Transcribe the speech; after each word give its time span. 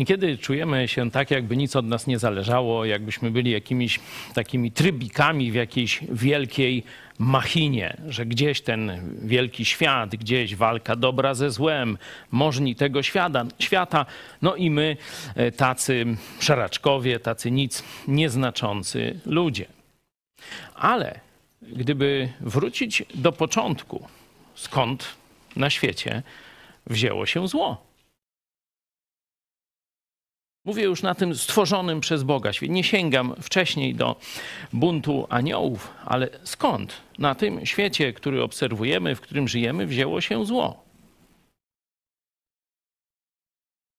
Niekiedy 0.00 0.38
czujemy 0.38 0.88
się 0.88 1.10
tak, 1.10 1.30
jakby 1.30 1.56
nic 1.56 1.76
od 1.76 1.86
nas 1.86 2.06
nie 2.06 2.18
zależało, 2.18 2.84
jakbyśmy 2.84 3.30
byli 3.30 3.50
jakimiś 3.50 4.00
takimi 4.34 4.72
trybikami 4.72 5.52
w 5.52 5.54
jakiejś 5.54 6.00
wielkiej 6.12 6.84
machinie, 7.18 7.96
że 8.08 8.26
gdzieś 8.26 8.60
ten 8.60 9.00
wielki 9.22 9.64
świat, 9.64 10.16
gdzieś 10.16 10.56
walka 10.56 10.96
dobra 10.96 11.34
ze 11.34 11.50
złem, 11.50 11.98
możni 12.30 12.74
tego 12.74 13.02
świata, 13.02 13.44
świata 13.58 14.06
no 14.42 14.56
i 14.56 14.70
my 14.70 14.96
e, 15.34 15.52
tacy 15.52 16.06
szaraczkowie, 16.40 17.20
tacy 17.20 17.50
nic 17.50 17.84
nieznaczący 18.08 19.20
ludzie. 19.26 19.66
Ale 20.74 21.20
gdyby 21.62 22.28
wrócić 22.40 23.02
do 23.14 23.32
początku, 23.32 24.08
skąd 24.54 25.16
na 25.56 25.70
świecie 25.70 26.22
wzięło 26.86 27.26
się 27.26 27.48
zło? 27.48 27.89
Mówię 30.64 30.82
już 30.82 31.02
na 31.02 31.14
tym 31.14 31.34
stworzonym 31.34 32.00
przez 32.00 32.22
Boga 32.22 32.52
świecie. 32.52 32.72
Nie 32.72 32.84
sięgam 32.84 33.34
wcześniej 33.42 33.94
do 33.94 34.16
buntu 34.72 35.26
aniołów, 35.30 35.94
ale 36.04 36.28
skąd 36.44 37.00
na 37.18 37.34
tym 37.34 37.66
świecie, 37.66 38.12
który 38.12 38.42
obserwujemy, 38.42 39.14
w 39.14 39.20
którym 39.20 39.48
żyjemy, 39.48 39.86
wzięło 39.86 40.20
się 40.20 40.46
zło? 40.46 40.84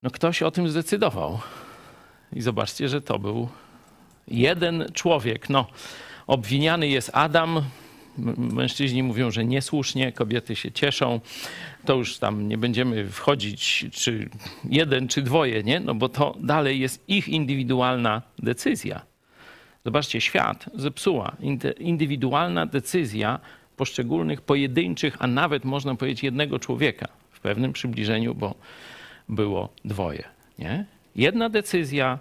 No 0.04 0.10
ktoś 0.10 0.42
o 0.42 0.52
tym 0.52 0.70
zdecydował. 0.70 1.40
I 2.34 2.42
zobaczcie, 2.42 2.90
że 2.90 3.02
to 3.02 3.20
był 3.20 3.50
jeden 4.28 4.86
człowiek. 4.94 5.50
No, 5.50 5.68
obwiniany 6.28 6.88
jest 6.88 7.12
Adam, 7.14 7.64
Mężczyźni 8.38 9.04
mówią, 9.04 9.32
że 9.32 9.46
niesłusznie, 9.46 10.12
kobiety 10.12 10.56
się 10.56 10.72
cieszą. 10.72 11.20
To 11.86 11.96
już 11.96 12.18
tam 12.18 12.48
nie 12.48 12.58
będziemy 12.58 13.10
wchodzić, 13.10 13.86
czy 13.92 14.30
jeden, 14.70 15.08
czy 15.08 15.22
dwoje, 15.22 15.64
nie? 15.64 15.80
No 15.80 15.96
bo 15.96 16.10
to 16.10 16.36
dalej 16.40 16.80
jest 16.80 17.10
ich 17.10 17.30
indywidualna 17.30 18.22
decyzja. 18.40 19.02
Zobaczcie, 19.86 20.22
świat 20.22 20.66
zepsuła 20.74 21.36
indywidualna 21.80 22.66
decyzja 22.66 23.40
poszczególnych, 23.78 24.42
pojedynczych, 24.42 25.18
a 25.20 25.28
nawet 25.28 25.66
można 25.66 25.96
powiedzieć 25.96 26.24
jednego 26.24 26.60
człowieka 26.60 27.08
w 27.32 27.40
pewnym 27.40 27.74
przybliżeniu, 27.74 28.36
bo 28.36 28.56
było 29.30 29.70
dwoje. 29.86 30.24
Nie? 30.60 30.86
Jedna 31.16 31.50
decyzja, 31.50 32.20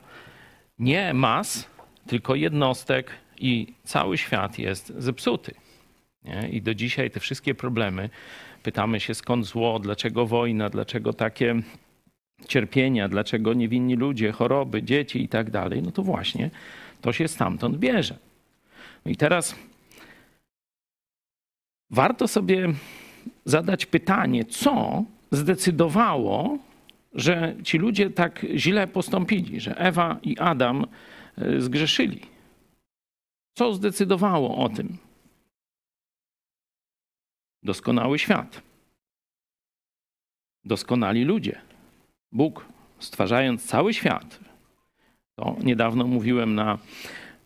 nie 0.79 1.15
mas, 1.15 1.71
tylko 2.07 2.35
jednostek 2.35 3.11
i 3.39 3.75
cały 3.85 4.19
świat 4.19 4.59
jest 4.59 4.93
zepsuty. 4.99 5.55
Nie? 6.25 6.49
I 6.49 6.63
do 6.63 6.75
dzisiaj 6.75 7.11
te 7.11 7.21
wszystkie 7.21 7.55
problemy, 7.55 8.11
pytamy 8.63 9.01
się 9.01 9.15
skąd 9.15 9.47
zło, 9.47 9.79
dlaczego 9.79 10.27
wojna, 10.27 10.71
dlaczego 10.71 11.13
takie 11.13 11.63
cierpienia, 12.49 13.09
dlaczego 13.09 13.55
niewinni 13.55 13.97
ludzie, 13.97 14.33
choroby, 14.33 14.83
dzieci 14.83 15.23
i 15.23 15.29
tak 15.29 15.51
dalej, 15.51 15.83
no 15.83 15.93
to 15.93 16.03
właśnie 16.03 16.51
to 17.01 17.13
się 17.13 17.29
stamtąd 17.29 17.77
bierze. 17.77 18.19
No 19.05 19.13
I 19.13 19.17
teraz 19.17 19.57
warto 21.91 22.29
sobie 22.29 22.69
zadać 23.45 23.87
pytanie, 23.87 24.45
co 24.45 25.05
zdecydowało, 25.31 26.59
że 27.15 27.55
ci 27.65 27.79
ludzie 27.79 28.11
tak 28.11 28.47
źle 28.55 28.87
postąpili, 28.87 29.61
że 29.61 29.79
Ewa 29.79 30.19
i 30.23 30.39
Adam 30.39 30.87
e, 31.39 31.61
zgrzeszyli. 31.61 32.21
Co 33.55 33.75
zdecydowało 33.75 34.57
o 34.57 34.69
tym? 34.69 34.97
Doskonały 37.63 38.19
świat, 38.19 38.63
doskonali 40.65 41.25
ludzie. 41.25 41.61
Bóg, 42.33 42.67
stwarzając 42.99 43.67
cały 43.67 43.95
świat, 43.95 44.41
to 45.37 45.57
niedawno 45.63 46.07
mówiłem 46.07 46.55
na 46.55 46.79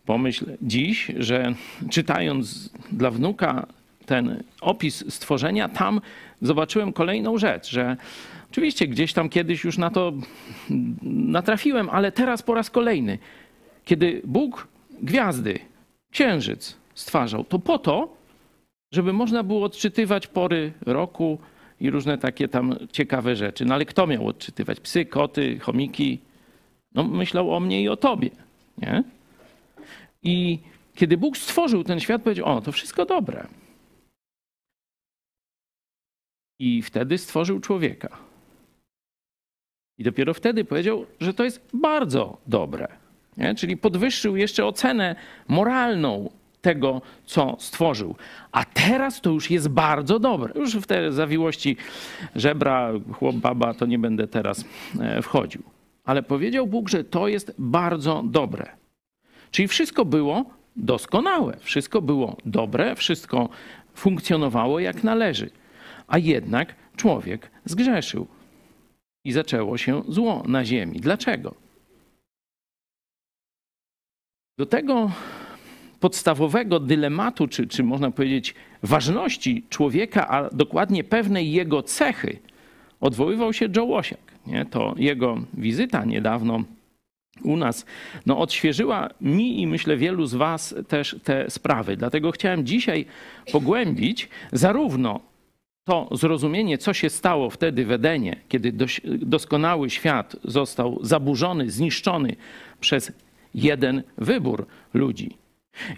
pomyśl 0.05 0.45
dziś, 0.61 1.11
że 1.17 1.53
czytając 1.89 2.69
dla 2.91 3.11
wnuka 3.11 3.67
ten 4.05 4.43
opis 4.61 5.13
stworzenia, 5.13 5.69
tam 5.69 6.01
zobaczyłem 6.41 6.93
kolejną 6.93 7.37
rzecz, 7.37 7.69
że 7.69 7.97
oczywiście 8.51 8.87
gdzieś 8.87 9.13
tam 9.13 9.29
kiedyś 9.29 9.63
już 9.63 9.77
na 9.77 9.89
to 9.89 10.13
natrafiłem, 11.01 11.89
ale 11.89 12.11
teraz 12.11 12.41
po 12.41 12.53
raz 12.53 12.69
kolejny, 12.69 13.17
kiedy 13.85 14.21
Bóg 14.25 14.67
gwiazdy, 15.01 15.59
księżyc 16.11 16.77
stwarzał, 16.93 17.43
to 17.43 17.59
po 17.59 17.79
to, 17.79 18.17
żeby 18.95 19.13
można 19.13 19.43
było 19.43 19.65
odczytywać 19.65 20.27
pory 20.27 20.73
roku 20.85 21.39
i 21.79 21.89
różne 21.89 22.17
takie 22.17 22.47
tam 22.47 22.75
ciekawe 22.91 23.35
rzeczy. 23.35 23.65
No 23.65 23.73
ale 23.73 23.85
kto 23.85 24.07
miał 24.07 24.27
odczytywać? 24.27 24.79
Psy, 24.79 25.05
koty, 25.05 25.59
chomiki? 25.59 26.19
No 26.93 27.03
myślał 27.03 27.53
o 27.53 27.59
mnie 27.59 27.81
i 27.81 27.89
o 27.89 27.97
tobie, 27.97 28.29
nie? 28.77 29.03
I 30.23 30.59
kiedy 30.95 31.17
Bóg 31.17 31.37
stworzył 31.37 31.83
ten 31.83 31.99
świat, 31.99 32.21
powiedział, 32.21 32.45
o, 32.45 32.61
to 32.61 32.71
wszystko 32.71 33.05
dobre. 33.05 33.47
I 36.59 36.81
wtedy 36.81 37.17
stworzył 37.17 37.59
człowieka. 37.59 38.17
I 39.97 40.03
dopiero 40.03 40.33
wtedy 40.33 40.65
powiedział, 40.65 41.05
że 41.19 41.33
to 41.33 41.43
jest 41.43 41.69
bardzo 41.73 42.37
dobre. 42.47 42.87
Nie? 43.37 43.55
Czyli 43.55 43.77
podwyższył 43.77 44.35
jeszcze 44.35 44.65
ocenę 44.65 45.15
moralną 45.47 46.29
tego, 46.65 47.01
co 47.25 47.55
stworzył. 47.59 48.15
A 48.51 48.65
teraz 48.65 49.21
to 49.21 49.29
już 49.29 49.51
jest 49.51 49.67
bardzo 49.67 50.19
dobre. 50.19 50.53
Już 50.55 50.75
w 50.75 50.87
te 50.87 51.11
zawiłości 51.11 51.77
żebra, 52.35 52.91
chłop, 53.11 53.35
baba, 53.35 53.73
to 53.73 53.85
nie 53.85 53.99
będę 53.99 54.27
teraz 54.27 54.65
e, 54.99 55.21
wchodził. 55.21 55.63
Ale 56.05 56.23
powiedział 56.23 56.67
Bóg, 56.67 56.89
że 56.89 57.03
to 57.03 57.27
jest 57.27 57.53
bardzo 57.57 58.23
dobre. 58.25 58.65
Czyli 59.51 59.67
wszystko 59.67 60.05
było 60.05 60.45
doskonałe, 60.75 61.57
wszystko 61.59 62.01
było 62.01 62.37
dobre, 62.45 62.95
wszystko 62.95 63.49
funkcjonowało 63.93 64.79
jak 64.79 65.03
należy. 65.03 65.49
A 66.07 66.17
jednak 66.17 66.75
człowiek 66.95 67.51
zgrzeszył 67.65 68.27
i 69.23 69.31
zaczęło 69.31 69.77
się 69.77 70.03
zło 70.07 70.43
na 70.47 70.65
ziemi. 70.65 70.99
Dlaczego? 70.99 71.55
Do 74.57 74.65
tego 74.65 75.11
podstawowego 76.05 76.79
dylematu, 76.79 77.47
czy, 77.47 77.67
czy 77.67 77.83
można 77.83 78.11
powiedzieć 78.11 78.55
ważności 78.83 79.63
człowieka, 79.69 80.27
a 80.27 80.49
dokładnie 80.49 81.03
pewnej 81.03 81.51
jego 81.51 81.83
cechy, 81.83 82.39
odwoływał 83.01 83.53
się 83.53 83.69
Joe 83.75 83.85
Łosiak. 83.85 84.19
Nie? 84.47 84.65
To 84.65 84.95
jego 84.97 85.37
wizyta 85.53 86.05
niedawno 86.05 86.63
u 87.43 87.57
nas 87.57 87.85
no, 88.25 88.37
odświeżyła 88.37 89.09
mi 89.21 89.61
i 89.61 89.67
myślę 89.67 89.97
wielu 89.97 90.25
z 90.25 90.35
Was 90.35 90.75
też 90.87 91.15
te 91.23 91.49
sprawy. 91.49 91.97
Dlatego 91.97 92.31
chciałem 92.31 92.65
dzisiaj 92.65 93.05
pogłębić 93.51 94.29
zarówno 94.51 95.19
to 95.83 96.09
zrozumienie, 96.11 96.77
co 96.77 96.93
się 96.93 97.09
stało 97.09 97.49
wtedy 97.49 97.85
w 97.85 97.91
Edenie, 97.91 98.35
kiedy 98.49 98.73
doskonały 99.05 99.89
świat 99.89 100.35
został 100.43 100.99
zaburzony, 101.01 101.71
zniszczony 101.71 102.35
przez 102.79 103.11
jeden 103.53 104.03
wybór 104.17 104.65
ludzi. 104.93 105.44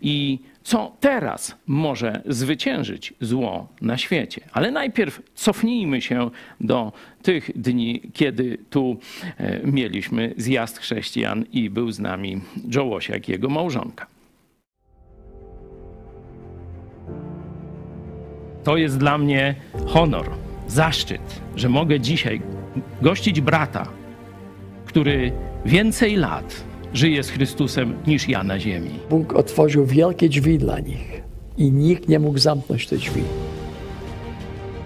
I 0.01 0.39
co 0.63 0.95
teraz 0.99 1.55
może 1.67 2.21
zwyciężyć 2.25 3.13
zło 3.21 3.67
na 3.81 3.97
świecie? 3.97 4.41
Ale 4.51 4.71
najpierw 4.71 5.21
cofnijmy 5.35 6.01
się 6.01 6.29
do 6.61 6.91
tych 7.21 7.51
dni, 7.55 8.01
kiedy 8.13 8.57
tu 8.69 8.97
e, 9.37 9.59
mieliśmy 9.63 10.33
zjazd 10.37 10.77
chrześcijan 10.77 11.45
i 11.53 11.69
był 11.69 11.91
z 11.91 11.99
nami 11.99 12.41
Joe 12.75 12.83
Łosiak, 12.85 13.29
jego 13.29 13.49
małżonka. 13.49 14.07
To 18.63 18.77
jest 18.77 18.97
dla 18.97 19.17
mnie 19.17 19.55
honor, 19.87 20.29
zaszczyt, 20.67 21.41
że 21.55 21.69
mogę 21.69 21.99
dzisiaj 21.99 22.41
gościć 23.01 23.41
brata, 23.41 23.87
który 24.85 25.31
więcej 25.65 26.15
lat 26.15 26.63
żyje 26.97 27.23
z 27.23 27.29
Chrystusem 27.29 27.97
niż 28.07 28.29
ja 28.29 28.43
na 28.43 28.59
ziemi. 28.59 28.89
Bóg 29.09 29.33
otworzył 29.33 29.85
wielkie 29.85 30.29
drzwi 30.29 30.57
dla 30.57 30.79
nich 30.79 31.21
i 31.57 31.71
nikt 31.71 32.09
nie 32.09 32.19
mógł 32.19 32.39
zamknąć 32.39 32.87
te 32.87 32.97
drzwi. 32.97 33.23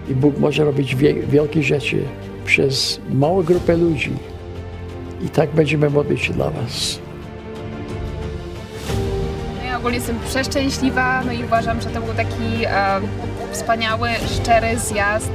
I 0.08 0.14
Bóg 0.14 0.38
może 0.38 0.64
robić 0.64 0.96
wielkie 1.28 1.62
rzeczy 1.62 2.02
przez 2.44 3.00
małą 3.10 3.42
grupę 3.42 3.76
ludzi. 3.76 4.10
I 5.26 5.28
tak 5.28 5.50
będziemy 5.50 5.90
modlić 5.90 6.20
się 6.20 6.32
dla 6.32 6.50
Was. 6.50 6.98
No 9.58 9.64
ja 9.64 9.78
ogólnie 9.78 9.96
jestem 9.96 10.18
przeszczęśliwa, 10.28 11.22
no 11.26 11.32
i 11.32 11.44
uważam, 11.44 11.80
że 11.80 11.88
to 11.88 12.00
był 12.00 12.14
taki 12.14 12.64
e, 12.64 13.00
wspaniały, 13.52 14.08
szczery 14.26 14.78
zjazd. 14.78 15.30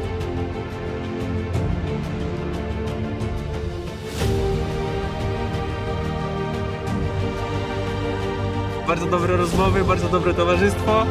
Bardzo 8.87 9.05
dobre 9.05 9.37
rozmowy, 9.37 9.83
bardzo 9.83 10.09
dobre 10.09 10.33
towarzystwo. 10.33 11.05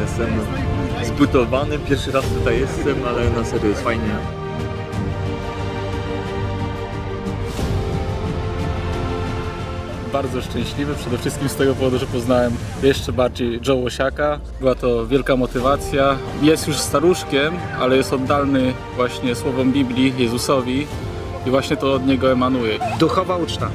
Jestem 0.00 0.28
zbudowany, 1.04 1.78
pierwszy 1.78 2.12
raz 2.12 2.24
tutaj 2.24 2.60
jestem, 2.60 2.96
ale 3.08 3.30
na 3.30 3.44
serio 3.44 3.68
jest 3.68 3.82
fajnie. 3.82 4.16
bardzo 10.12 10.42
szczęśliwy, 10.42 10.94
przede 10.94 11.18
wszystkim 11.18 11.48
z 11.48 11.54
tego 11.54 11.74
powodu, 11.74 11.98
że 11.98 12.06
poznałem 12.06 12.52
jeszcze 12.82 13.12
bardziej 13.12 13.60
Joe 13.66 13.74
Łosiaka. 13.74 14.40
Była 14.60 14.74
to 14.74 15.06
wielka 15.06 15.36
motywacja. 15.36 16.16
Jest 16.42 16.68
już 16.68 16.76
staruszkiem, 16.76 17.54
ale 17.80 17.96
jest 17.96 18.12
oddalny 18.12 18.72
właśnie 18.96 19.34
słowom 19.34 19.72
Biblii, 19.72 20.14
Jezusowi 20.18 20.86
i 21.46 21.50
właśnie 21.50 21.76
to 21.76 21.92
od 21.92 22.06
niego 22.06 22.32
emanuje. 22.32 22.78
duchowa 22.98 23.36
uczta, 23.36 23.70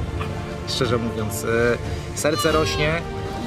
szczerze 0.69 0.97
mówiąc. 0.97 1.43
E, 1.43 2.17
Serce 2.17 2.51
rośnie, 2.51 3.01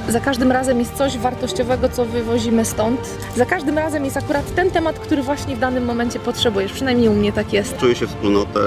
Za 0.09 0.21
każdym 0.21 0.53
razem 0.53 0.79
jest 0.79 0.95
coś 0.95 1.19
wartościowego, 1.19 1.89
co 1.89 2.05
wywozimy 2.05 2.65
stąd. 2.65 3.01
Za 3.37 3.47
każdym 3.47 3.79
razem 3.79 4.05
jest 4.05 4.17
akurat 4.17 4.55
ten 4.55 4.71
temat, 4.71 4.99
który 4.99 5.23
właśnie 5.23 5.57
w 5.57 5.59
danym 5.59 5.85
momencie 5.85 6.19
potrzebujesz. 6.21 6.73
Przynajmniej 6.73 7.09
u 7.09 7.13
mnie 7.15 7.33
tak 7.33 7.53
jest. 7.53 7.77
Czuję 7.79 7.95
się 7.95 8.07
wspólnotę, 8.07 8.61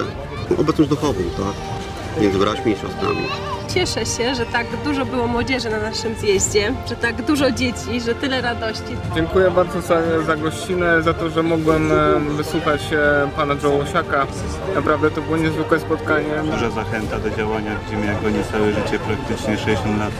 no, 0.50 0.58
obecność 0.58 0.90
duchową, 0.90 1.14
tak? 1.38 2.22
Między 2.22 2.40
braćmi 2.40 2.72
i 2.72 2.76
siostrami. 2.76 3.28
Cieszę 3.74 4.06
się, 4.06 4.36
że 4.36 4.46
tak 4.46 4.68
dużo 4.84 5.06
było 5.06 5.28
młodzieży 5.28 5.69
na 5.69 5.80
naszym 5.80 6.16
zjeździe, 6.16 6.74
że 6.90 6.96
tak 6.96 7.22
dużo 7.22 7.52
dzieci, 7.52 8.02
że 8.06 8.16
tyle 8.16 8.42
radości. 8.42 8.96
Dziękuję 9.16 9.52
bardzo 9.52 9.81
za, 9.81 10.02
za 10.28 10.36
gościnę, 10.36 11.02
za 11.02 11.14
to, 11.14 11.30
że 11.30 11.44
mogłem 11.44 11.92
e, 11.92 12.19
wysłuchać 12.19 12.81
e, 12.94 13.30
pana 13.36 13.56
Joe 13.64 13.69
Łosiaka. 13.69 14.28
Naprawdę 14.75 15.12
to 15.12 15.22
było 15.22 15.38
niezwykłe 15.38 15.80
spotkanie. 15.80 16.30
Duża 16.52 16.69
zachęta 16.69 17.19
do 17.19 17.30
działania, 17.30 17.72
gdzie 17.88 17.98
mnie 17.98 18.16
goni 18.24 18.44
całe 18.52 18.74
życie, 18.74 19.00
praktycznie 19.00 19.58
60 19.58 20.00
lat. 20.00 20.12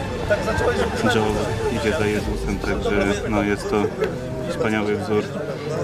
Joe 1.14 1.24
idzie 1.80 1.92
za 1.98 2.06
Jezusem, 2.06 2.58
także 2.58 3.06
no, 3.28 3.42
jest 3.42 3.70
to 3.70 3.82
wspaniały 4.50 4.96
wzór 4.96 5.22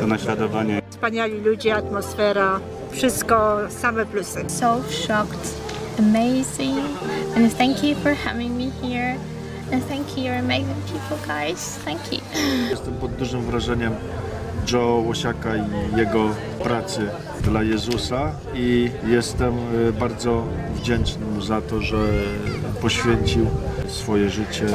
do 0.00 0.06
naśladowania. 0.06 0.80
Wspaniali 0.90 1.40
ludzie, 1.40 1.74
atmosfera, 1.76 2.60
wszystko 2.90 3.58
same 3.68 4.06
plusy. 4.06 4.44
So 4.48 4.80
shocked, 4.90 5.63
amazing, 5.98 6.78
and 7.36 7.52
thank 7.52 7.82
you 7.82 7.94
for 7.94 8.14
having 8.14 8.56
me 8.56 8.70
here. 8.82 9.16
And 9.72 9.82
thank 9.84 10.16
you, 10.16 10.24
you're 10.24 10.34
amazing 10.34 10.82
people, 10.92 11.18
guys. 11.26 11.78
Thank 11.84 12.12
you. 12.12 12.20
Jestem 12.70 12.94
pod 12.94 13.12
dużym 13.12 13.40
wrażeniem 13.40 13.92
Joe 14.72 15.02
Łosiaka 15.06 15.56
i 15.56 15.96
jego 15.96 16.28
pracy 16.62 17.08
dla 17.42 17.62
Jezusa 17.62 18.32
i 18.54 18.90
jestem 19.06 19.54
y, 19.88 19.92
bardzo 19.92 20.42
wdzięczny 20.74 21.26
mu 21.26 21.42
za 21.42 21.60
to, 21.60 21.82
że 21.82 21.96
poświęcił 22.82 23.46
swoje 23.88 24.30
życie 24.30 24.66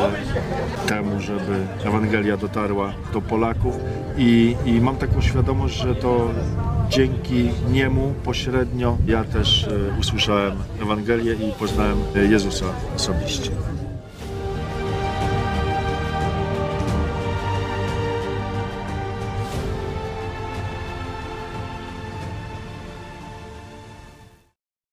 temu, 0.88 1.20
żeby 1.20 1.68
Ewangelia 1.86 2.38
dotarła 2.38 2.94
do 3.14 3.22
Polaków 3.22 3.76
i, 4.18 4.56
i 4.66 4.82
mam 4.82 4.96
taką 4.96 5.22
świadomość, 5.22 5.76
że 5.76 5.96
to 5.96 6.28
dzięki 6.90 7.50
niemu 7.72 8.14
pośrednio 8.24 8.98
ja 9.08 9.24
też 9.24 9.64
y, 9.64 9.94
usłyszałem 10.00 10.58
Ewangelię 10.82 11.34
i 11.34 11.52
poznałem 11.60 11.98
y, 12.16 12.28
Jezusa 12.28 12.66
osobiście. 12.96 13.52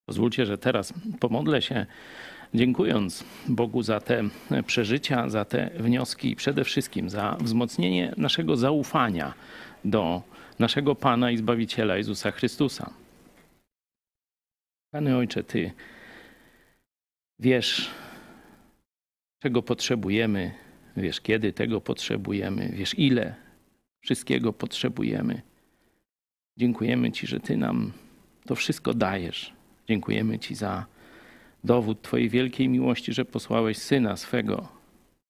Pozwólcie, 0.05 0.45
że 0.45 0.57
teraz 0.57 0.93
pomodlę 1.19 1.61
się, 1.61 1.85
dziękując 2.53 3.23
Bogu 3.47 3.83
za 3.83 3.99
te 3.99 4.23
przeżycia, 4.65 5.29
za 5.29 5.45
te 5.45 5.69
wnioski 5.79 6.31
i 6.31 6.35
przede 6.35 6.63
wszystkim 6.63 7.09
za 7.09 7.37
wzmocnienie 7.41 8.13
naszego 8.17 8.57
zaufania 8.57 9.33
do 9.85 10.21
naszego 10.59 10.95
Pana 10.95 11.31
i 11.31 11.37
Zbawiciela 11.37 11.97
Jezusa 11.97 12.31
Chrystusa. 12.31 12.93
Panie 14.91 15.17
Ojcze, 15.17 15.43
Ty 15.43 15.71
wiesz, 17.39 17.89
czego 19.39 19.61
potrzebujemy, 19.63 20.51
wiesz, 20.97 21.21
kiedy 21.21 21.53
tego 21.53 21.81
potrzebujemy, 21.81 22.69
wiesz, 22.73 22.99
ile 22.99 23.35
wszystkiego 23.99 24.53
potrzebujemy. 24.53 25.41
Dziękujemy 26.57 27.11
Ci, 27.11 27.27
że 27.27 27.39
Ty 27.39 27.57
nam 27.57 27.91
to 28.45 28.55
wszystko 28.55 28.93
dajesz. 28.93 29.53
Dziękujemy 29.87 30.39
Ci 30.39 30.55
za 30.55 30.85
dowód 31.63 32.01
Twojej 32.01 32.29
wielkiej 32.29 32.69
miłości, 32.69 33.13
że 33.13 33.25
posłałeś 33.25 33.77
Syna 33.77 34.17
swego, 34.17 34.67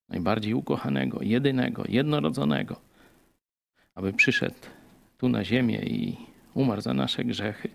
najbardziej 0.10 0.54
ukochanego, 0.54 1.20
jedynego, 1.22 1.84
jednorodzonego, 1.90 2.82
aby 3.96 4.14
przyszedł 4.14 4.77
tu 5.18 5.30
na 5.30 5.44
ziemię 5.44 5.80
i 5.86 6.18
umarł 6.54 6.81
za 6.81 6.94
nasze 6.94 7.25
grzechy. 7.25 7.69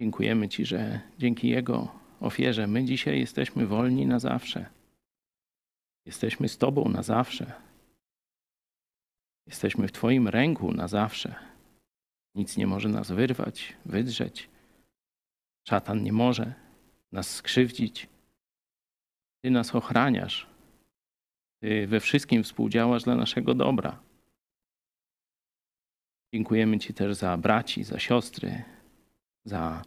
Dziękujemy 0.00 0.48
Ci, 0.48 0.64
że 0.66 1.00
dzięki 1.18 1.48
Jego 1.48 1.88
ofierze 2.20 2.66
my 2.66 2.84
dzisiaj 2.84 3.20
jesteśmy 3.20 3.66
wolni 3.66 4.06
na 4.06 4.18
zawsze. 4.18 4.70
Jesteśmy 6.06 6.48
z 6.48 6.58
Tobą 6.58 6.88
na 6.88 7.02
zawsze. 7.02 7.52
Jesteśmy 9.46 9.88
w 9.88 9.92
Twoim 9.92 10.28
ręku 10.28 10.72
na 10.72 10.88
zawsze. 10.88 11.34
Nic 12.34 12.56
nie 12.56 12.66
może 12.66 12.88
nas 12.88 13.10
wyrwać, 13.10 13.76
wydrzeć. 13.84 14.48
Szatan 15.68 16.02
nie 16.02 16.12
może 16.12 16.54
nas 17.12 17.34
skrzywdzić. 17.34 18.08
Ty 19.40 19.50
nas 19.50 19.74
ochraniasz. 19.74 20.46
Ty 21.62 21.86
we 21.86 22.00
wszystkim 22.00 22.44
współdziałasz 22.44 23.02
dla 23.02 23.14
naszego 23.14 23.54
dobra. 23.54 24.07
Dziękujemy 26.32 26.78
Ci 26.78 26.94
też 26.94 27.14
za 27.14 27.36
braci, 27.36 27.84
za 27.84 27.98
siostry, 27.98 28.62
za 29.44 29.82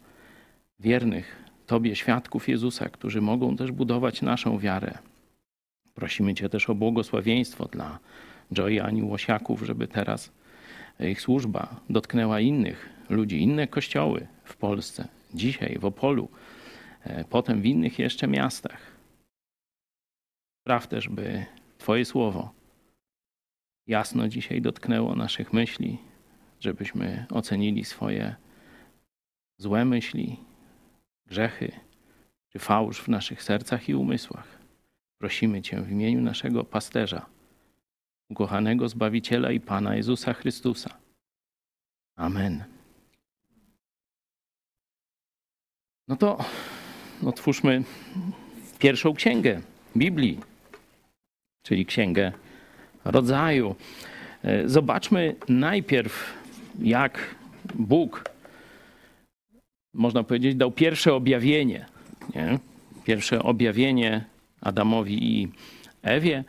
wiernych 0.80 1.42
Tobie 1.66 1.96
świadków 1.96 2.48
Jezusa, 2.48 2.88
którzy 2.88 3.20
mogą 3.20 3.56
też 3.56 3.72
budować 3.72 4.22
naszą 4.22 4.58
wiarę. 4.58 4.98
Prosimy 5.94 6.34
Cię 6.34 6.48
też 6.48 6.70
o 6.70 6.74
błogosławieństwo 6.74 7.64
dla 7.64 7.98
Joy 8.52 8.82
Ani 8.82 9.02
Łosiaków, 9.02 9.62
żeby 9.62 9.88
teraz 9.88 10.32
ich 11.00 11.20
służba 11.20 11.80
dotknęła 11.90 12.40
innych 12.40 12.88
ludzi, 13.08 13.42
inne 13.42 13.66
kościoły 13.66 14.26
w 14.44 14.56
Polsce, 14.56 15.08
dzisiaj 15.34 15.78
w 15.78 15.84
Opolu, 15.84 16.28
e, 17.04 17.24
potem 17.24 17.62
w 17.62 17.66
innych 17.66 17.98
jeszcze 17.98 18.26
miastach. 18.26 18.92
Spraw 20.60 20.86
też, 20.86 21.08
by 21.08 21.46
Twoje 21.78 22.04
słowo 22.04 22.52
jasno 23.86 24.28
dzisiaj 24.28 24.62
dotknęło 24.62 25.16
naszych 25.16 25.52
myśli, 25.52 25.98
żebyśmy 26.62 27.26
ocenili 27.30 27.84
swoje 27.84 28.34
złe 29.58 29.84
myśli, 29.84 30.36
grzechy 31.26 31.72
czy 32.48 32.58
fałsz 32.58 33.00
w 33.00 33.08
naszych 33.08 33.42
sercach 33.42 33.88
i 33.88 33.94
umysłach. 33.94 34.58
Prosimy 35.18 35.62
Cię 35.62 35.82
w 35.82 35.90
imieniu 35.90 36.20
naszego 36.20 36.64
pasterza, 36.64 37.26
ukochanego 38.30 38.88
Zbawiciela 38.88 39.50
i 39.50 39.60
Pana 39.60 39.96
Jezusa 39.96 40.32
Chrystusa. 40.34 40.98
Amen. 42.16 42.64
No 46.08 46.16
to 46.16 46.44
otwórzmy 47.26 47.82
pierwszą 48.78 49.14
księgę 49.14 49.60
Biblii, 49.96 50.40
czyli 51.62 51.86
księgę 51.86 52.32
rodzaju. 53.04 53.76
E, 54.42 54.68
Zobaczmy 54.68 55.36
najpierw, 55.48 56.41
jak 56.78 57.34
Bóg, 57.74 58.24
można 59.94 60.22
powiedzieć, 60.22 60.54
dał 60.54 60.70
pierwsze 60.70 61.14
objawienie. 61.14 61.86
Nie? 62.34 62.58
Pierwsze 63.04 63.42
objawienie 63.42 64.24
Adamowi 64.60 65.40
i 65.40 65.48
Ewie 66.02 66.44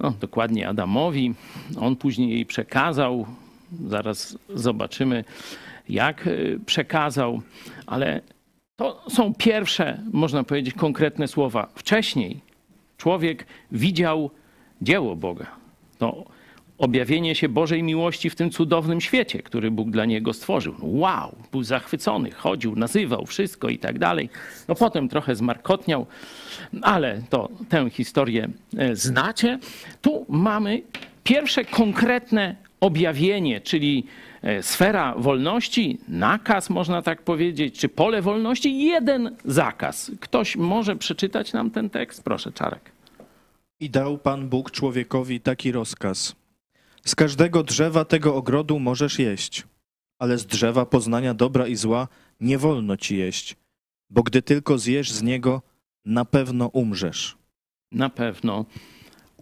no, 0.00 0.10
dokładnie 0.20 0.68
Adamowi. 0.68 1.34
On 1.80 1.96
później 1.96 2.30
jej 2.30 2.46
przekazał. 2.46 3.26
Zaraz 3.86 4.38
zobaczymy, 4.54 5.24
jak 5.88 6.26
y, 6.26 6.60
przekazał, 6.66 7.42
ale 7.86 8.20
to 8.76 9.04
są 9.10 9.34
pierwsze, 9.34 10.02
można 10.12 10.44
powiedzieć, 10.44 10.74
konkretne 10.74 11.28
słowa. 11.28 11.68
Wcześniej 11.74 12.40
człowiek 12.96 13.46
widział 13.72 14.30
dzieło 14.82 15.16
Boga. 15.16 15.46
To 15.98 16.24
objawienie 16.78 17.34
się 17.34 17.48
Bożej 17.48 17.82
miłości 17.82 18.30
w 18.30 18.34
tym 18.34 18.50
cudownym 18.50 19.00
świecie, 19.00 19.42
który 19.42 19.70
Bóg 19.70 19.90
dla 19.90 20.04
niego 20.04 20.32
stworzył. 20.32 20.74
Wow, 20.82 21.36
był 21.52 21.62
zachwycony, 21.62 22.30
chodził, 22.30 22.76
nazywał 22.76 23.26
wszystko 23.26 23.68
i 23.68 23.78
tak 23.78 23.98
dalej. 23.98 24.30
No 24.68 24.74
potem 24.74 25.08
trochę 25.08 25.34
zmarkotniał, 25.34 26.06
ale 26.82 27.22
to 27.30 27.48
tę 27.68 27.90
historię 27.90 28.48
e, 28.76 28.96
znacie. 28.96 29.58
Tu 30.02 30.26
mamy 30.28 30.82
pierwsze 31.24 31.64
konkretne 31.64 32.56
objawienie, 32.80 33.60
czyli 33.60 34.04
e, 34.42 34.62
sfera 34.62 35.14
wolności, 35.14 35.98
nakaz 36.08 36.70
można 36.70 37.02
tak 37.02 37.22
powiedzieć, 37.22 37.78
czy 37.78 37.88
pole 37.88 38.22
wolności, 38.22 38.84
jeden 38.84 39.36
zakaz. 39.44 40.10
Ktoś 40.20 40.56
może 40.56 40.96
przeczytać 40.96 41.52
nam 41.52 41.70
ten 41.70 41.90
tekst? 41.90 42.24
Proszę, 42.24 42.52
Czarek. 42.52 42.92
I 43.80 43.90
dał 43.90 44.18
Pan 44.18 44.48
Bóg 44.48 44.70
człowiekowi 44.70 45.40
taki 45.40 45.72
rozkaz. 45.72 46.37
Z 47.08 47.14
każdego 47.14 47.62
drzewa 47.62 48.04
tego 48.04 48.34
ogrodu 48.34 48.78
możesz 48.78 49.18
jeść, 49.18 49.64
ale 50.18 50.38
z 50.38 50.46
drzewa 50.46 50.86
poznania 50.86 51.34
dobra 51.34 51.66
i 51.66 51.76
zła 51.76 52.08
nie 52.40 52.58
wolno 52.58 52.96
ci 52.96 53.16
jeść, 53.16 53.56
bo 54.10 54.22
gdy 54.22 54.42
tylko 54.42 54.78
zjesz 54.78 55.12
z 55.12 55.22
niego, 55.22 55.62
na 56.04 56.24
pewno 56.24 56.66
umrzesz. 56.66 57.36
Na 57.92 58.10
pewno 58.10 58.64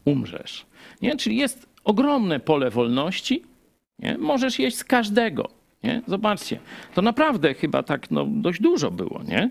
umrzesz. 0.04 0.66
Nie? 1.02 1.16
Czyli 1.16 1.36
jest 1.36 1.66
ogromne 1.84 2.40
pole 2.40 2.70
wolności. 2.70 3.42
Nie? 3.98 4.18
Możesz 4.18 4.58
jeść 4.58 4.76
z 4.76 4.84
każdego. 4.84 5.48
Nie? 5.84 6.02
Zobaczcie, 6.06 6.58
to 6.94 7.02
naprawdę 7.02 7.54
chyba 7.54 7.82
tak 7.82 8.10
no, 8.10 8.26
dość 8.26 8.60
dużo 8.60 8.90
było. 8.90 9.22
Nie? 9.22 9.50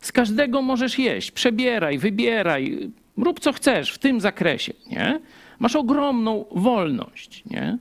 Z 0.00 0.12
każdego 0.12 0.62
możesz 0.62 0.98
jeść. 0.98 1.30
Przebieraj, 1.30 1.98
wybieraj, 1.98 2.90
rób 3.16 3.40
co 3.40 3.52
chcesz 3.52 3.90
w 3.92 3.98
tym 3.98 4.20
zakresie. 4.20 4.72
Nie? 4.90 5.20
Masz 5.58 5.76
ogromną 5.76 6.44
wolność. 6.50 7.44
Nie? 7.44 7.78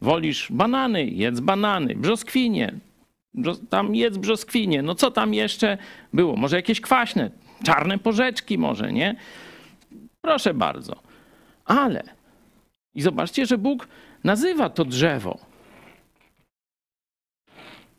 Wolisz 0.00 0.52
banany, 0.52 1.04
jedz 1.06 1.40
banany, 1.40 1.96
brzoskwinie, 1.96 2.74
tam 3.70 3.94
jedz 3.94 4.18
brzoskwinie. 4.18 4.82
No 4.82 4.94
co 4.94 5.10
tam 5.10 5.34
jeszcze 5.34 5.78
było? 6.12 6.36
Może 6.36 6.56
jakieś 6.56 6.80
kwaśne, 6.80 7.30
czarne 7.64 7.98
porzeczki 7.98 8.58
może, 8.58 8.92
nie? 8.92 9.16
Proszę 10.20 10.54
bardzo. 10.54 10.96
Ale 11.64 12.02
i 12.94 13.02
zobaczcie, 13.02 13.46
że 13.46 13.58
Bóg 13.58 13.88
nazywa 14.24 14.70
to 14.70 14.84
drzewo 14.84 15.38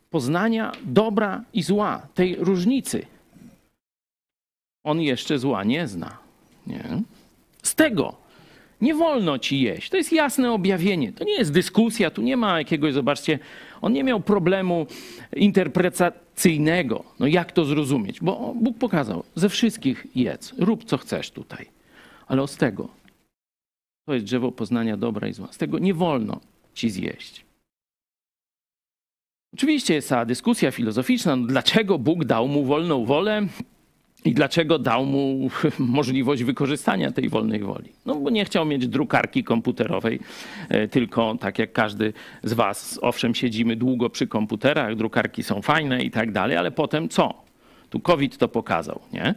poznania 0.09 0.71
dobra 0.83 1.43
i 1.53 1.63
zła, 1.63 2.07
tej 2.13 2.35
różnicy. 2.35 3.05
On 4.83 5.01
jeszcze 5.01 5.39
zła 5.39 5.63
nie 5.63 5.87
zna. 5.87 6.17
Nie? 6.67 7.01
Z 7.63 7.75
tego 7.75 8.15
nie 8.81 8.95
wolno 8.95 9.39
ci 9.39 9.61
jeść. 9.61 9.89
To 9.89 9.97
jest 9.97 10.13
jasne 10.13 10.51
objawienie. 10.51 11.13
To 11.13 11.23
nie 11.23 11.33
jest 11.37 11.51
dyskusja, 11.51 12.11
tu 12.11 12.21
nie 12.21 12.37
ma 12.37 12.57
jakiegoś, 12.57 12.93
zobaczcie, 12.93 13.39
on 13.81 13.93
nie 13.93 14.03
miał 14.03 14.19
problemu 14.19 14.87
interpretacyjnego. 15.35 17.03
No 17.19 17.27
jak 17.27 17.51
to 17.51 17.65
zrozumieć? 17.65 18.19
Bo 18.21 18.53
Bóg 18.55 18.77
pokazał, 18.77 19.23
ze 19.35 19.49
wszystkich 19.49 20.07
jedz, 20.15 20.53
rób 20.57 20.83
co 20.83 20.97
chcesz 20.97 21.31
tutaj. 21.31 21.65
Ale 22.27 22.47
z 22.47 22.57
tego, 22.57 22.87
to 24.05 24.13
jest 24.13 24.25
drzewo 24.25 24.51
poznania 24.51 24.97
dobra 24.97 25.27
i 25.27 25.33
zła. 25.33 25.47
Z 25.51 25.57
tego 25.57 25.79
nie 25.79 25.93
wolno 25.93 26.39
ci 26.73 26.89
zjeść. 26.89 27.45
Oczywiście 29.53 29.93
jest 29.93 30.09
ta 30.09 30.25
dyskusja 30.25 30.71
filozoficzna, 30.71 31.35
no 31.35 31.47
dlaczego 31.47 31.99
Bóg 31.99 32.25
dał 32.25 32.47
mu 32.47 32.65
wolną 32.65 33.05
wolę 33.05 33.47
i 34.25 34.33
dlaczego 34.33 34.79
dał 34.79 35.05
mu 35.05 35.49
możliwość 35.79 36.43
wykorzystania 36.43 37.11
tej 37.11 37.29
wolnej 37.29 37.59
woli. 37.59 37.91
No 38.05 38.15
bo 38.15 38.29
nie 38.29 38.45
chciał 38.45 38.65
mieć 38.65 38.87
drukarki 38.87 39.43
komputerowej, 39.43 40.19
e, 40.69 40.87
tylko 40.87 41.35
tak 41.39 41.59
jak 41.59 41.73
każdy 41.73 42.13
z 42.43 42.53
was, 42.53 42.99
owszem 43.01 43.35
siedzimy 43.35 43.75
długo 43.75 44.09
przy 44.09 44.27
komputerach, 44.27 44.95
drukarki 44.95 45.43
są 45.43 45.61
fajne 45.61 46.03
i 46.03 46.11
tak 46.11 46.31
dalej, 46.31 46.57
ale 46.57 46.71
potem 46.71 47.09
co? 47.09 47.33
Tu 47.89 47.99
COVID 47.99 48.37
to 48.37 48.47
pokazał, 48.47 48.99
nie? 49.13 49.35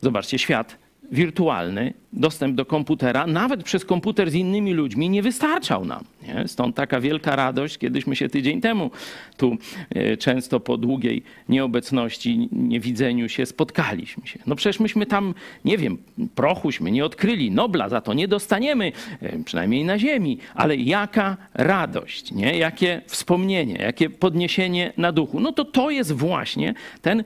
Zobaczcie, 0.00 0.38
świat 0.38 0.85
wirtualny, 1.12 1.94
dostęp 2.12 2.54
do 2.56 2.66
komputera, 2.66 3.26
nawet 3.26 3.62
przez 3.62 3.84
komputer 3.84 4.30
z 4.30 4.34
innymi 4.34 4.72
ludźmi, 4.72 5.10
nie 5.10 5.22
wystarczał 5.22 5.84
nam. 5.84 6.04
Nie? 6.22 6.48
Stąd 6.48 6.76
taka 6.76 7.00
wielka 7.00 7.36
radość, 7.36 7.78
kiedyśmy 7.78 8.16
się 8.16 8.28
tydzień 8.28 8.60
temu 8.60 8.90
tu 9.36 9.56
e, 9.90 10.16
często 10.16 10.60
po 10.60 10.76
długiej 10.76 11.22
nieobecności, 11.48 12.48
niewidzeniu 12.52 13.28
się 13.28 13.46
spotkaliśmy 13.46 14.26
się. 14.26 14.38
No 14.46 14.56
przecież 14.56 14.80
myśmy 14.80 15.06
tam, 15.06 15.34
nie 15.64 15.78
wiem, 15.78 15.98
prochuśmy 16.34 16.90
nie 16.90 17.04
odkryli, 17.04 17.50
Nobla 17.50 17.88
za 17.88 18.00
to 18.00 18.14
nie 18.14 18.28
dostaniemy, 18.28 18.92
e, 19.22 19.38
przynajmniej 19.44 19.84
na 19.84 19.98
ziemi, 19.98 20.38
ale 20.54 20.76
jaka 20.76 21.36
radość, 21.54 22.32
nie? 22.32 22.58
jakie 22.58 23.02
wspomnienie, 23.06 23.74
jakie 23.74 24.10
podniesienie 24.10 24.92
na 24.96 25.12
duchu. 25.12 25.40
No 25.40 25.52
to 25.52 25.64
to 25.64 25.90
jest 25.90 26.12
właśnie 26.12 26.74
ten, 27.02 27.24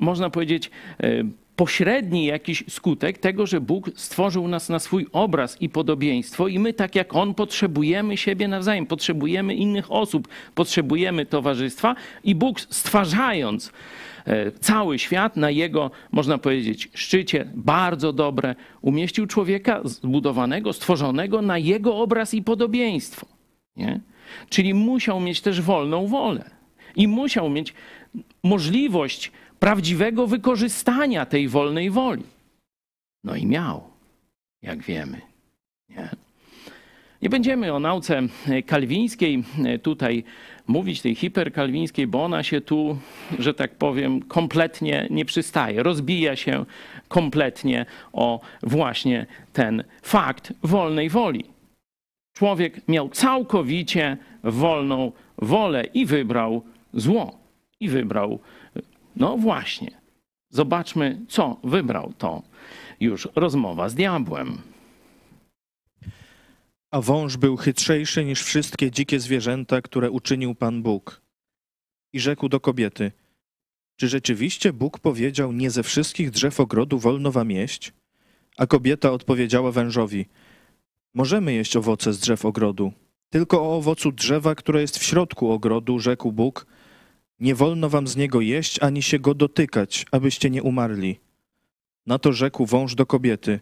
można 0.00 0.30
powiedzieć, 0.30 0.70
e, 1.02 1.24
pośredni 1.60 2.24
jakiś 2.26 2.64
skutek 2.68 3.18
tego, 3.18 3.46
że 3.46 3.60
Bóg 3.60 3.90
stworzył 3.94 4.48
nas 4.48 4.68
na 4.68 4.78
swój 4.78 5.06
obraz 5.12 5.62
i 5.62 5.68
podobieństwo, 5.68 6.48
i 6.48 6.58
my, 6.58 6.72
tak 6.72 6.94
jak 6.94 7.16
On, 7.16 7.34
potrzebujemy 7.34 8.16
siebie 8.16 8.48
nawzajem, 8.48 8.86
potrzebujemy 8.86 9.54
innych 9.54 9.92
osób, 9.92 10.28
potrzebujemy 10.54 11.26
towarzystwa, 11.26 11.94
i 12.24 12.34
Bóg 12.34 12.60
stwarzając 12.60 13.72
e, 14.26 14.52
cały 14.52 14.98
świat 14.98 15.36
na 15.36 15.50
jego, 15.50 15.90
można 16.12 16.38
powiedzieć, 16.38 16.88
szczycie, 16.94 17.50
bardzo 17.54 18.12
dobre, 18.12 18.54
umieścił 18.80 19.26
człowieka 19.26 19.80
zbudowanego, 19.84 20.72
stworzonego 20.72 21.42
na 21.42 21.58
jego 21.58 21.96
obraz 21.96 22.34
i 22.34 22.42
podobieństwo. 22.42 23.26
Nie? 23.76 24.00
Czyli 24.48 24.74
musiał 24.74 25.20
mieć 25.20 25.40
też 25.40 25.60
wolną 25.60 26.06
wolę 26.06 26.50
i 26.96 27.08
musiał 27.08 27.50
mieć 27.50 27.74
możliwość 28.42 29.32
prawdziwego 29.60 30.26
wykorzystania 30.26 31.26
tej 31.26 31.48
wolnej 31.48 31.90
woli. 31.90 32.24
No 33.24 33.36
i 33.36 33.46
miał, 33.46 33.82
jak 34.62 34.82
wiemy. 34.82 35.20
Nie? 35.88 36.08
Nie 37.22 37.30
będziemy 37.30 37.72
o 37.72 37.80
nauce 37.80 38.22
kalwińskiej 38.66 39.44
tutaj 39.82 40.24
mówić, 40.66 41.02
tej 41.02 41.14
hiperkalwińskiej, 41.14 42.06
bo 42.06 42.24
ona 42.24 42.42
się 42.42 42.60
tu, 42.60 42.98
że 43.38 43.54
tak 43.54 43.74
powiem, 43.74 44.22
kompletnie 44.22 45.06
nie 45.10 45.24
przystaje. 45.24 45.82
Rozbija 45.82 46.36
się 46.36 46.64
kompletnie 47.08 47.86
o 48.12 48.40
właśnie 48.62 49.26
ten 49.52 49.84
fakt 50.02 50.52
wolnej 50.62 51.08
woli. 51.08 51.44
Człowiek 52.36 52.88
miał 52.88 53.08
całkowicie 53.08 54.16
wolną 54.44 55.12
wolę 55.38 55.84
i 55.84 56.06
wybrał 56.06 56.62
zło, 56.94 57.38
i 57.80 57.88
wybrał 57.88 58.38
no 59.16 59.36
właśnie. 59.36 60.00
Zobaczmy, 60.50 61.20
co 61.28 61.60
wybrał 61.64 62.12
to 62.18 62.42
już 63.00 63.28
rozmowa 63.34 63.88
z 63.88 63.94
diabłem. 63.94 64.58
A 66.90 67.00
wąż 67.00 67.36
był 67.36 67.56
chytrzejszy 67.56 68.24
niż 68.24 68.42
wszystkie 68.42 68.90
dzikie 68.90 69.20
zwierzęta, 69.20 69.82
które 69.82 70.10
uczynił 70.10 70.54
Pan 70.54 70.82
Bóg. 70.82 71.22
I 72.12 72.20
rzekł 72.20 72.48
do 72.48 72.60
kobiety: 72.60 73.12
Czy 73.96 74.08
rzeczywiście 74.08 74.72
Bóg 74.72 74.98
powiedział: 74.98 75.52
Nie 75.52 75.70
ze 75.70 75.82
wszystkich 75.82 76.30
drzew 76.30 76.60
ogrodu 76.60 76.98
wolno 76.98 77.32
wam 77.32 77.50
jeść? 77.50 77.92
A 78.56 78.66
kobieta 78.66 79.12
odpowiedziała 79.12 79.72
wężowi: 79.72 80.26
Możemy 81.14 81.52
jeść 81.52 81.76
owoce 81.76 82.12
z 82.12 82.18
drzew 82.18 82.44
ogrodu. 82.44 82.92
Tylko 83.30 83.62
o 83.62 83.76
owocu 83.76 84.12
drzewa, 84.12 84.54
które 84.54 84.80
jest 84.80 84.98
w 84.98 85.02
środku 85.02 85.52
ogrodu, 85.52 85.98
rzekł 85.98 86.32
Bóg: 86.32 86.66
nie 87.40 87.54
wolno 87.54 87.88
wam 87.88 88.08
z 88.08 88.16
niego 88.16 88.40
jeść, 88.40 88.82
ani 88.82 89.02
się 89.02 89.18
go 89.18 89.34
dotykać, 89.34 90.06
abyście 90.10 90.50
nie 90.50 90.62
umarli. 90.62 91.20
Na 92.06 92.18
to 92.18 92.32
rzekł 92.32 92.66
wąż 92.66 92.94
do 92.94 93.06
kobiety: 93.06 93.60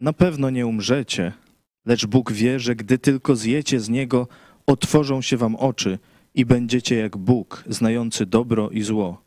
Na 0.00 0.12
pewno 0.12 0.50
nie 0.50 0.66
umrzecie, 0.66 1.32
lecz 1.86 2.06
Bóg 2.06 2.32
wie, 2.32 2.60
że 2.60 2.76
gdy 2.76 2.98
tylko 2.98 3.36
zjecie 3.36 3.80
z 3.80 3.88
niego, 3.88 4.28
otworzą 4.66 5.22
się 5.22 5.36
wam 5.36 5.56
oczy 5.56 5.98
i 6.34 6.44
będziecie 6.44 6.96
jak 6.96 7.16
Bóg, 7.16 7.64
znający 7.66 8.26
dobro 8.26 8.70
i 8.70 8.82
zło. 8.82 9.22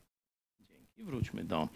Dzięki. 0.60 1.04
Wróćmy 1.04 1.44
do 1.44 1.70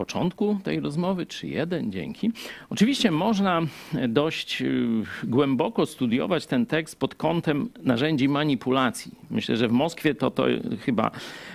początku 0.00 0.56
tej 0.64 0.80
rozmowy, 0.80 1.26
czy 1.26 1.48
jeden, 1.48 1.92
dzięki. 1.92 2.30
Oczywiście 2.70 3.10
można 3.10 3.62
dość 4.08 4.62
y, 4.62 4.88
głęboko 5.24 5.86
studiować 5.86 6.46
ten 6.46 6.66
tekst 6.66 6.98
pod 6.98 7.14
kątem 7.14 7.68
narzędzi 7.82 8.28
manipulacji. 8.28 9.12
Myślę, 9.30 9.56
że 9.56 9.68
w 9.68 9.72
Moskwie 9.72 10.14
to, 10.14 10.30
to 10.30 10.44
chyba 10.80 11.10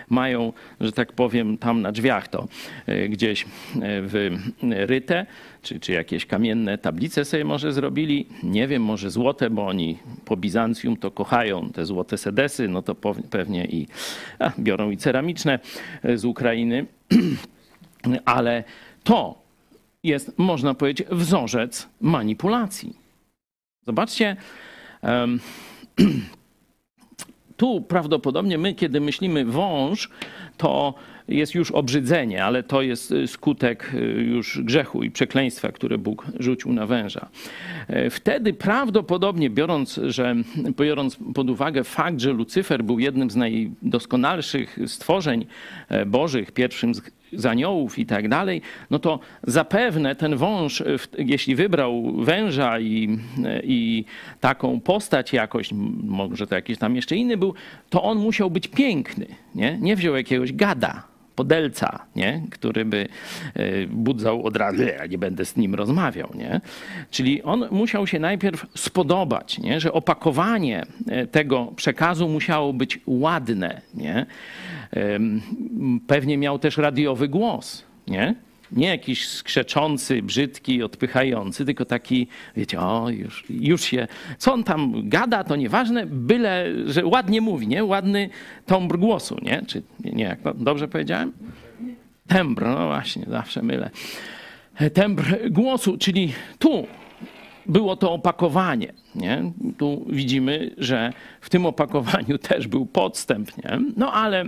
mają, 0.10 0.54
że 0.82 0.92
tak 0.92 1.14
powiem, 1.14 1.58
tam 1.58 1.82
na 1.82 1.92
drzwiach 1.92 2.28
to 2.28 2.48
y, 2.90 3.10
gdzieś 3.10 3.46
y, 3.46 3.48
wyryte, 4.62 5.26
czy, 5.62 5.80
czy 5.80 5.92
jakieś 5.92 6.26
kamienne 6.26 6.78
tablice 6.78 7.26
sobie 7.26 7.46
może 7.46 7.74
zrobili. 7.74 8.28
Nie 8.44 8.68
wiem, 8.68 8.84
może 8.84 9.12
złote, 9.12 9.50
bo 9.50 9.68
oni 9.68 9.98
po 10.26 10.38
Bizancjum 10.38 10.98
to 10.98 11.12
kochają 11.12 11.70
te 11.70 11.86
złote 11.86 12.18
sedesy, 12.18 12.68
no 12.68 12.82
to 12.82 12.96
pewnie 13.30 13.66
i 13.66 13.88
a, 14.40 14.52
biorą 14.60 14.92
i 14.92 14.98
ceramiczne 14.98 15.60
z 16.16 16.26
Ukrainy. 16.26 16.86
ale 18.26 18.64
to 19.04 19.42
jest, 20.04 20.40
można 20.40 20.74
powiedzieć, 20.74 21.08
wzorzec 21.12 21.88
manipulacji. 22.02 22.96
Zobaczcie, 23.86 24.36
tu 27.58 27.82
prawdopodobnie 27.82 28.58
my, 28.58 28.74
kiedy 28.74 29.02
myślimy 29.02 29.46
wąż, 29.46 30.10
to 30.58 30.94
jest 31.28 31.56
już 31.56 31.72
obrzydzenie, 31.72 32.46
ale 32.46 32.64
to 32.64 32.82
jest 32.82 33.12
y, 33.12 33.28
skutek 33.28 33.92
y, 33.94 33.98
już 34.24 34.62
grzechu 34.64 35.04
i 35.04 35.12
przekleństwa, 35.12 35.72
które 35.72 35.98
Bóg 35.98 36.26
rzucił 36.40 36.74
na 36.74 36.86
węża. 36.86 37.30
E, 37.88 38.10
wtedy 38.10 38.54
prawdopodobnie, 38.54 39.50
biorąc, 39.50 40.00
że, 40.08 40.36
biorąc 40.80 41.18
pod 41.34 41.50
uwagę 41.50 41.84
fakt, 41.84 42.20
że 42.20 42.34
Lucyfer 42.34 42.84
był 42.84 43.00
jednym 43.00 43.30
z 43.30 43.36
najdoskonalszych 43.36 44.80
stworzeń 44.88 45.46
e, 45.90 46.06
bożych, 46.06 46.52
pierwszym 46.52 46.96
z 46.96 47.02
z 47.36 47.46
aniołów 47.46 48.00
i 48.00 48.06
tak 48.06 48.30
dalej, 48.30 48.62
no 48.90 49.00
to 49.00 49.20
zapewne 49.44 50.16
ten 50.16 50.36
wąż, 50.36 50.84
jeśli 51.18 51.56
wybrał 51.56 52.12
węża 52.12 52.80
i, 52.80 53.20
i 53.64 54.06
taką 54.40 54.80
postać 54.80 55.34
jakoś, 55.34 55.70
może 56.04 56.48
to 56.48 56.56
jakiś 56.56 56.78
tam 56.78 56.96
jeszcze 56.96 57.16
inny 57.16 57.38
był, 57.38 57.54
to 57.90 58.04
on 58.04 58.18
musiał 58.18 58.52
być 58.52 58.68
piękny, 58.68 59.26
nie? 59.56 59.78
Nie 59.82 59.96
wziął 59.96 60.16
jakiegoś 60.16 60.54
gada, 60.54 61.04
podelca, 61.36 62.06
nie? 62.16 62.42
który 62.52 62.86
by 62.86 63.08
e, 63.54 63.88
budzał 63.88 64.44
od 64.46 64.58
razu, 64.58 64.84
ja 64.84 65.06
nie 65.06 65.18
będę 65.18 65.46
z 65.46 65.58
nim 65.58 65.76
rozmawiał. 65.76 66.30
Nie? 66.36 66.62
Czyli 67.12 67.44
on 67.44 67.68
musiał 67.72 68.08
się 68.08 68.20
najpierw 68.20 68.66
spodobać, 68.76 69.60
nie? 69.60 69.80
że 69.80 69.94
opakowanie 69.94 70.84
e, 71.08 71.28
tego 71.28 71.74
przekazu 71.76 72.30
musiało 72.30 72.74
być 72.74 73.00
ładne. 73.08 73.82
Nie? 73.94 74.26
Pewnie 76.08 76.38
miał 76.38 76.60
też 76.60 76.78
radiowy 76.78 77.28
głos. 77.28 77.84
Nie? 78.08 78.36
Nie 78.72 78.88
jakiś 78.88 79.28
skrzeczący, 79.28 80.22
brzydki, 80.22 80.84
odpychający, 80.84 81.66
tylko 81.66 81.86
taki, 81.86 82.28
wiecie, 82.56 82.80
o, 82.80 83.10
już, 83.10 83.44
już 83.50 83.82
się, 83.82 84.08
co 84.38 84.54
on 84.54 84.64
tam 84.64 85.10
gada, 85.10 85.44
to 85.44 85.56
nieważne, 85.56 86.06
byle, 86.06 86.66
że 86.86 87.06
ładnie 87.06 87.42
mówi, 87.42 87.68
nie? 87.68 87.84
Ładny 87.84 88.30
tembr 88.66 88.98
głosu, 88.98 89.38
nie? 89.42 89.62
Czy 89.68 89.84
nie, 90.00 90.24
jak 90.24 90.42
to 90.42 90.54
dobrze 90.54 90.88
powiedziałem? 90.88 91.32
Tembr, 92.28 92.66
no 92.66 92.88
właśnie, 92.88 93.26
zawsze 93.28 93.62
mylę. 93.62 93.90
Tembr 94.94 95.50
głosu, 95.50 95.98
czyli 95.98 96.34
tu 96.60 96.88
było 97.66 97.96
to 97.96 98.12
opakowanie. 98.12 98.94
Nie? 99.16 99.52
Tu 99.78 100.06
widzimy, 100.10 100.72
że 100.78 101.14
w 101.42 101.50
tym 101.50 101.66
opakowaniu 101.66 102.38
też 102.50 102.68
był 102.68 102.86
podstęp, 102.86 103.58
nie? 103.58 103.80
No 103.98 104.14
ale 104.14 104.46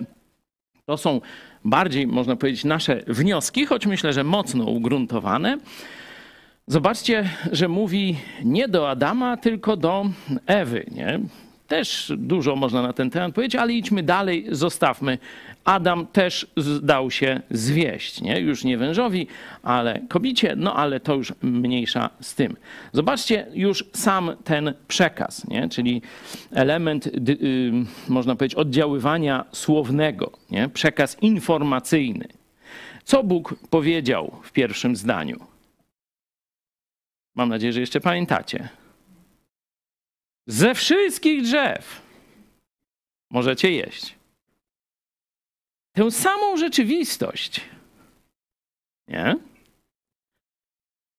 to 0.88 0.98
są 0.98 1.22
bardziej, 1.66 2.08
można 2.08 2.36
powiedzieć, 2.36 2.66
nasze 2.66 3.04
wnioski, 3.08 3.66
choć 3.66 3.86
myślę, 3.86 4.14
że 4.14 4.24
mocno 4.24 4.66
ugruntowane. 4.66 5.58
Zobaczcie, 6.68 7.30
że 7.52 7.68
mówi 7.68 8.18
nie 8.44 8.68
do 8.68 8.90
Adama, 8.90 9.38
tylko 9.38 9.78
do 9.78 10.06
Ewy. 10.46 10.86
Nie? 10.92 11.20
Też 11.68 12.14
dużo 12.18 12.56
można 12.56 12.82
na 12.82 12.94
ten 12.94 13.10
temat 13.10 13.36
powiedzieć, 13.36 13.56
ale 13.56 13.74
idźmy 13.74 14.04
dalej, 14.04 14.46
zostawmy. 14.52 15.18
Adam 15.68 16.08
też 16.08 16.52
zdał 16.58 17.12
się 17.12 17.42
zwieść, 17.52 18.22
nie? 18.22 18.40
Już 18.40 18.64
nie 18.64 18.78
wężowi, 18.78 19.28
ale 19.64 20.02
kobicie, 20.10 20.54
no 20.58 20.76
ale 20.76 21.00
to 21.00 21.16
już 21.16 21.34
mniejsza 21.42 22.10
z 22.22 22.36
tym. 22.36 22.56
Zobaczcie 22.94 23.48
już 23.54 23.86
sam 23.94 24.36
ten 24.44 24.74
przekaz, 24.88 25.48
nie? 25.48 25.70
Czyli 25.70 26.02
element, 26.52 27.08
y, 27.08 27.72
można 28.08 28.36
powiedzieć, 28.36 28.56
oddziaływania 28.56 29.46
słownego, 29.52 30.32
nie? 30.52 30.70
Przekaz 30.70 31.18
informacyjny. 31.22 32.28
Co 33.04 33.24
Bóg 33.24 33.56
powiedział 33.70 34.36
w 34.44 34.52
pierwszym 34.52 34.96
zdaniu? 34.96 35.40
Mam 37.36 37.50
nadzieję, 37.50 37.74
że 37.74 37.80
jeszcze 37.80 38.02
pamiętacie. 38.02 38.70
Ze 40.48 40.76
wszystkich 40.76 41.44
drzew 41.44 42.02
możecie 43.32 43.72
jeść. 43.72 44.17
Tę 45.98 46.12
samą 46.12 46.58
rzeczywistość 46.58 47.62
nie? 49.08 49.36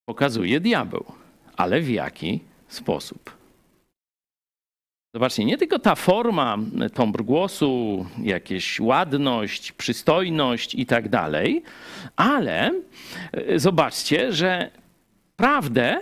pokazuje 0.08 0.60
diabeł. 0.60 1.04
Ale 1.56 1.80
w 1.80 1.90
jaki 1.90 2.40
sposób? 2.68 3.36
Zobaczcie, 5.14 5.44
nie 5.44 5.58
tylko 5.58 5.78
ta 5.78 5.94
forma 5.94 6.58
tąbr 6.94 7.22
głosu, 7.22 8.06
jakieś 8.22 8.80
ładność, 8.80 9.72
przystojność 9.72 10.74
i 10.74 10.86
tak 10.86 11.08
dalej, 11.08 11.62
ale 12.16 12.72
e, 13.32 13.58
zobaczcie, 13.58 14.32
że 14.32 14.70
prawdę 15.36 16.00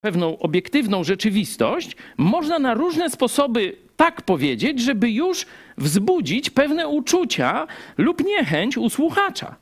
pewną 0.00 0.38
obiektywną 0.38 1.04
rzeczywistość 1.04 1.96
można 2.16 2.58
na 2.58 2.74
różne 2.74 3.10
sposoby 3.10 3.76
tak 3.96 4.22
powiedzieć, 4.22 4.80
żeby 4.80 5.10
już 5.10 5.46
wzbudzić 5.78 6.50
pewne 6.50 6.88
uczucia 6.88 7.66
lub 7.98 8.24
niechęć 8.24 8.78
u 8.78 8.90
słuchacza. 8.90 9.56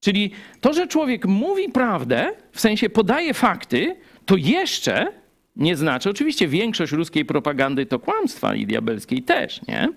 Czyli 0.00 0.30
to, 0.60 0.72
że 0.72 0.86
człowiek 0.86 1.26
mówi 1.26 1.68
prawdę, 1.68 2.32
w 2.52 2.60
sensie 2.60 2.90
podaje 2.90 3.34
fakty, 3.34 3.96
to 4.26 4.36
jeszcze 4.36 5.12
nie 5.56 5.76
znaczy, 5.76 6.10
oczywiście 6.10 6.48
większość 6.48 6.92
ruskiej 6.92 7.24
propagandy 7.24 7.86
to 7.86 7.98
kłamstwa 7.98 8.54
i 8.54 8.66
diabelskiej 8.66 9.22
też, 9.22 9.60
nie? 9.68 9.88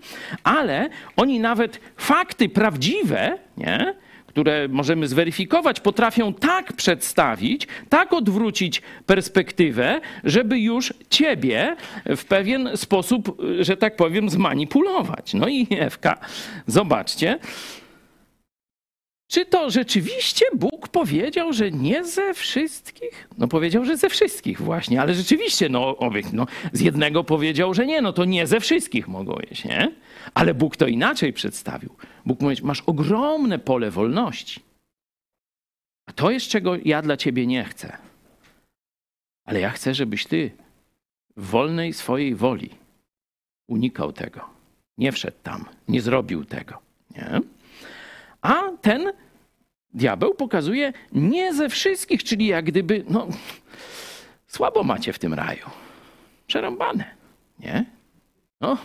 Ale 0.43 0.89
oni 1.15 1.39
nawet 1.39 1.79
fakty 1.97 2.49
prawdziwe, 2.49 3.38
nie? 3.58 3.95
Które 4.30 4.68
możemy 4.68 5.08
zweryfikować, 5.08 5.80
potrafią 5.80 6.34
tak 6.34 6.74
przedstawić, 6.74 7.68
tak 7.89 8.13
odwrócić 8.13 8.82
perspektywę, 9.06 10.02
żeby 10.24 10.60
już 10.60 10.94
ciebie 11.10 11.76
w 12.06 12.26
pewien 12.26 12.70
sposób, 12.76 13.42
że 13.60 13.78
tak 13.78 13.96
powiem, 13.96 14.30
zmanipulować. 14.30 15.34
No 15.34 15.48
i 15.48 15.68
Ewka, 15.80 16.18
zobaczcie. 16.68 17.39
Czy 19.30 19.46
to 19.46 19.70
rzeczywiście 19.70 20.46
Bóg 20.56 20.88
powiedział, 20.88 21.54
że 21.54 21.72
nie 21.72 22.06
ze 22.06 22.34
wszystkich? 22.34 23.28
No 23.38 23.48
powiedział, 23.48 23.86
że 23.86 23.98
ze 23.98 24.10
wszystkich 24.10 24.62
właśnie, 24.62 25.02
ale 25.02 25.13
rzeczywiście, 25.13 25.70
no, 25.70 25.98
no 26.34 26.48
z 26.74 26.82
jednego 26.82 27.24
powiedział, 27.24 27.74
że 27.74 27.86
nie, 27.86 28.02
no 28.02 28.13
to 28.13 28.26
nie 28.26 28.48
ze 28.48 28.60
wszystkich 28.60 29.08
mogą 29.08 29.38
jeść, 29.50 29.65
nie? 29.65 29.92
Ale 30.34 30.54
Bóg 30.54 30.78
to 30.78 30.88
inaczej 30.88 31.34
przedstawił. 31.34 31.96
Bóg 32.26 32.42
mówi, 32.42 32.56
masz 32.63 32.82
ogromne 32.82 33.60
pole 33.60 33.92
wolności. 33.92 34.62
A 36.06 36.13
to 36.13 36.32
jest, 36.32 36.48
czego 36.48 36.76
ja 36.86 37.02
dla 37.02 37.18
ciebie 37.18 37.48
nie 37.48 37.63
chcę. 37.63 37.98
Ale 39.46 39.60
ja 39.60 39.70
chcę, 39.70 39.94
żebyś 39.94 40.26
ty 40.26 40.52
w 41.38 41.46
wolnej 41.46 41.94
swojej 41.94 42.36
woli 42.36 42.70
unikał 43.68 44.12
tego. 44.12 44.50
Nie 44.98 45.12
wszedł 45.12 45.38
tam, 45.44 45.65
nie 45.88 46.02
zrobił 46.02 46.46
tego. 46.46 46.82
Nie? 47.15 47.42
A 48.41 48.63
ten 48.82 49.12
diabeł 49.93 50.34
pokazuje 50.34 50.93
nie 51.12 51.54
ze 51.54 51.69
wszystkich, 51.69 52.23
czyli 52.23 52.47
jak 52.47 52.65
gdyby, 52.65 53.04
no, 53.10 53.28
słabo 54.47 54.84
macie 54.84 55.13
w 55.13 55.19
tym 55.19 55.34
raju. 55.34 55.65
Przerąbane, 56.47 57.06
nie? 57.60 57.86
No, 58.62 58.78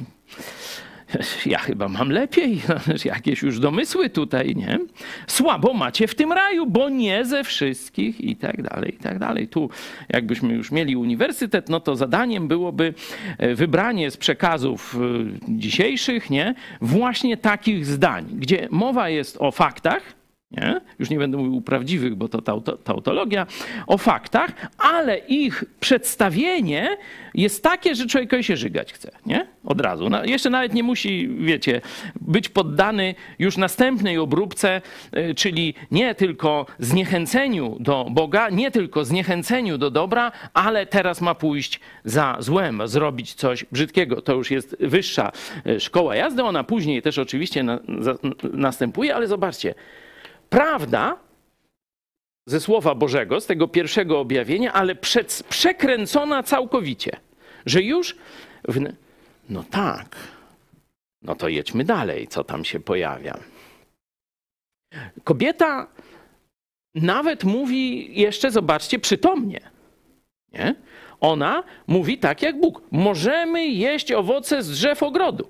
ja 1.46 1.58
chyba 1.58 1.88
mam 1.88 2.10
lepiej, 2.10 2.60
jakieś 3.04 3.42
już 3.42 3.60
domysły 3.60 4.10
tutaj, 4.10 4.56
nie? 4.56 4.78
Słabo 5.26 5.74
macie 5.74 6.06
w 6.06 6.14
tym 6.14 6.32
raju, 6.32 6.66
bo 6.66 6.88
nie 6.88 7.24
ze 7.24 7.44
wszystkich 7.44 8.20
i 8.20 8.36
tak 8.36 8.62
dalej, 8.62 8.94
i 8.94 8.98
tak 8.98 9.18
dalej. 9.18 9.48
Tu 9.48 9.70
jakbyśmy 10.08 10.54
już 10.54 10.70
mieli 10.70 10.96
uniwersytet, 10.96 11.68
no 11.68 11.80
to 11.80 11.96
zadaniem 11.96 12.48
byłoby 12.48 12.94
e, 13.38 13.54
wybranie 13.54 14.10
z 14.10 14.16
przekazów 14.16 14.96
e, 14.96 14.98
dzisiejszych, 15.48 16.30
nie? 16.30 16.54
Właśnie 16.80 17.36
takich 17.36 17.86
zdań, 17.86 18.26
gdzie 18.32 18.68
mowa 18.70 19.08
jest 19.08 19.36
o 19.40 19.50
faktach, 19.50 20.23
nie? 20.50 20.80
Już 20.98 21.10
nie 21.10 21.18
będę 21.18 21.36
mówił 21.36 21.60
prawdziwych, 21.60 22.14
bo 22.14 22.28
to 22.28 22.60
tautologia, 22.84 23.46
o 23.86 23.98
faktach, 23.98 24.50
ale 24.78 25.18
ich 25.18 25.64
przedstawienie 25.80 26.96
jest 27.34 27.62
takie, 27.62 27.94
że 27.94 28.06
człowiekowi 28.06 28.44
się 28.44 28.56
żygać 28.56 28.92
chce, 28.92 29.10
nie? 29.26 29.46
Od 29.64 29.80
razu. 29.80 30.10
No, 30.10 30.24
jeszcze 30.24 30.50
nawet 30.50 30.74
nie 30.74 30.82
musi, 30.82 31.28
wiecie, 31.38 31.80
być 32.20 32.48
poddany 32.48 33.14
już 33.38 33.56
następnej 33.56 34.18
obróbce, 34.18 34.82
y, 35.16 35.34
czyli 35.34 35.74
nie 35.90 36.14
tylko 36.14 36.66
zniechęceniu 36.78 37.76
do 37.80 38.06
Boga, 38.10 38.50
nie 38.50 38.70
tylko 38.70 39.04
zniechęceniu 39.04 39.78
do 39.78 39.90
dobra, 39.90 40.32
ale 40.54 40.86
teraz 40.86 41.20
ma 41.20 41.34
pójść 41.34 41.80
za 42.04 42.36
złem, 42.38 42.82
zrobić 42.84 43.34
coś 43.34 43.64
brzydkiego. 43.72 44.22
To 44.22 44.34
już 44.34 44.50
jest 44.50 44.76
wyższa 44.80 45.32
y, 45.66 45.80
szkoła 45.80 46.16
jazdy, 46.16 46.42
ona 46.42 46.64
później 46.64 47.02
też 47.02 47.18
oczywiście 47.18 47.62
na, 47.62 47.78
za, 47.98 48.14
następuje, 48.52 49.14
ale 49.14 49.26
zobaczcie, 49.26 49.74
prawda 50.54 51.16
ze 52.46 52.60
Słowa 52.60 52.94
Bożego, 52.94 53.40
z 53.40 53.46
tego 53.46 53.68
pierwszego 53.68 54.20
objawienia, 54.20 54.72
ale 54.72 54.94
przed, 54.94 55.42
przekręcona 55.48 56.42
całkowicie. 56.42 57.16
Że 57.66 57.82
już. 57.82 58.16
W... 58.68 58.80
No 59.48 59.64
tak. 59.70 60.16
No 61.22 61.34
to 61.34 61.48
jedźmy 61.48 61.84
dalej, 61.84 62.28
co 62.28 62.44
tam 62.44 62.64
się 62.64 62.80
pojawia. 62.80 63.38
Kobieta 65.24 65.86
nawet 66.94 67.44
mówi 67.44 68.14
jeszcze, 68.20 68.50
zobaczcie, 68.50 68.98
przytomnie. 68.98 69.60
Nie? 70.52 70.74
Ona 71.20 71.64
mówi 71.86 72.18
tak 72.18 72.42
jak 72.42 72.60
Bóg. 72.60 72.82
Możemy 72.90 73.66
jeść 73.66 74.12
owoce 74.12 74.62
z 74.62 74.70
drzew 74.70 75.02
ogrodu. 75.02 75.48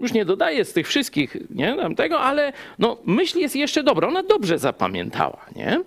Już 0.00 0.12
nie 0.12 0.24
dodaję 0.24 0.64
z 0.64 0.72
tych 0.72 0.88
wszystkich, 0.88 1.36
nie, 1.50 1.76
tego, 1.96 2.20
ale 2.20 2.52
no, 2.78 2.96
myśl 3.04 3.38
jest 3.38 3.56
jeszcze 3.56 3.82
dobra. 3.82 4.08
Ona 4.08 4.22
dobrze 4.22 4.58
zapamiętała, 4.58 5.46
nie? 5.56 5.80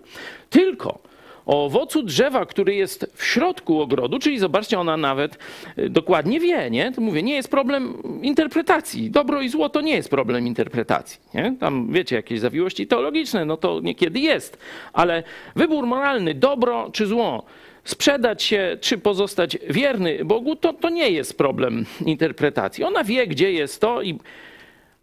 Tylko 0.50 1.00
o 1.46 1.66
owocu 1.66 2.04
drzewa, 2.04 2.46
który 2.46 2.76
jest 2.76 3.12
w 3.16 3.24
środku 3.24 3.82
ogrodu, 3.82 4.20
czyli 4.20 4.40
zobaczcie, 4.40 4.80
ona 4.80 4.98
nawet 4.98 5.38
y, 5.78 5.90
dokładnie 5.90 6.40
wie, 6.40 6.70
nie? 6.70 6.92
To 6.92 7.02
mówię, 7.02 7.24
nie 7.24 7.36
jest 7.36 7.52
problem 7.52 7.98
interpretacji. 8.22 9.12
Dobro 9.12 9.42
i 9.42 9.50
zło 9.50 9.70
to 9.70 9.82
nie 9.82 9.96
jest 9.96 10.10
problem 10.10 10.48
interpretacji, 10.48 11.20
nie? 11.34 11.56
Tam, 11.60 11.88
wiecie, 11.92 12.16
jakieś 12.16 12.40
zawiłości 12.40 12.88
teologiczne, 12.88 13.46
no 13.46 13.58
to 13.58 13.80
niekiedy 13.80 14.20
jest. 14.20 14.58
Ale 14.94 15.24
wybór 15.56 15.86
moralny, 15.86 16.34
dobro 16.34 16.90
czy 16.94 17.06
zło, 17.06 17.46
sprzedać 17.84 18.44
się, 18.44 18.78
czy 18.82 18.98
pozostać 18.98 19.58
wierny 19.70 20.26
Bogu, 20.26 20.56
to, 20.56 20.74
to 20.74 20.90
nie 20.90 21.10
jest 21.10 21.38
problem 21.38 21.86
interpretacji. 22.06 22.84
Ona 22.84 23.04
wie, 23.04 23.28
gdzie 23.28 23.52
jest 23.52 23.82
to, 23.82 24.02
i, 24.02 24.20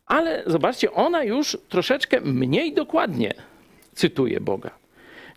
Ale 0.07 0.43
zobaczcie, 0.47 0.93
ona 0.93 1.25
już 1.25 1.59
troszeczkę 1.69 2.21
mniej 2.21 2.73
dokładnie 2.75 3.35
cytuje 3.95 4.41
Boga. 4.41 4.71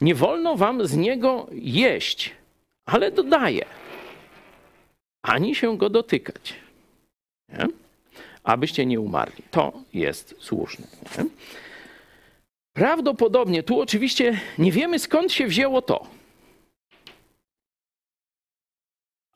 Nie 0.01 0.15
wolno 0.15 0.55
wam 0.55 0.87
z 0.87 0.95
niego 0.95 1.47
jeść, 1.51 2.31
ale 2.85 3.11
dodaje, 3.11 3.65
ani 5.21 5.55
się 5.55 5.77
go 5.77 5.89
dotykać, 5.89 6.53
nie? 7.49 7.67
abyście 8.43 8.85
nie 8.85 8.99
umarli. 8.99 9.43
To 9.51 9.73
jest 9.93 10.35
słuszne. 10.39 10.87
Nie? 11.17 11.25
Prawdopodobnie 12.73 13.63
tu 13.63 13.81
oczywiście 13.81 14.39
nie 14.57 14.71
wiemy 14.71 14.99
skąd 14.99 15.31
się 15.31 15.47
wzięło 15.47 15.81
to. 15.81 16.07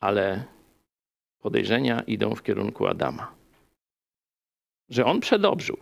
Ale 0.00 0.44
podejrzenia 1.38 2.00
idą 2.00 2.34
w 2.34 2.42
kierunku 2.42 2.86
Adama. 2.86 3.34
Że 4.88 5.04
on 5.04 5.20
przedobrzył. 5.20 5.76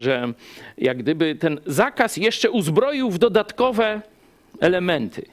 Że 0.00 0.32
jak 0.78 0.98
gdyby 0.98 1.34
ten 1.34 1.60
zakaz 1.66 2.16
jeszcze 2.16 2.50
uzbroił 2.50 3.10
w 3.10 3.18
dodatkowe 3.18 4.02
elementy. 4.60 5.26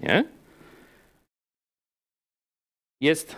Nie? 0.00 0.24
Jest 3.00 3.36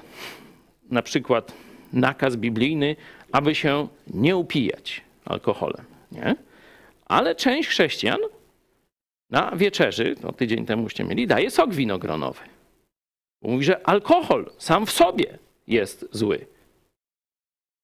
na 0.90 1.02
przykład 1.02 1.52
nakaz 1.92 2.36
biblijny, 2.36 2.96
aby 3.32 3.54
się 3.54 3.88
nie 4.06 4.36
upijać 4.36 5.00
alkoholem. 5.24 5.84
Nie? 6.12 6.36
Ale 7.06 7.34
część 7.34 7.68
chrześcijan 7.68 8.20
na 9.30 9.56
wieczerzy, 9.56 10.14
no 10.22 10.32
tydzień 10.32 10.66
temuście 10.66 11.04
mieli, 11.04 11.26
daje 11.26 11.50
sok 11.50 11.74
winogronowy. 11.74 12.40
Mówi, 13.42 13.64
że 13.64 13.86
alkohol 13.86 14.52
sam 14.58 14.86
w 14.86 14.90
sobie 14.90 15.38
jest 15.66 16.06
zły. 16.12 16.46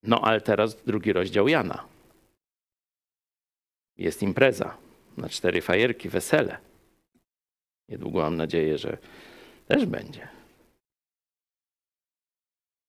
No 0.03 0.21
ale 0.21 0.41
teraz 0.41 0.83
drugi 0.83 1.13
rozdział 1.13 1.49
Jana. 1.49 1.85
Jest 3.97 4.23
impreza 4.23 4.77
na 5.17 5.29
cztery 5.29 5.63
fajerki, 5.63 6.09
wesele. 6.09 6.59
Niedługo 7.89 8.21
mam 8.21 8.37
nadzieję, 8.37 8.79
że 8.79 8.99
też 9.67 9.87
będzie. 9.87 10.29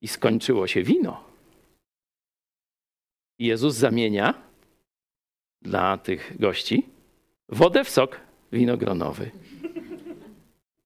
I 0.02 0.08
skończyło 0.08 0.68
się 0.68 0.84
wino. 0.84 1.24
Jezus 3.40 3.76
zamienia 3.76 4.34
dla 5.62 5.98
tych 5.98 6.40
gości 6.40 6.90
wodę 7.50 7.84
w 7.84 7.90
sok 7.90 8.20
winogronowy. 8.52 9.32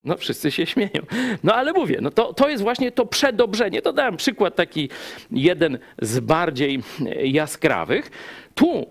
No 0.04 0.18
wszyscy 0.18 0.52
się 0.52 0.66
śmieją. 0.66 1.06
No 1.44 1.56
ale 1.56 1.74
mówię, 1.74 1.98
no 2.02 2.12
to, 2.12 2.34
to 2.34 2.50
jest 2.50 2.64
właśnie 2.64 2.92
to 2.92 3.06
przedobrzenie. 3.06 3.82
To 3.82 3.94
dałem 3.94 4.18
przykład 4.18 4.56
taki 4.56 4.90
jeden 5.32 5.80
z 6.02 6.20
bardziej 6.20 6.84
jaskrawych. 7.24 8.12
Tu 8.56 8.90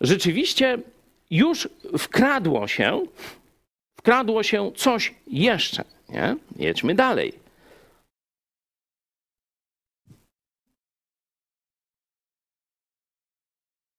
rzeczywiście 0.00 0.78
już 1.30 1.68
wkradło 1.98 2.68
się, 2.68 3.02
wkradło 3.98 4.42
się 4.42 4.72
coś 4.76 5.14
jeszcze. 5.26 5.84
Nie? 6.08 6.36
Jedźmy 6.56 6.94
dalej. 6.94 7.32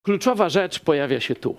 Kluczowa 0.05 0.49
rzecz 0.49 0.79
pojawia 0.79 1.19
się 1.19 1.35
tu. 1.35 1.55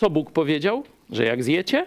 Co 0.00 0.10
Bóg 0.10 0.30
powiedział? 0.32 0.84
Że 1.10 1.24
jak 1.24 1.44
zjecie, 1.44 1.86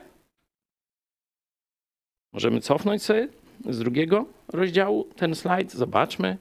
możemy 2.33 2.61
cofnąć 2.61 3.03
sobie 3.03 3.27
z 3.69 3.79
drugiego 3.79 4.25
rozdziału 4.47 5.03
ten 5.03 5.35
slajd, 5.35 5.71
zobaczmy. 5.71 6.37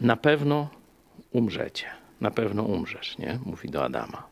Na 0.00 0.16
pewno 0.16 0.70
umrzecie. 1.30 1.86
Na 2.20 2.30
pewno 2.30 2.62
umrzesz, 2.62 3.18
nie? 3.18 3.38
Mówi 3.44 3.70
do 3.70 3.84
Adama. 3.84 4.28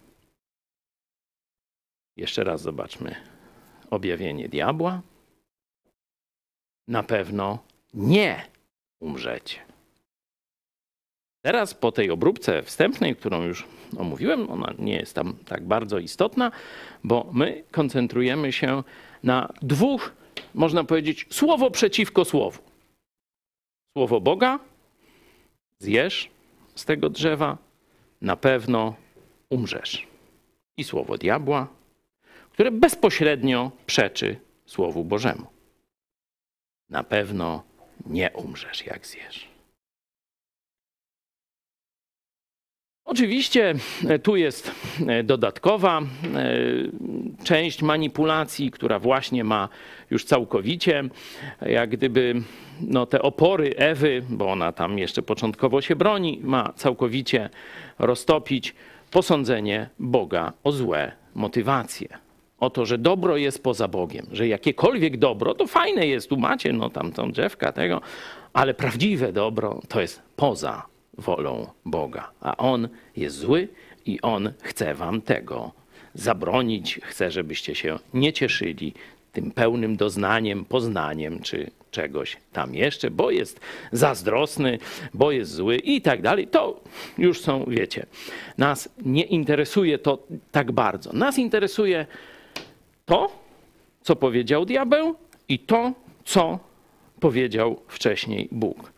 Jeszcze 2.17 2.45
raz 2.45 2.63
zobaczmy 2.63 3.15
objawienie 3.91 4.49
diabła. 4.49 5.03
Na 6.89 7.03
pewno 7.03 7.59
nie 7.95 8.47
umrzecie. 9.01 9.74
Teraz 11.45 11.75
po 11.75 11.93
tej 11.93 12.11
obróbce 12.11 12.63
wstępnej, 12.63 13.17
którą 13.17 13.43
już 13.43 13.65
omówiłem, 13.97 14.51
ona 14.51 14.75
nie 14.79 14.97
jest 14.97 15.15
tam 15.15 15.37
tak 15.47 15.65
bardzo 15.65 15.99
istotna, 15.99 16.53
bo 17.05 17.31
my 17.33 17.65
koncentrujemy 17.71 18.53
się 18.53 18.83
na 19.23 19.53
dwóch, 19.63 20.13
można 20.55 20.85
powiedzieć, 20.85 21.27
słowo 21.31 21.71
przeciwko 21.71 22.25
słowu. 22.25 22.63
Słowo 23.97 24.21
Boga, 24.21 24.59
zjesz 25.79 26.31
z 26.75 26.85
tego 26.85 27.11
drzewa, 27.11 27.59
na 28.21 28.37
pewno 28.37 28.95
umrzesz. 29.51 30.07
I 30.77 30.85
słowo 30.85 31.19
diabła, 31.19 31.69
które 32.53 32.71
bezpośrednio 32.71 33.71
przeczy 33.87 34.37
Słowu 34.67 35.05
Bożemu. 35.05 35.47
Na 36.91 37.03
pewno 37.03 37.63
nie 38.07 38.31
umrzesz, 38.31 38.87
jak 38.87 39.07
zjesz. 39.07 39.54
Oczywiście 43.05 43.75
e, 44.09 44.19
tu 44.19 44.37
jest 44.37 44.73
e, 45.07 45.23
dodatkowa 45.23 46.01
e, 46.01 46.05
część 47.45 47.83
manipulacji, 47.83 48.71
która 48.71 48.99
właśnie 48.99 49.45
ma 49.45 49.69
już 50.11 50.25
całkowicie, 50.25 51.05
jak 51.67 51.91
gdyby 51.91 52.35
no, 52.81 53.07
te 53.07 53.23
opory 53.23 53.75
Ewy, 53.77 54.23
bo 54.29 54.53
ona 54.53 54.73
tam 54.73 54.99
jeszcze 54.99 55.23
początkowo 55.23 55.81
się 55.81 55.97
broni, 55.97 56.41
ma 56.43 56.73
całkowicie 56.77 57.51
roztopić 57.99 58.75
posądzenie 59.11 59.89
Boga 59.99 60.53
o 60.65 60.73
złe 60.73 61.13
motywacje. 61.35 62.09
O 62.61 62.71
to, 62.71 62.87
że 62.87 62.99
dobro 62.99 63.37
jest 63.37 63.63
poza 63.63 63.89
Bogiem, 63.89 64.27
że 64.33 64.49
jakiekolwiek 64.49 65.17
dobro, 65.17 65.55
to 65.55 65.67
fajne 65.67 66.07
jest, 66.07 66.29
tu 66.29 66.37
macie, 66.37 66.73
no 66.73 66.91
tam 66.91 67.13
tą 67.13 67.33
drzewka 67.33 67.73
tego, 67.73 68.01
ale 68.53 68.75
prawdziwe 68.75 69.33
dobro 69.33 69.81
to 69.89 70.01
jest 70.01 70.23
poza 70.37 70.94
wolą 71.19 71.67
Boga. 71.85 72.31
A 72.41 72.57
On 72.57 72.89
jest 73.17 73.37
zły 73.37 73.69
i 74.07 74.21
On 74.21 74.53
chce 74.63 74.95
wam 74.95 75.23
tego 75.23 75.73
zabronić, 76.15 77.01
chce, 77.03 77.31
żebyście 77.31 77.75
się 77.75 77.99
nie 78.15 78.33
cieszyli 78.33 78.95
tym 79.33 79.51
pełnym 79.51 79.97
doznaniem, 79.97 80.65
poznaniem 80.65 81.41
czy 81.41 81.71
czegoś 81.91 82.37
tam 82.53 82.75
jeszcze, 82.75 83.11
bo 83.11 83.31
jest 83.31 83.61
zazdrosny, 83.93 84.79
bo 85.15 85.33
jest 85.33 85.51
zły 85.51 85.77
i 85.77 86.01
tak 86.01 86.23
dalej. 86.23 86.47
To 86.47 86.81
już 87.19 87.41
są, 87.41 87.65
wiecie, 87.69 88.07
nas 88.59 88.89
nie 89.05 89.23
interesuje 89.23 89.99
to 89.99 90.19
tak 90.53 90.73
bardzo. 90.73 91.13
Nas 91.13 91.39
interesuje 91.39 92.07
to, 93.07 93.45
co 94.03 94.17
powiedział 94.17 94.65
diabeł 94.65 95.15
i 95.49 95.59
to, 95.59 95.93
co 96.25 96.59
powiedział 97.21 97.81
wcześniej 97.89 98.49
Bóg. 98.53 98.94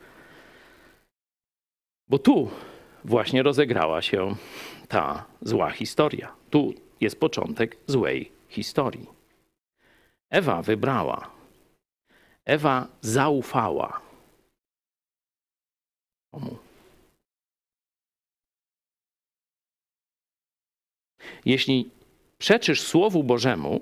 Bo 2.08 2.18
tu 2.18 2.50
właśnie 3.04 3.42
rozegrała 3.42 4.02
się 4.02 4.36
ta 4.88 5.24
zła 5.40 5.70
historia. 5.70 6.36
Tu 6.50 6.74
jest 7.00 7.20
początek 7.20 7.76
złej 7.86 8.32
historii. 8.48 9.06
Ewa 10.30 10.62
wybrała. 10.62 11.30
Ewa 12.44 12.88
zaufała. 13.00 14.00
Komu? 16.30 16.58
Jeśli 21.44 21.90
przeczysz 22.38 22.82
Słowu 22.82 23.24
Bożemu, 23.24 23.80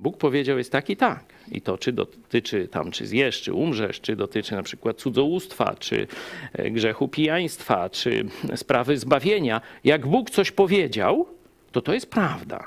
Bóg 0.00 0.16
powiedział 0.16 0.58
jest 0.58 0.72
tak 0.72 0.90
i 0.90 0.96
tak. 0.96 1.24
I 1.52 1.60
to 1.60 1.78
czy 1.78 1.92
dotyczy 1.92 2.68
tam, 2.68 2.90
czy 2.90 3.06
zjesz, 3.06 3.42
czy 3.42 3.54
umrzesz, 3.54 4.00
czy 4.00 4.16
dotyczy 4.16 4.54
na 4.54 4.62
przykład 4.62 4.96
cudzołóstwa, 4.96 5.74
czy 5.78 6.06
e, 6.52 6.70
grzechu 6.70 7.08
pijaństwa, 7.08 7.90
czy 7.90 8.24
sprawy 8.56 8.98
zbawienia. 8.98 9.60
Jak 9.84 10.06
Bóg 10.06 10.30
coś 10.30 10.50
powiedział, 10.50 11.26
to 11.72 11.82
to 11.82 11.94
jest 11.94 12.10
prawda. 12.10 12.66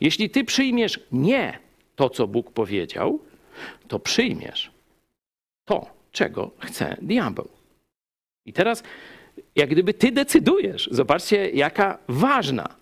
Jeśli 0.00 0.30
ty 0.30 0.44
przyjmiesz 0.44 1.00
nie 1.12 1.58
to, 1.96 2.10
co 2.10 2.26
Bóg 2.26 2.52
powiedział, 2.52 3.20
to 3.88 3.98
przyjmiesz 3.98 4.70
to, 5.64 5.86
czego 6.12 6.50
chce 6.58 6.96
diabeł. 7.02 7.48
I 8.46 8.52
teraz, 8.52 8.82
jak 9.56 9.70
gdyby 9.70 9.94
ty 9.94 10.12
decydujesz, 10.12 10.88
zobaczcie, 10.92 11.50
jaka 11.50 11.98
ważna 12.08 12.77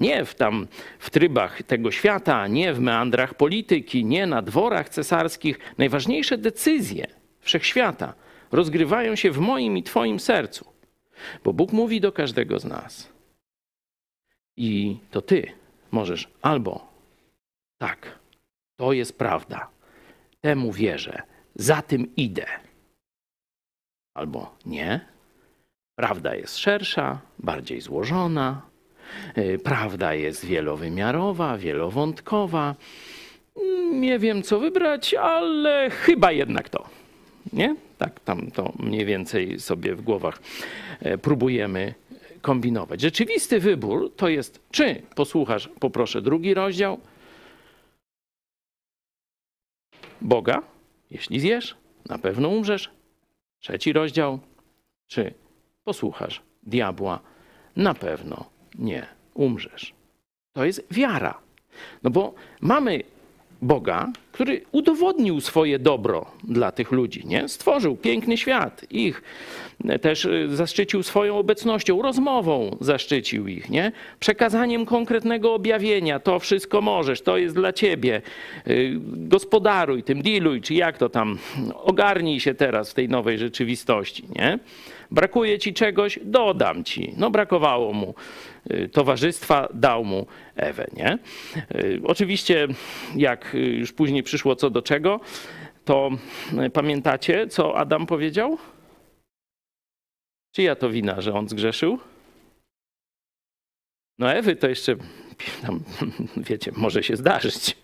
nie 0.00 0.24
w 0.24 0.34
tam 0.34 0.68
w 0.98 1.10
trybach 1.10 1.62
tego 1.62 1.90
świata, 1.90 2.46
nie 2.46 2.74
w 2.74 2.80
meandrach 2.80 3.34
polityki, 3.34 4.04
nie 4.04 4.26
na 4.26 4.42
dworach 4.42 4.88
cesarskich. 4.88 5.58
Najważniejsze 5.78 6.38
decyzje 6.38 7.06
wszechświata 7.40 8.14
rozgrywają 8.52 9.16
się 9.16 9.30
w 9.30 9.38
moim 9.38 9.78
i 9.78 9.82
Twoim 9.82 10.20
sercu. 10.20 10.72
Bo 11.44 11.52
Bóg 11.52 11.72
mówi 11.72 12.00
do 12.00 12.12
każdego 12.12 12.58
z 12.58 12.64
nas. 12.64 13.12
I 14.56 14.98
to 15.10 15.22
Ty 15.22 15.52
możesz 15.90 16.28
albo 16.42 16.92
tak, 17.78 18.18
to 18.76 18.92
jest 18.92 19.18
prawda, 19.18 19.68
temu 20.40 20.72
wierzę, 20.72 21.22
za 21.54 21.82
tym 21.82 22.16
idę. 22.16 22.46
albo 24.14 24.56
nie. 24.66 25.00
Prawda 25.98 26.34
jest 26.34 26.58
szersza, 26.58 27.20
bardziej 27.38 27.80
złożona. 27.80 28.69
Y, 29.38 29.58
Prawda 29.64 30.14
jest 30.14 30.46
wielowymiarowa, 30.46 31.58
wielowątkowa. 31.58 32.74
Nie 33.92 34.18
wiem, 34.18 34.42
co 34.42 34.60
wybrać, 34.60 35.14
ale 35.14 35.90
chyba 35.90 36.32
jednak 36.32 36.68
to. 36.68 36.88
Nie? 37.52 37.76
Tak 37.98 38.20
tam 38.20 38.50
to 38.50 38.72
mniej 38.78 39.04
więcej 39.04 39.60
sobie 39.60 39.94
w 39.94 40.02
głowach 40.02 40.42
e, 41.00 41.18
próbujemy 41.18 41.94
kombinować. 42.40 43.00
Rzeczywisty 43.00 43.60
wybór 43.60 44.12
to 44.16 44.28
jest, 44.28 44.60
czy 44.70 45.02
posłuchasz, 45.14 45.68
poproszę 45.80 46.22
drugi 46.22 46.54
rozdział 46.54 47.00
Boga, 50.20 50.62
jeśli 51.10 51.40
zjesz, 51.40 51.76
na 52.08 52.18
pewno 52.18 52.48
umrzesz. 52.48 52.90
Trzeci 53.60 53.92
rozdział, 53.92 54.38
czy 55.06 55.34
posłuchasz 55.84 56.42
diabła, 56.62 57.20
na 57.76 57.94
pewno 57.94 58.50
nie 58.78 59.06
umrzesz. 59.34 59.94
To 60.52 60.64
jest 60.64 60.82
wiara. 60.90 61.38
No 62.02 62.10
bo 62.10 62.34
mamy 62.60 63.02
Boga, 63.62 64.12
który 64.32 64.62
udowodnił 64.72 65.40
swoje 65.40 65.78
dobro 65.78 66.26
dla 66.44 66.72
tych 66.72 66.92
ludzi, 66.92 67.22
nie? 67.26 67.48
Stworzył 67.48 67.96
piękny 67.96 68.36
świat, 68.36 68.86
ich 68.90 69.22
też 70.00 70.24
y, 70.24 70.48
zaszczycił 70.56 71.02
swoją 71.02 71.38
obecnością, 71.38 72.02
rozmową 72.02 72.76
zaszczycił 72.80 73.48
ich, 73.48 73.70
nie? 73.70 73.92
Przekazaniem 74.20 74.86
konkretnego 74.86 75.54
objawienia, 75.54 76.20
to 76.20 76.38
wszystko 76.38 76.80
możesz, 76.80 77.22
to 77.22 77.38
jest 77.38 77.54
dla 77.54 77.72
ciebie. 77.72 78.22
Y, 78.68 78.96
Gospodaruj 79.04 80.02
tym, 80.02 80.22
dealuj, 80.22 80.60
czy 80.60 80.74
jak 80.74 80.98
to 80.98 81.08
tam, 81.08 81.38
ogarnij 81.74 82.40
się 82.40 82.54
teraz 82.54 82.90
w 82.90 82.94
tej 82.94 83.08
nowej 83.08 83.38
rzeczywistości, 83.38 84.24
nie? 84.36 84.58
Brakuje 85.10 85.58
ci 85.58 85.74
czegoś, 85.74 86.18
dodam 86.24 86.84
ci. 86.84 87.14
No 87.16 87.30
brakowało 87.30 87.92
mu 87.92 88.14
towarzystwa, 88.92 89.68
dał 89.74 90.04
mu 90.04 90.26
Ewę, 90.56 90.86
nie? 90.96 91.18
Oczywiście, 92.04 92.68
jak 93.16 93.56
już 93.78 93.92
później 93.92 94.19
przyszło 94.22 94.56
co 94.56 94.70
do 94.70 94.82
czego, 94.82 95.20
to 95.84 96.10
y, 96.66 96.70
pamiętacie, 96.70 97.46
co 97.48 97.76
Adam 97.76 98.06
powiedział? 98.06 98.58
Czyja 100.54 100.76
to 100.76 100.90
wina, 100.90 101.20
że 101.20 101.34
on 101.34 101.48
zgrzeszył? 101.48 101.98
No 104.18 104.32
Ewy 104.32 104.56
to 104.56 104.68
jeszcze, 104.68 104.96
tam, 105.62 105.84
wiecie, 106.50 106.72
może 106.76 107.02
się 107.02 107.16
zdarzyć. 107.16 107.76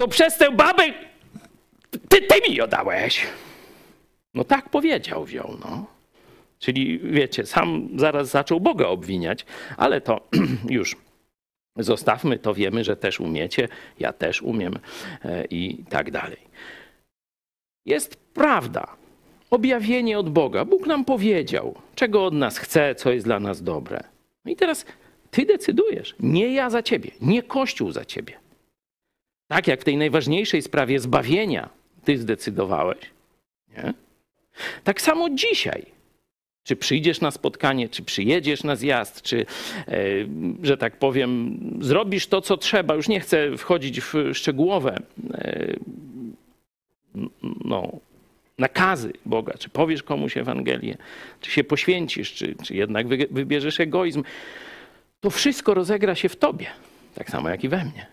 To 0.00 0.08
przez 0.08 0.38
tę 0.38 0.50
babę 0.50 0.82
ty, 2.08 2.22
ty 2.22 2.48
mi 2.48 2.56
ją 2.56 2.66
dałeś. 2.66 3.26
No 4.34 4.44
tak 4.44 4.70
powiedział 4.70 5.24
wziął, 5.24 5.58
no. 5.60 5.86
Czyli 6.58 6.98
wiecie, 6.98 7.46
sam 7.46 7.88
zaraz 7.96 8.28
zaczął 8.28 8.60
Boga 8.60 8.86
obwiniać, 8.86 9.46
ale 9.76 10.00
to 10.00 10.28
już 10.78 10.96
zostawmy, 11.78 12.38
to 12.38 12.54
wiemy, 12.54 12.84
że 12.84 12.96
też 12.96 13.20
umiecie, 13.20 13.68
ja 13.98 14.12
też 14.12 14.42
umiem 14.42 14.78
e, 15.24 15.44
i 15.44 15.84
tak 15.88 16.10
dalej. 16.10 16.38
Jest 17.86 18.16
prawda, 18.16 18.96
objawienie 19.50 20.18
od 20.18 20.30
Boga. 20.30 20.64
Bóg 20.64 20.86
nam 20.86 21.04
powiedział, 21.04 21.74
czego 21.94 22.24
od 22.24 22.34
nas 22.34 22.58
chce, 22.58 22.94
co 22.94 23.12
jest 23.12 23.26
dla 23.26 23.40
nas 23.40 23.62
dobre. 23.62 24.00
No 24.44 24.52
i 24.52 24.56
teraz 24.56 24.86
ty 25.30 25.46
decydujesz, 25.46 26.14
nie 26.20 26.54
ja 26.54 26.70
za 26.70 26.82
ciebie, 26.82 27.10
nie 27.20 27.42
Kościół 27.42 27.92
za 27.92 28.04
ciebie. 28.04 28.38
Tak 29.48 29.66
jak 29.66 29.80
w 29.80 29.84
tej 29.84 29.96
najważniejszej 29.96 30.62
sprawie 30.62 31.00
zbawienia 31.00 31.68
ty 32.04 32.18
zdecydowałeś, 32.18 33.10
nie? 33.68 33.94
Tak 34.84 35.00
samo 35.00 35.30
dzisiaj. 35.30 35.97
Czy 36.68 36.76
przyjdziesz 36.76 37.20
na 37.20 37.30
spotkanie, 37.30 37.88
czy 37.88 38.02
przyjedziesz 38.02 38.64
na 38.64 38.76
zjazd, 38.76 39.22
czy, 39.22 39.46
e, 39.88 39.94
że 40.62 40.76
tak 40.76 40.96
powiem, 40.96 41.58
zrobisz 41.80 42.26
to, 42.26 42.40
co 42.40 42.56
trzeba. 42.56 42.94
Już 42.94 43.08
nie 43.08 43.20
chcę 43.20 43.56
wchodzić 43.56 44.00
w 44.00 44.14
szczegółowe 44.32 44.96
e, 45.34 45.76
no, 47.64 47.92
nakazy 48.58 49.12
Boga. 49.26 49.54
Czy 49.58 49.68
powiesz 49.68 50.02
komuś 50.02 50.36
Ewangelię, 50.36 50.96
czy 51.40 51.50
się 51.50 51.64
poświęcisz, 51.64 52.34
czy, 52.34 52.54
czy 52.64 52.74
jednak 52.76 53.08
wy- 53.08 53.28
wybierzesz 53.30 53.80
egoizm. 53.80 54.22
To 55.20 55.30
wszystko 55.30 55.74
rozegra 55.74 56.14
się 56.14 56.28
w 56.28 56.36
tobie, 56.36 56.66
tak 57.14 57.30
samo 57.30 57.48
jak 57.48 57.64
i 57.64 57.68
we 57.68 57.84
mnie. 57.84 58.06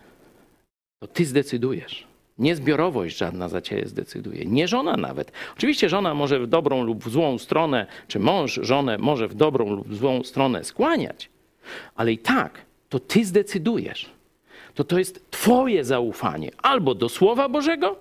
To 1.02 1.06
ty 1.06 1.24
zdecydujesz. 1.24 2.06
Nie 2.38 2.56
zbiorowość 2.56 3.16
żadna 3.16 3.48
za 3.48 3.60
ciebie 3.60 3.86
zdecyduje, 3.86 4.44
nie 4.44 4.68
żona 4.68 4.96
nawet. 4.96 5.32
Oczywiście 5.56 5.88
żona 5.88 6.14
może 6.14 6.40
w 6.40 6.46
dobrą 6.46 6.82
lub 6.84 7.04
w 7.04 7.10
złą 7.10 7.38
stronę, 7.38 7.86
czy 8.08 8.18
mąż 8.18 8.54
żonę 8.62 8.98
może 8.98 9.28
w 9.28 9.34
dobrą 9.34 9.70
lub 9.70 9.88
w 9.88 9.96
złą 9.96 10.24
stronę 10.24 10.64
skłaniać, 10.64 11.30
ale 11.94 12.12
i 12.12 12.18
tak 12.18 12.60
to 12.88 12.98
ty 12.98 13.24
zdecydujesz. 13.24 14.10
To 14.74 14.84
to 14.84 14.98
jest 14.98 15.30
twoje 15.30 15.84
zaufanie 15.84 16.50
albo 16.62 16.94
do 16.94 17.08
Słowa 17.08 17.48
Bożego, 17.48 17.96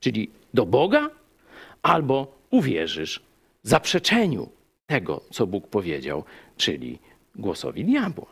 czyli 0.00 0.30
do 0.54 0.66
Boga, 0.66 1.10
albo 1.82 2.38
uwierzysz 2.50 3.20
zaprzeczeniu 3.62 4.48
tego, 4.86 5.20
co 5.30 5.46
Bóg 5.46 5.66
powiedział, 5.66 6.24
czyli 6.56 6.98
głosowi 7.34 7.84
diabła 7.84 8.31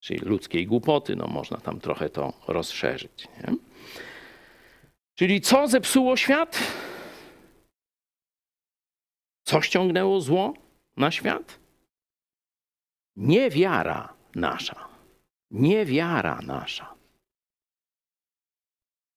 czyli 0.00 0.20
ludzkiej 0.20 0.66
głupoty, 0.66 1.16
no 1.16 1.26
można 1.26 1.56
tam 1.56 1.80
trochę 1.80 2.08
to 2.08 2.32
rozszerzyć. 2.48 3.28
Nie? 3.28 3.56
Czyli 5.14 5.40
co 5.40 5.68
zepsuło 5.68 6.16
świat? 6.16 6.58
Co 9.44 9.60
ściągnęło 9.60 10.20
zło 10.20 10.54
na 10.96 11.10
świat? 11.10 11.58
Niewiara 13.16 14.14
nasza. 14.34 14.88
Niewiara 15.50 16.40
nasza. 16.42 16.94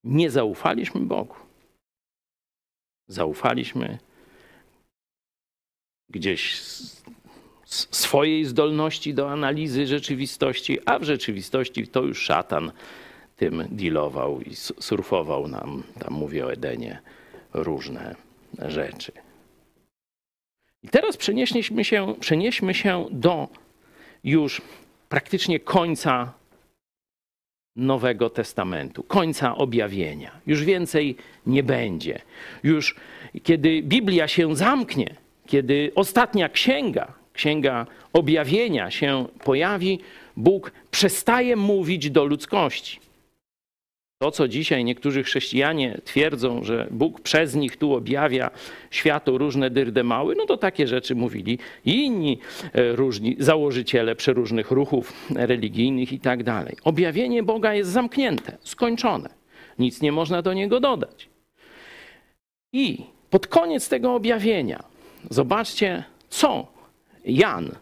Nie 0.04 0.32
zaufaliśmy 0.32 1.02
Bogu. 1.02 1.36
Zaufaliśmy 3.08 4.00
gdzieś 6.10 6.62
swojej 7.70 8.46
zdolności 8.46 9.14
do 9.14 9.32
analizy 9.32 9.88
rzeczywistości, 9.88 10.80
a 10.86 11.00
w 11.00 11.04
rzeczywistości 11.04 11.88
to 11.88 12.04
już 12.04 12.22
szatan 12.22 12.72
tym 13.36 13.64
dealował 13.72 14.42
i 14.42 14.56
surfował 14.56 15.48
nam, 15.48 15.84
tam 16.00 16.14
mówię 16.14 16.46
o 16.46 16.54
Edenie, 16.54 17.02
różne 17.54 18.16
rzeczy. 18.68 19.12
I 20.84 20.88
teraz 20.88 21.18
przenieśmy 21.18 21.86
się, 21.86 22.16
przenieśmy 22.20 22.74
się 22.74 23.06
do 23.12 23.48
już 24.24 24.62
praktycznie 25.10 25.60
końca 25.60 26.34
Nowego 27.76 28.30
Testamentu, 28.30 29.04
końca 29.04 29.56
objawienia. 29.56 30.32
Już 30.48 30.64
więcej 30.64 31.16
nie 31.46 31.64
będzie. 31.64 32.22
Już 32.64 32.96
kiedy 33.44 33.82
Biblia 33.84 34.28
się 34.28 34.56
zamknie, 34.56 35.16
kiedy 35.48 35.92
ostatnia 35.96 36.50
księga, 36.50 37.19
księga 37.40 37.86
objawienia 38.14 38.92
się 38.92 39.28
pojawi, 39.44 40.00
Bóg 40.38 40.72
przestaje 40.92 41.56
mówić 41.56 42.10
do 42.10 42.26
ludzkości. 42.26 43.00
To, 44.22 44.32
co 44.32 44.48
dzisiaj 44.48 44.84
niektórzy 44.84 45.24
chrześcijanie 45.24 46.02
twierdzą, 46.04 46.64
że 46.64 46.88
Bóg 46.92 47.22
przez 47.22 47.56
nich 47.56 47.78
tu 47.78 47.94
objawia 47.94 48.52
światu 48.92 49.38
różne 49.38 49.70
dyrdemały, 49.70 50.36
no 50.38 50.46
to 50.46 50.58
takie 50.58 50.88
rzeczy 50.88 51.16
mówili 51.16 51.60
i 51.86 52.06
inni 52.06 52.40
e, 52.74 52.96
różni 52.96 53.36
założyciele 53.40 54.16
przeróżnych 54.16 54.72
ruchów 54.72 55.14
religijnych 55.36 56.14
i 56.14 56.20
tak 56.20 56.44
dalej. 56.44 56.76
Objawienie 56.84 57.44
Boga 57.44 57.74
jest 57.74 57.92
zamknięte, 57.92 58.58
skończone. 58.62 59.30
Nic 59.80 60.02
nie 60.02 60.12
można 60.12 60.42
do 60.42 60.54
niego 60.54 60.80
dodać. 60.80 61.30
I 62.74 63.06
pod 63.30 63.48
koniec 63.48 63.90
tego 63.90 64.16
objawienia 64.16 64.84
zobaczcie, 65.30 66.04
co 66.30 66.79
Jan, 67.26 67.76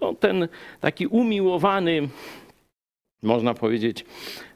to 0.00 0.14
ten 0.14 0.48
taki 0.80 1.06
umiłowany 1.06 2.08
można 3.24 3.54
powiedzieć, 3.54 4.04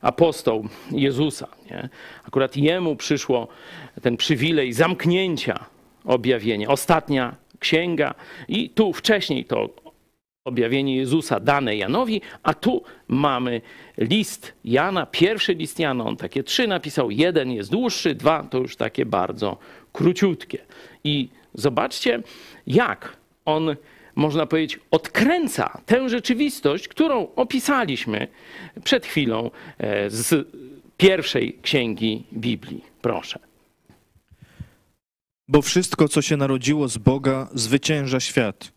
apostoł 0.01 0.69
Jezusa. 0.91 1.49
Nie? 1.71 1.89
Akurat 2.25 2.57
jemu 2.57 2.97
przyszło 2.97 3.49
ten 4.03 4.17
przywilej 4.17 4.73
zamknięcia 4.73 5.65
objawienia, 6.05 6.69
ostatnia 6.69 7.37
księga, 7.59 8.15
i 8.49 8.71
tu 8.71 8.93
wcześniej 8.93 9.45
to 9.45 9.69
objawienie 10.45 10.97
Jezusa 10.97 11.41
dane 11.41 11.77
Janowi, 11.77 12.21
a 12.43 12.55
tu 12.55 12.83
mamy 13.09 13.61
list 13.99 14.53
Jana, 14.65 15.07
pierwszy 15.07 15.55
list 15.55 15.79
Jana, 15.79 16.05
on 16.05 16.17
takie 16.17 16.43
trzy 16.43 16.67
napisał, 16.67 17.11
jeden 17.11 17.53
jest 17.53 17.71
dłuższy, 17.71 18.15
dwa 18.15 18.43
to 18.43 18.59
już 18.59 18.77
takie 18.77 19.07
bardzo 19.07 19.57
króciutkie. 19.93 20.59
I 21.05 21.29
zobaczcie, 21.55 22.23
jak 22.67 23.17
on 23.45 23.77
można 24.19 24.47
powiedzieć, 24.47 24.81
odkręca 24.91 25.81
tę 25.87 26.09
rzeczywistość, 26.09 26.89
którą 26.89 27.29
opisaliśmy 27.37 28.29
przed 28.85 29.07
chwilą 29.07 29.51
e, 29.79 30.11
z 30.11 30.49
pierwszej 30.97 31.59
księgi 31.63 32.25
Biblii. 32.33 32.85
Proszę. 33.03 33.39
Bo 35.49 35.63
wszystko, 35.63 36.09
co 36.09 36.23
się 36.23 36.37
narodziło 36.37 36.89
z 36.89 36.99
Boga, 36.99 37.49
zwycięża 37.55 38.21
świat, 38.21 38.73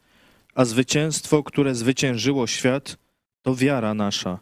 a 0.55 0.65
zwycięstwo, 0.65 1.43
które 1.43 1.75
zwyciężyło 1.75 2.47
świat, 2.47 2.97
to 3.41 3.55
wiara 3.55 3.93
nasza. 3.93 4.39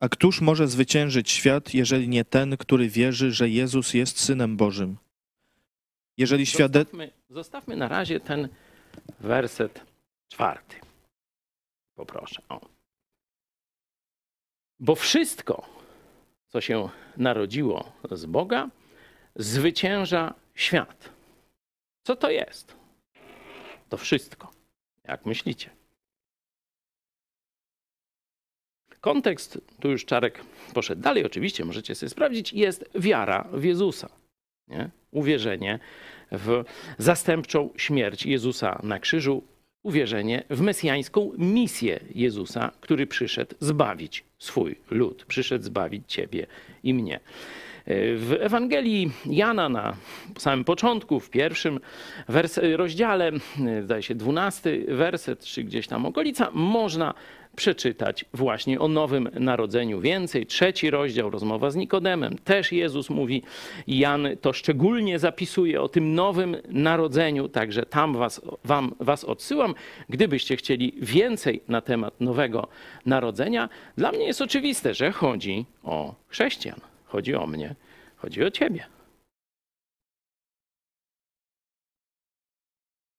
A 0.00 0.08
któż 0.08 0.40
może 0.40 0.68
zwyciężyć 0.68 1.30
świat, 1.30 1.74
jeżeli 1.74 2.08
nie 2.08 2.24
ten, 2.24 2.56
który 2.56 2.88
wierzy, 2.88 3.32
że 3.32 3.48
Jezus 3.48 3.94
jest 3.94 4.20
Synem 4.20 4.56
Bożym? 4.56 4.96
Jeżeli 6.16 6.46
świadectwo. 6.46 6.96
Zostawmy, 6.96 7.10
zostawmy 7.30 7.76
na 7.76 7.88
razie 7.88 8.20
ten 8.20 8.48
werset 9.20 9.95
czwarty. 10.28 10.76
Poproszę. 11.94 12.42
O. 12.48 12.60
Bo 14.80 14.94
wszystko, 14.94 15.68
co 16.48 16.60
się 16.60 16.88
narodziło 17.16 17.92
z 18.10 18.26
Boga, 18.26 18.70
zwycięża 19.36 20.34
świat. 20.54 21.10
Co 22.02 22.16
to 22.16 22.30
jest? 22.30 22.76
To 23.88 23.96
wszystko. 23.96 24.52
Jak 25.04 25.26
myślicie? 25.26 25.70
Kontekst, 29.00 29.60
tu 29.80 29.90
już 29.90 30.04
Czarek 30.04 30.44
poszedł 30.74 31.02
dalej, 31.02 31.26
oczywiście, 31.26 31.64
możecie 31.64 31.94
sobie 31.94 32.10
sprawdzić, 32.10 32.52
jest 32.52 32.84
wiara 32.94 33.48
w 33.52 33.64
Jezusa. 33.64 34.08
Nie? 34.68 34.90
Uwierzenie 35.10 35.78
w 36.32 36.64
zastępczą 36.98 37.70
śmierć 37.76 38.26
Jezusa 38.26 38.80
na 38.82 38.98
krzyżu, 38.98 39.42
uwierzenie 39.82 40.42
w 40.50 40.60
mesjańską 40.60 41.32
misję 41.38 42.00
Jezusa, 42.14 42.72
który 42.80 43.06
przyszedł 43.06 43.54
zbawić 43.60 44.24
swój 44.38 44.76
lud, 44.90 45.24
przyszedł 45.24 45.64
zbawić 45.64 46.02
ciebie 46.06 46.46
i 46.82 46.94
mnie. 46.94 47.20
W 48.16 48.36
Ewangelii 48.40 49.10
Jana 49.26 49.68
na 49.68 49.96
samym 50.38 50.64
początku, 50.64 51.20
w 51.20 51.30
pierwszym 51.30 51.80
rozdziale, 52.76 53.32
zdaje 53.82 54.02
się 54.02 54.14
dwunasty 54.14 54.86
werset, 54.88 55.44
czy 55.44 55.64
gdzieś 55.64 55.86
tam 55.86 56.06
okolica, 56.06 56.50
można 56.52 57.14
przeczytać 57.56 58.24
właśnie 58.34 58.80
o 58.80 58.88
nowym 58.88 59.28
narodzeniu 59.40 60.00
więcej. 60.00 60.46
Trzeci 60.46 60.90
rozdział, 60.90 61.30
rozmowa 61.30 61.70
z 61.70 61.76
Nikodemem, 61.76 62.38
też 62.38 62.72
Jezus 62.72 63.10
mówi, 63.10 63.42
Jan 63.86 64.28
to 64.40 64.52
szczególnie 64.52 65.18
zapisuje 65.18 65.82
o 65.82 65.88
tym 65.88 66.14
nowym 66.14 66.56
narodzeniu, 66.68 67.48
także 67.48 67.86
tam 67.86 68.14
was, 68.14 68.40
wam, 68.64 68.94
was 69.00 69.24
odsyłam. 69.24 69.74
Gdybyście 70.08 70.56
chcieli 70.56 70.92
więcej 70.96 71.60
na 71.68 71.80
temat 71.80 72.20
nowego 72.20 72.68
narodzenia, 73.06 73.68
dla 73.96 74.12
mnie 74.12 74.26
jest 74.26 74.42
oczywiste, 74.42 74.94
że 74.94 75.12
chodzi 75.12 75.66
o 75.84 76.14
chrześcijan, 76.28 76.80
chodzi 77.04 77.34
o 77.34 77.46
mnie, 77.46 77.74
chodzi 78.16 78.44
o 78.44 78.50
ciebie. 78.50 78.86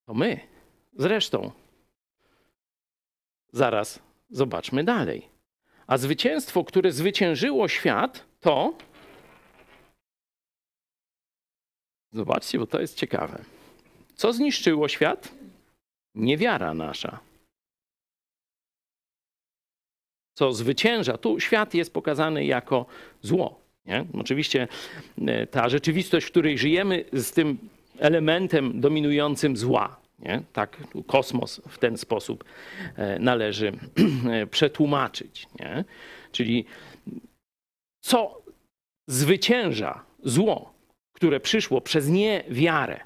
To 0.06 0.14
my. 0.14 0.40
Zresztą, 0.96 1.50
zaraz 3.52 4.07
Zobaczmy 4.30 4.84
dalej. 4.84 5.28
A 5.86 5.98
zwycięstwo, 5.98 6.64
które 6.64 6.92
zwyciężyło 6.92 7.68
świat, 7.68 8.24
to. 8.40 8.74
Zobaczcie, 12.12 12.58
bo 12.58 12.66
to 12.66 12.80
jest 12.80 12.96
ciekawe. 12.96 13.44
Co 14.14 14.32
zniszczyło 14.32 14.88
świat? 14.88 15.34
Niewiara 16.14 16.74
nasza. 16.74 17.20
Co 20.34 20.52
zwycięża? 20.52 21.18
Tu 21.18 21.40
świat 21.40 21.74
jest 21.74 21.92
pokazany 21.92 22.44
jako 22.44 22.86
zło. 23.22 23.60
Nie? 23.86 24.04
Oczywiście 24.20 24.68
e, 25.26 25.46
ta 25.46 25.68
rzeczywistość, 25.68 26.26
w 26.26 26.30
której 26.30 26.58
żyjemy, 26.58 27.04
z 27.12 27.30
tym 27.30 27.58
elementem 27.98 28.80
dominującym 28.80 29.56
zła. 29.56 30.00
Nie? 30.18 30.42
Tak, 30.52 30.76
kosmos 31.06 31.60
w 31.68 31.78
ten 31.78 31.98
sposób 31.98 32.44
e, 32.96 33.18
należy 33.18 33.72
przetłumaczyć. 34.50 35.46
Nie? 35.60 35.84
Czyli 36.32 36.64
co 38.00 38.42
zwycięża 39.06 40.04
zło, 40.24 40.74
które 41.12 41.40
przyszło 41.40 41.80
przez 41.80 42.08
niewiarę? 42.08 43.00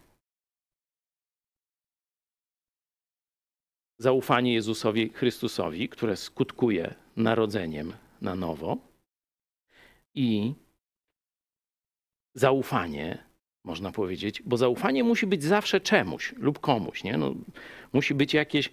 Zaufanie 3.99 4.55
Jezusowi 4.55 5.09
Chrystusowi, 5.09 5.89
które 5.89 6.17
skutkuje 6.17 6.95
narodzeniem 7.17 7.93
na 8.21 8.35
nowo, 8.35 8.93
i 10.15 10.55
zaufanie 12.35 13.25
można 13.65 13.93
powiedzieć, 13.93 14.43
bo 14.43 14.57
zaufanie 14.57 15.05
musi 15.05 15.27
być 15.27 15.45
zawsze 15.45 15.81
czemuś 15.81 16.35
lub 16.39 16.59
komuś. 16.59 17.05
Nie? 17.05 17.17
No, 17.17 17.35
musi 17.93 18.15
być 18.15 18.35
jakieś, 18.35 18.71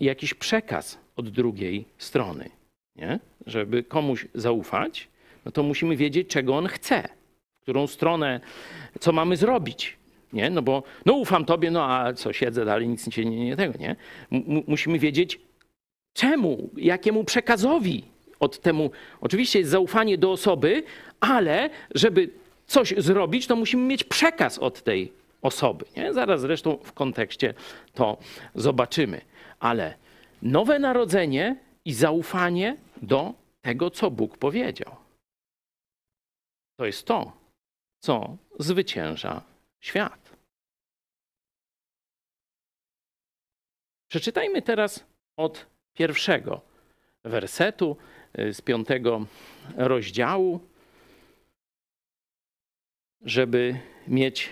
jakiś 0.00 0.34
przekaz 0.34 0.98
od 1.16 1.28
drugiej 1.28 1.84
strony. 1.98 2.50
Nie? 2.96 3.20
Żeby 3.46 3.82
komuś 3.82 4.26
zaufać, 4.34 5.08
no 5.44 5.52
to 5.52 5.62
musimy 5.62 5.96
wiedzieć, 5.96 6.28
czego 6.28 6.56
on 6.56 6.66
chce, 6.66 7.08
w 7.58 7.62
którą 7.62 7.86
stronę, 7.86 8.40
co 9.00 9.12
mamy 9.12 9.36
zrobić. 9.36 9.96
Nie? 10.32 10.50
No 10.50 10.62
bo 10.62 10.82
no 11.06 11.12
ufam 11.12 11.44
tobie, 11.44 11.70
no 11.70 11.84
a 11.84 12.12
co, 12.12 12.32
siedzę 12.32 12.64
dalej, 12.64 12.88
nic 12.88 13.14
się 13.14 13.24
nie, 13.24 13.44
nie 13.44 13.56
tego, 13.56 13.78
nie? 13.78 13.96
M 14.32 14.62
musimy 14.66 14.98
wiedzieć, 14.98 15.40
czemu, 16.12 16.70
jakiemu 16.76 17.24
przekazowi 17.24 18.04
od 18.40 18.60
temu. 18.60 18.90
Oczywiście 19.20 19.58
jest 19.58 19.70
zaufanie 19.70 20.18
do 20.18 20.32
osoby, 20.32 20.82
ale 21.20 21.70
żeby 21.94 22.30
coś 22.68 22.94
zrobić, 22.98 23.46
to 23.46 23.56
musimy 23.56 23.82
mieć 23.82 24.04
przekaz 24.04 24.58
od 24.58 24.82
tej 24.82 25.12
osoby. 25.42 25.84
Nie? 25.96 26.14
Zaraz 26.14 26.40
zresztą 26.40 26.76
w 26.76 26.92
kontekście 26.92 27.54
to 27.94 28.18
zobaczymy. 28.54 29.20
Ale 29.60 29.94
nowe 30.42 30.78
narodzenie 30.78 31.56
i 31.84 31.92
zaufanie 31.92 32.76
do 33.02 33.34
tego, 33.60 33.90
co 33.90 34.10
Bóg 34.10 34.38
powiedział. 34.38 34.96
To 36.78 36.86
jest 36.86 37.06
to, 37.06 37.32
co 38.00 38.36
zwycięża 38.58 39.42
świat. 39.80 40.28
Przeczytajmy 44.10 44.62
teraz 44.62 45.04
od 45.36 45.66
pierwszego 45.94 46.60
wersetu 47.24 47.96
y, 48.38 48.54
z 48.54 48.60
piątego 48.60 49.26
rozdziału 49.76 50.60
żeby 53.24 53.78
mieć 54.08 54.48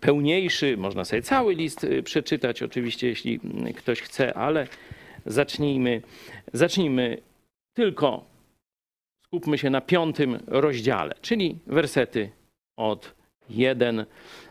pełniejszy, 0.00 0.76
można 0.76 1.04
sobie 1.04 1.22
cały 1.22 1.54
list 1.54 1.84
y, 1.84 2.02
przeczytać, 2.02 2.62
oczywiście, 2.62 3.08
jeśli 3.08 3.40
mm, 3.44 3.72
ktoś 3.72 4.00
chce, 4.00 4.34
ale 4.34 4.66
zacznijmy, 5.26 6.02
zacznijmy 6.52 7.18
tylko, 7.74 8.24
skupmy 9.26 9.58
się 9.58 9.70
na 9.70 9.80
piątym 9.80 10.38
rozdziale, 10.46 11.14
czyli 11.22 11.58
wersety 11.66 12.30
od 12.76 13.14
1 13.50 14.06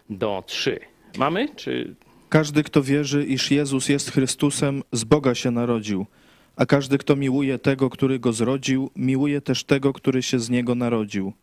do 0.10 0.44
3. 0.48 0.80
Mamy? 1.18 1.50
Czy... 1.56 1.96
Każdy, 2.30 2.64
kto 2.64 2.84
wierzy, 2.84 3.26
iż 3.26 3.52
Jezus 3.52 3.90
jest 3.90 4.12
Chrystusem, 4.12 4.84
z 4.92 5.04
Boga 5.04 5.36
się 5.36 5.52
narodził, 5.52 6.06
a 6.56 6.66
każdy, 6.66 6.98
kto 6.98 7.16
miłuje 7.16 7.60
tego, 7.60 7.90
który 7.90 8.20
go 8.20 8.34
zrodził, 8.34 8.92
miłuje 8.96 9.42
też 9.42 9.64
tego, 9.64 9.94
który 9.94 10.24
się 10.24 10.40
z 10.40 10.50
niego 10.50 10.76
narodził. 10.76 11.34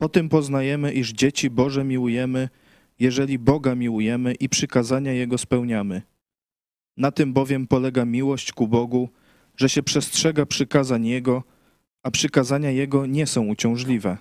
Po 0.00 0.08
tym 0.08 0.28
poznajemy, 0.28 0.92
iż 0.92 1.12
dzieci 1.12 1.50
Boże 1.50 1.84
miłujemy, 1.84 2.48
jeżeli 2.98 3.38
Boga 3.38 3.74
miłujemy 3.74 4.34
i 4.34 4.48
przykazania 4.48 5.12
Jego 5.12 5.38
spełniamy. 5.38 6.02
Na 6.96 7.10
tym 7.10 7.32
bowiem 7.32 7.66
polega 7.66 8.04
miłość 8.04 8.52
ku 8.52 8.68
Bogu, 8.68 9.08
że 9.56 9.68
się 9.68 9.82
przestrzega 9.82 10.46
przykazań 10.46 11.06
Jego, 11.06 11.42
a 12.02 12.10
przykazania 12.10 12.70
Jego 12.70 13.06
nie 13.06 13.26
są 13.26 13.46
uciążliwe. 13.46 14.16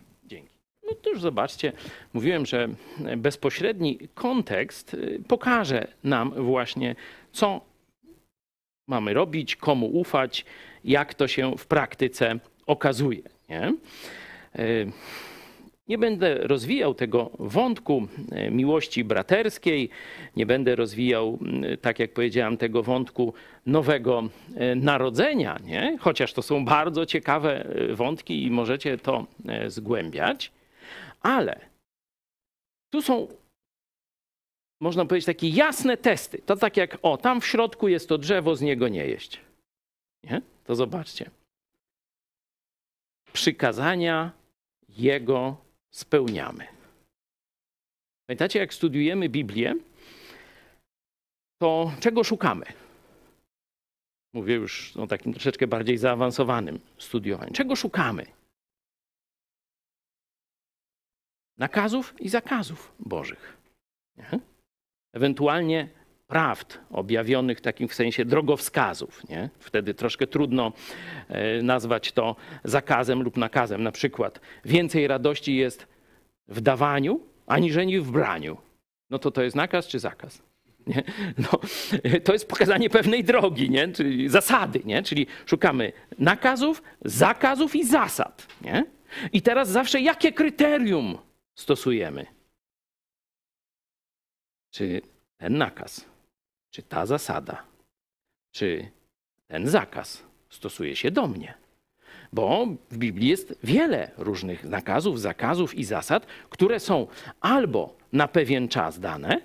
No 0.84 0.96
to 0.96 1.10
już 1.10 1.22
zobaczcie, 1.22 1.74
mówiłem, 2.14 2.46
że 2.46 2.70
bezpośredni 3.18 4.00
kontekst 4.14 4.94
y, 4.94 5.24
pokaże 5.28 5.88
nam 6.04 6.32
właśnie, 6.44 6.96
co 7.32 7.62
mamy 8.88 9.14
robić, 9.14 9.56
komu 9.56 9.86
ufać, 9.86 10.46
jak 10.84 11.14
to 11.14 11.28
się 11.28 11.58
w 11.58 11.68
praktyce 11.68 12.40
okazuje. 12.66 13.22
Nie? 13.50 13.74
Nie 15.90 15.98
będę 15.98 16.36
rozwijał 16.36 16.94
tego 16.94 17.30
wątku 17.40 18.08
e, 18.32 18.52
miłości 18.52 19.04
braterskiej, 19.04 19.90
nie 20.36 20.46
będę 20.46 20.76
rozwijał, 20.76 21.40
tak 21.82 22.00
jak 22.00 22.14
powiedziałem, 22.14 22.58
tego 22.58 22.84
wątku 22.84 23.34
nowego 23.66 24.30
e, 24.56 24.76
narodzenia, 24.76 25.60
nie? 25.64 25.98
chociaż 26.00 26.34
to 26.34 26.42
są 26.42 26.66
bardzo 26.66 27.06
ciekawe 27.06 27.66
e, 27.66 27.96
wątki 27.96 28.44
i 28.44 28.52
możecie 28.52 28.98
to 28.98 29.26
zgłębiać, 29.68 30.52
ale 31.22 31.60
tu 32.94 33.02
są, 33.02 33.28
można 34.82 35.06
powiedzieć, 35.06 35.26
takie 35.26 35.50
jasne 35.50 35.98
testy. 35.98 36.42
To 36.46 36.56
tak 36.56 36.78
jak, 36.78 36.98
o, 37.02 37.18
tam 37.18 37.42
w 37.42 37.46
środku 37.46 37.88
jest 37.88 38.10
to 38.10 38.18
drzewo, 38.18 38.56
z 38.56 38.62
niego 38.62 38.88
nie 38.88 39.06
jeść. 39.06 39.40
Nie? 40.24 40.42
To 40.64 40.76
zobaczcie. 40.76 41.30
Przykazania 43.34 44.32
Jego 44.90 45.69
spełniamy. 45.92 46.68
Pamiętacie, 48.28 48.60
jak 48.60 48.74
studiujemy 48.74 49.30
Biblię, 49.30 49.76
to 51.62 51.92
czego 52.00 52.24
szukamy? 52.24 52.66
Mówię 54.34 54.56
już 54.56 54.98
o 54.98 55.08
takim 55.08 55.34
troszeczkę 55.34 55.68
bardziej 55.68 55.98
zaawansowanym 55.98 56.80
studiowaniu. 56.98 57.54
Czego 57.54 57.76
szukamy? 57.76 58.26
Nakazów 61.58 62.22
i 62.22 62.30
zakazów 62.30 62.94
Bożych. 63.00 63.58
Nie? 64.18 64.40
Ewentualnie 65.14 65.90
prawd 66.30 66.80
objawionych 66.92 67.62
takim 67.62 67.88
w 67.88 67.94
sensie 67.94 68.26
drogowskazów. 68.26 69.30
Nie? 69.30 69.50
Wtedy 69.60 69.94
troszkę 69.94 70.28
trudno 70.28 70.72
e, 71.28 71.62
nazwać 71.62 72.12
to 72.12 72.36
zakazem 72.64 73.22
lub 73.22 73.38
nakazem. 73.38 73.84
Na 73.84 73.92
przykład 73.92 74.40
więcej 74.66 75.08
radości 75.08 75.56
jest 75.56 75.88
w 76.48 76.62
dawaniu, 76.62 77.20
aniżeli 77.48 78.00
w 78.00 78.12
braniu. 78.12 78.58
No 79.10 79.20
to 79.20 79.32
to 79.32 79.42
jest 79.42 79.56
nakaz 79.56 79.88
czy 79.88 80.00
zakaz? 80.00 80.42
Nie? 80.88 81.04
No, 81.38 81.60
to 82.24 82.34
jest 82.34 82.48
pokazanie 82.48 82.90
pewnej 82.90 83.24
drogi, 83.24 83.70
nie? 83.70 83.88
czyli 83.88 84.30
zasady. 84.30 84.82
Nie? 84.86 85.04
Czyli 85.04 85.28
szukamy 85.46 85.94
nakazów, 86.20 86.84
zakazów 87.06 87.76
i 87.76 87.86
zasad. 87.86 88.48
Nie? 88.62 88.86
I 89.34 89.42
teraz 89.42 89.70
zawsze 89.70 90.02
jakie 90.02 90.32
kryterium 90.32 91.18
stosujemy? 91.56 92.26
Czy 94.72 95.02
ten 95.38 95.58
nakaz, 95.58 96.06
czy 96.72 96.84
ta 96.84 97.06
zasada, 97.06 97.64
czy 98.52 98.92
ten 99.48 99.68
zakaz 99.68 100.24
stosuje 100.50 100.96
się 100.96 101.12
do 101.12 101.28
mnie? 101.28 101.54
Bo 102.34 102.68
w 102.92 102.98
Biblii 102.98 103.30
jest 103.30 103.60
wiele 103.64 104.12
różnych 104.18 104.64
nakazów, 104.64 105.22
zakazów 105.22 105.76
i 105.76 105.84
zasad, 105.84 106.26
które 106.50 106.80
są 106.80 107.08
albo 107.42 107.98
na 108.14 108.28
pewien 108.28 108.68
czas 108.68 109.00
dane, 109.00 109.42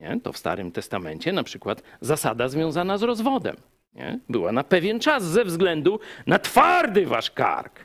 nie? 0.00 0.20
to 0.20 0.32
w 0.32 0.38
Starym 0.38 0.72
Testamencie 0.72 1.32
na 1.32 1.42
przykład 1.42 1.82
zasada 2.00 2.48
związana 2.48 2.98
z 2.98 3.02
rozwodem 3.02 3.56
nie? 3.94 4.18
była 4.28 4.52
na 4.52 4.64
pewien 4.64 5.00
czas 5.00 5.24
ze 5.24 5.44
względu 5.44 6.00
na 6.26 6.38
twardy 6.38 7.06
wasz 7.06 7.30
kark, 7.30 7.84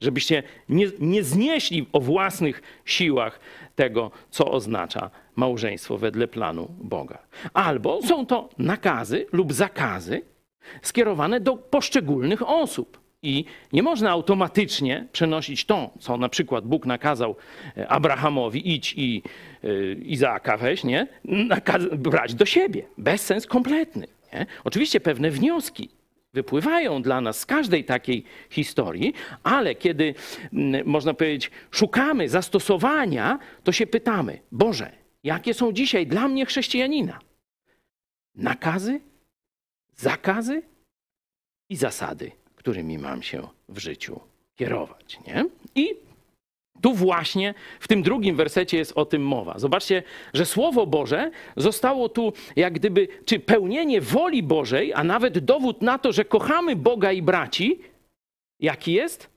żebyście 0.00 0.42
nie, 0.68 0.86
nie 0.98 1.24
znieśli 1.24 1.86
o 1.92 2.00
własnych 2.00 2.62
siłach 2.84 3.40
tego, 3.74 4.10
co 4.30 4.50
oznacza 4.50 5.10
małżeństwo 5.36 5.98
wedle 5.98 6.28
planu 6.28 6.68
Boga. 6.78 7.18
Albo 7.54 8.02
są 8.02 8.26
to 8.26 8.48
nakazy 8.58 9.26
lub 9.32 9.52
zakazy 9.52 10.22
skierowane 10.82 11.40
do 11.40 11.56
poszczególnych 11.56 12.48
osób. 12.48 13.04
I 13.22 13.44
nie 13.72 13.82
można 13.82 14.10
automatycznie 14.10 15.06
przenosić 15.12 15.64
to, 15.64 15.90
co 16.00 16.16
na 16.16 16.28
przykład 16.28 16.64
Bóg 16.66 16.86
nakazał 16.86 17.36
e, 17.76 17.88
Abrahamowi, 17.88 18.74
idź 18.74 18.94
i 18.96 19.22
e, 19.64 19.92
Izaaka 19.92 20.56
weź, 20.56 20.84
nie? 20.84 21.06
Nakaz- 21.24 21.96
brać 21.96 22.34
do 22.34 22.44
siebie. 22.46 22.82
Bezsens 22.98 23.46
kompletny. 23.46 24.06
Nie? 24.32 24.46
Oczywiście 24.64 25.00
pewne 25.00 25.30
wnioski 25.30 25.88
wypływają 26.34 27.02
dla 27.02 27.20
nas 27.20 27.38
z 27.38 27.46
każdej 27.46 27.84
takiej 27.84 28.24
historii, 28.50 29.14
ale 29.42 29.74
kiedy, 29.74 30.14
mm, 30.52 30.86
można 30.86 31.14
powiedzieć, 31.14 31.50
szukamy 31.70 32.28
zastosowania, 32.28 33.38
to 33.64 33.72
się 33.72 33.86
pytamy, 33.86 34.38
Boże, 34.52 34.92
jakie 35.24 35.54
są 35.54 35.72
dzisiaj 35.72 36.06
dla 36.06 36.28
mnie 36.28 36.46
chrześcijanina? 36.46 37.18
Nakazy, 38.34 39.00
zakazy 39.96 40.62
i 41.68 41.76
zasady 41.76 42.30
którymi 42.64 42.98
mam 42.98 43.22
się 43.22 43.48
w 43.68 43.78
życiu 43.78 44.20
kierować. 44.56 45.18
Nie? 45.26 45.44
I 45.74 45.96
tu 46.84 46.94
właśnie 46.94 47.54
w 47.80 47.88
tym 47.88 48.02
drugim 48.02 48.36
wersecie 48.36 48.76
jest 48.76 48.92
o 48.92 49.04
tym 49.04 49.22
mowa. 49.26 49.58
Zobaczcie, 49.58 50.02
że 50.34 50.46
Słowo 50.46 50.86
Boże 50.86 51.30
zostało 51.56 52.08
tu 52.08 52.32
jak 52.56 52.72
gdyby, 52.72 53.08
czy 53.24 53.40
pełnienie 53.40 54.00
woli 54.00 54.42
Bożej, 54.42 54.92
a 54.94 55.04
nawet 55.04 55.38
dowód 55.38 55.82
na 55.82 55.98
to, 55.98 56.12
że 56.12 56.24
kochamy 56.24 56.76
Boga 56.76 57.12
i 57.12 57.22
braci, 57.22 57.80
jaki 58.60 58.92
jest? 58.92 59.30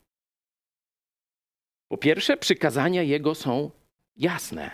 Po 1.88 1.98
pierwsze, 1.98 2.38
przykazania 2.38 3.04
Jego 3.04 3.36
są 3.36 3.72
jasne. 4.18 4.72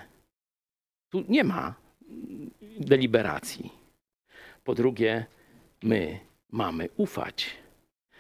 Tu 1.10 1.24
nie 1.30 1.44
ma 1.44 1.76
deliberacji. 2.80 3.72
Po 4.64 4.76
drugie, 4.76 5.26
my 5.84 6.20
mamy 6.52 6.90
ufać 6.98 7.64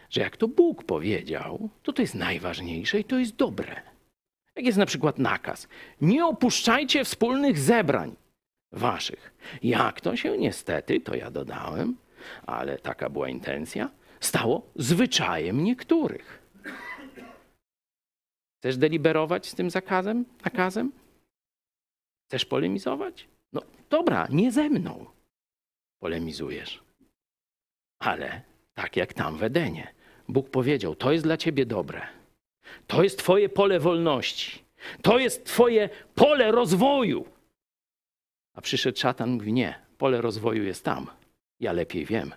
że 0.09 0.21
jak 0.21 0.37
to 0.37 0.47
Bóg 0.47 0.83
powiedział, 0.83 1.69
to 1.83 1.93
to 1.93 2.01
jest 2.01 2.15
najważniejsze 2.15 2.99
i 2.99 3.03
to 3.03 3.19
jest 3.19 3.35
dobre. 3.35 3.92
Jak 4.55 4.65
jest 4.65 4.77
na 4.77 4.85
przykład 4.85 5.19
nakaz: 5.19 5.67
nie 6.01 6.25
opuszczajcie 6.25 7.05
wspólnych 7.05 7.59
zebrań 7.59 8.15
waszych. 8.71 9.33
Jak 9.63 10.01
to 10.01 10.15
się 10.15 10.37
niestety, 10.37 10.99
to 10.99 11.15
ja 11.15 11.31
dodałem, 11.31 11.97
ale 12.45 12.77
taka 12.77 13.09
była 13.09 13.29
intencja, 13.29 13.89
stało 14.19 14.71
zwyczajem 14.75 15.63
niektórych. 15.63 16.43
Chcesz 18.59 18.77
deliberować 18.77 19.49
z 19.49 19.55
tym 19.55 19.69
zakazem, 19.69 20.25
nakazem? 20.45 20.91
Chcesz 22.27 22.45
polemizować? 22.45 23.27
No 23.53 23.61
dobra, 23.89 24.27
nie 24.29 24.51
ze 24.51 24.69
mną 24.69 25.05
polemizujesz, 25.99 26.83
ale 27.99 28.41
tak 28.73 28.95
jak 28.95 29.13
tam 29.13 29.37
w 29.37 29.43
Edenie. 29.43 29.93
Bóg 30.27 30.49
powiedział: 30.49 30.95
To 30.95 31.11
jest 31.11 31.23
dla 31.23 31.37
ciebie 31.37 31.65
dobre. 31.65 32.22
To 32.87 33.03
jest 33.03 33.19
Twoje 33.19 33.49
pole 33.49 33.79
wolności. 33.79 34.63
To 35.01 35.19
jest 35.19 35.45
Twoje 35.45 35.89
pole 36.15 36.51
rozwoju. 36.51 37.25
A 38.53 38.61
przyszedł 38.61 38.99
szatan 38.99 39.29
mówi: 39.29 39.53
Nie, 39.53 39.79
pole 39.97 40.21
rozwoju 40.21 40.63
jest 40.63 40.85
tam. 40.85 41.07
Ja 41.59 41.71
lepiej 41.71 42.05
wiem. 42.05 42.33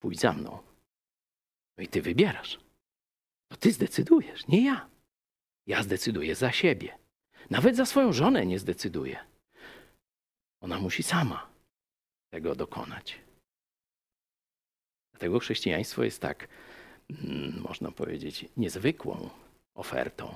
Pójdź 0.00 0.20
za 0.20 0.32
mną. 0.32 0.58
No 1.78 1.84
i 1.84 1.88
ty 1.88 2.02
wybierasz. 2.02 2.58
To 3.48 3.56
ty 3.56 3.72
zdecydujesz, 3.72 4.48
nie 4.48 4.64
ja. 4.64 4.88
Ja 5.66 5.82
zdecyduję 5.82 6.34
za 6.34 6.52
siebie. 6.52 6.98
Nawet 7.50 7.76
za 7.76 7.86
swoją 7.86 8.12
żonę 8.12 8.46
nie 8.46 8.58
zdecyduję. 8.58 9.18
Ona 10.60 10.78
musi 10.78 11.02
sama 11.02 11.46
tego 12.30 12.54
dokonać. 12.54 13.20
Dlatego 15.12 15.38
chrześcijaństwo 15.38 16.04
jest 16.04 16.20
tak 16.20 16.48
można 17.60 17.92
powiedzieć, 17.92 18.44
niezwykłą 18.56 19.30
ofertą. 19.74 20.34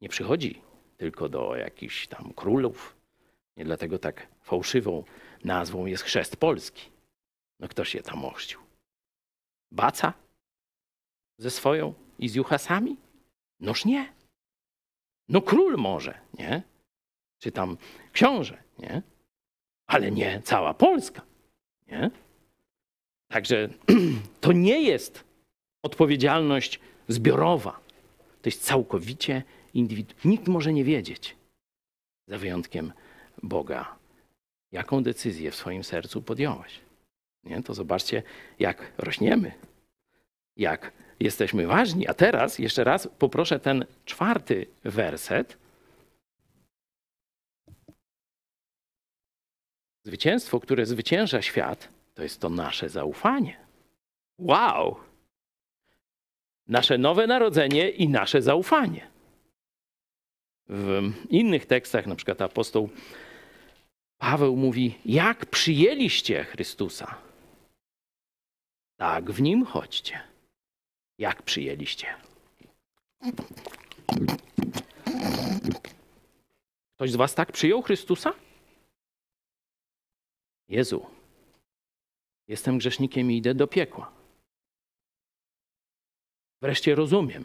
Nie 0.00 0.08
przychodzi 0.08 0.62
tylko 0.96 1.28
do 1.28 1.56
jakichś 1.56 2.06
tam 2.06 2.32
królów. 2.32 2.96
Nie 3.56 3.64
dlatego 3.64 3.98
tak 3.98 4.26
fałszywą 4.42 5.04
nazwą 5.44 5.86
jest 5.86 6.02
chrzest 6.02 6.36
polski. 6.36 6.90
No 7.60 7.68
kto 7.68 7.84
się 7.84 8.02
tam 8.02 8.24
ochrzcił? 8.24 8.60
Baca? 9.72 10.12
Ze 11.38 11.50
swoją 11.50 11.94
i 12.18 12.28
z 12.28 12.34
juchasami? 12.34 12.96
Noż 13.60 13.84
nie. 13.84 14.12
No 15.28 15.40
król 15.40 15.76
może, 15.76 16.20
nie? 16.38 16.62
Czy 17.38 17.52
tam 17.52 17.76
książę, 18.12 18.62
nie? 18.78 19.02
Ale 19.86 20.10
nie 20.10 20.42
cała 20.44 20.74
Polska, 20.74 21.22
nie? 21.86 22.10
Także 23.28 23.68
to 24.40 24.52
nie 24.52 24.82
jest 24.82 25.25
odpowiedzialność 25.82 26.80
zbiorowa. 27.08 27.80
To 28.42 28.48
jest 28.48 28.64
całkowicie 28.64 29.42
indywidualne. 29.74 30.20
Nikt 30.24 30.48
może 30.48 30.72
nie 30.72 30.84
wiedzieć, 30.84 31.36
za 32.28 32.38
wyjątkiem 32.38 32.92
Boga, 33.42 33.96
jaką 34.72 35.02
decyzję 35.02 35.50
w 35.50 35.56
swoim 35.56 35.84
sercu 35.84 36.22
podjąłeś. 36.22 36.80
Nie? 37.44 37.62
To 37.62 37.74
zobaczcie, 37.74 38.22
jak 38.58 38.92
rośniemy, 38.98 39.52
jak 40.56 40.92
jesteśmy 41.20 41.66
ważni. 41.66 42.08
A 42.08 42.14
teraz 42.14 42.58
jeszcze 42.58 42.84
raz 42.84 43.08
poproszę 43.18 43.60
ten 43.60 43.84
czwarty 44.04 44.66
werset. 44.84 45.58
Zwycięstwo, 50.06 50.60
które 50.60 50.86
zwycięża 50.86 51.42
świat, 51.42 51.88
to 52.14 52.22
jest 52.22 52.40
to 52.40 52.50
nasze 52.50 52.88
zaufanie. 52.88 53.66
Wow! 54.38 54.96
Nasze 56.68 56.98
nowe 56.98 57.26
narodzenie 57.26 57.90
i 57.90 58.08
nasze 58.08 58.42
zaufanie. 58.42 59.10
W 60.68 61.12
innych 61.30 61.66
tekstach, 61.66 62.06
na 62.06 62.14
przykład 62.14 62.42
apostoł 62.42 62.90
Paweł 64.18 64.56
mówi: 64.56 64.98
Jak 65.04 65.46
przyjęliście 65.46 66.44
Chrystusa, 66.44 67.18
tak 68.96 69.30
w 69.30 69.42
nim 69.42 69.64
chodźcie. 69.64 70.20
Jak 71.18 71.42
przyjęliście? 71.42 72.06
Ktoś 76.94 77.10
z 77.10 77.16
Was 77.16 77.34
tak 77.34 77.52
przyjął 77.52 77.82
Chrystusa? 77.82 78.32
Jezu, 80.68 81.06
jestem 82.48 82.78
grzesznikiem 82.78 83.30
i 83.30 83.36
idę 83.36 83.54
do 83.54 83.66
piekła. 83.66 84.15
Wreszcie 86.62 86.94
rozumiem, 86.94 87.44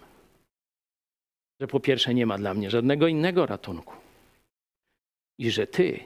że 1.60 1.68
po 1.68 1.80
pierwsze 1.80 2.14
nie 2.14 2.26
ma 2.26 2.38
dla 2.38 2.54
mnie 2.54 2.70
żadnego 2.70 3.08
innego 3.08 3.46
ratunku. 3.46 3.96
i 5.38 5.52
że 5.52 5.68
ty 5.68 6.00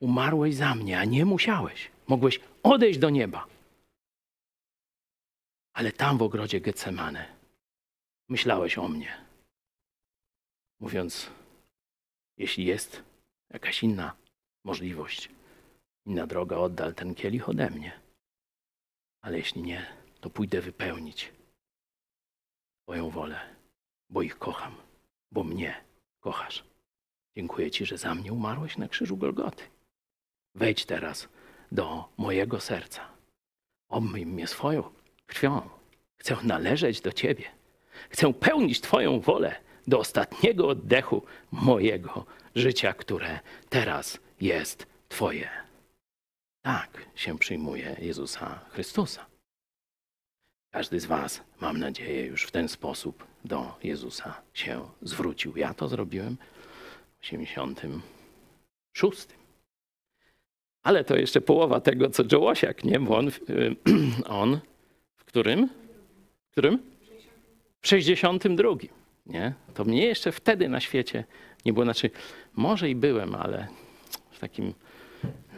umarłeś 0.00 0.54
za 0.54 0.74
mnie, 0.74 0.98
a 0.98 1.04
nie 1.04 1.24
musiałeś. 1.24 1.90
Mogłeś 2.06 2.40
odejść 2.62 2.98
do 2.98 3.10
nieba. 3.10 3.46
Ale 5.72 5.92
tam 5.92 6.18
w 6.18 6.22
ogrodzie 6.22 6.60
Getsemane 6.60 7.36
myślałeś 8.28 8.78
o 8.78 8.88
mnie. 8.88 9.24
Mówiąc, 10.80 11.30
jeśli 12.36 12.64
jest 12.64 13.02
jakaś 13.50 13.82
inna 13.82 14.16
możliwość, 14.64 15.28
inna 16.06 16.26
droga, 16.26 16.56
oddal 16.56 16.94
ten 16.94 17.14
kielich 17.14 17.48
ode 17.48 17.70
mnie. 17.70 18.00
Ale 19.20 19.38
jeśli 19.38 19.62
nie, 19.62 19.86
to 20.20 20.30
pójdę 20.30 20.60
wypełnić 20.60 21.37
Twoją 22.88 23.10
wolę, 23.10 23.40
bo 24.10 24.22
ich 24.22 24.38
kocham, 24.38 24.74
bo 25.32 25.44
mnie 25.44 25.84
kochasz. 26.20 26.64
Dziękuję 27.36 27.70
Ci, 27.70 27.86
że 27.86 27.98
za 27.98 28.14
mnie 28.14 28.32
umarłeś 28.32 28.76
na 28.76 28.88
krzyżu 28.88 29.16
Golgoty. 29.16 29.64
Wejdź 30.54 30.84
teraz 30.86 31.28
do 31.72 32.08
mojego 32.16 32.60
serca. 32.60 33.08
Obmyj 33.88 34.26
mnie 34.26 34.46
swoją 34.46 34.90
krwią. 35.26 35.68
Chcę 36.16 36.36
należeć 36.42 37.00
do 37.00 37.12
Ciebie. 37.12 37.44
Chcę 38.10 38.34
pełnić 38.34 38.80
Twoją 38.80 39.20
wolę 39.20 39.60
do 39.86 39.98
ostatniego 39.98 40.68
oddechu 40.68 41.22
mojego 41.50 42.26
życia, 42.54 42.92
które 42.92 43.40
teraz 43.68 44.18
jest 44.40 44.86
Twoje. 45.08 45.50
Tak 46.62 47.06
się 47.14 47.38
przyjmuje 47.38 47.96
Jezusa 48.00 48.60
Chrystusa. 48.70 49.27
Każdy 50.78 51.00
z 51.00 51.06
Was, 51.06 51.40
mam 51.60 51.78
nadzieję, 51.78 52.26
już 52.26 52.42
w 52.42 52.50
ten 52.50 52.68
sposób 52.68 53.24
do 53.44 53.74
Jezusa 53.82 54.40
się 54.54 54.80
zwrócił. 55.02 55.56
Ja 55.56 55.74
to 55.74 55.88
zrobiłem 55.88 56.36
w 57.18 57.24
86. 57.24 59.28
Ale 60.82 61.04
to 61.04 61.16
jeszcze 61.16 61.40
połowa 61.40 61.80
tego, 61.80 62.10
co 62.10 62.22
Joe 62.32 62.48
Osiak, 62.48 62.84
nie? 62.84 63.00
Bo 63.00 63.18
on, 63.18 63.30
on 64.42 64.60
w 65.16 65.24
którym? 65.24 65.68
W 66.48 66.50
którym? 66.50 66.78
W 67.80 67.88
62. 67.88 68.68
Nie? 69.26 69.54
To 69.74 69.84
mnie 69.84 70.06
jeszcze 70.06 70.32
wtedy 70.32 70.68
na 70.68 70.80
świecie 70.80 71.24
nie 71.64 71.72
było. 71.72 71.84
Znaczy, 71.84 72.10
może 72.54 72.90
i 72.90 72.94
byłem, 72.94 73.34
ale 73.34 73.68
w 74.30 74.38
takim 74.38 74.74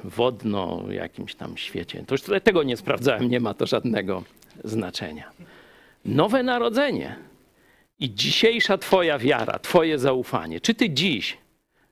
wodno 0.05 0.85
jakimś 0.91 1.35
tam 1.35 1.57
świecie. 1.57 2.05
To 2.07 2.15
już 2.15 2.23
tego 2.43 2.63
nie 2.63 2.77
sprawdzałem, 2.77 3.31
nie 3.31 3.41
ma 3.41 3.55
to 3.55 3.67
żadnego 3.67 4.25
znaczenia. 4.65 5.31
Nowe 6.05 6.43
narodzenie 6.43 7.17
i 7.99 8.15
dzisiejsza 8.15 8.79
Twoja 8.79 9.19
wiara, 9.19 9.59
Twoje 9.59 9.99
zaufanie. 9.99 10.61
Czy 10.61 10.75
Ty 10.75 10.91
dziś 10.91 11.39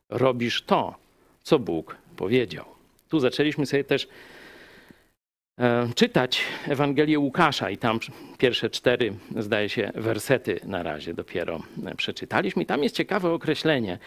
robisz 0.08 0.62
to, 0.62 0.94
co 1.42 1.58
Bóg 1.58 1.96
powiedział? 2.16 2.64
Tu 3.08 3.20
zaczęliśmy 3.20 3.66
sobie 3.66 3.84
też 3.84 4.08
e, 5.58 5.88
czytać 5.94 6.40
Ewangelię 6.68 7.18
Łukasza 7.18 7.70
i 7.70 7.76
tam 7.76 8.00
pierwsze 8.38 8.70
cztery, 8.70 9.14
zdaje 9.36 9.68
się, 9.68 9.90
wersety 9.94 10.60
na 10.64 10.82
razie 10.82 11.14
dopiero 11.14 11.60
przeczytaliśmy. 11.96 12.62
I 12.62 12.66
tam 12.66 12.82
jest 12.82 12.96
ciekawe 12.96 13.32
określenie 13.32 13.98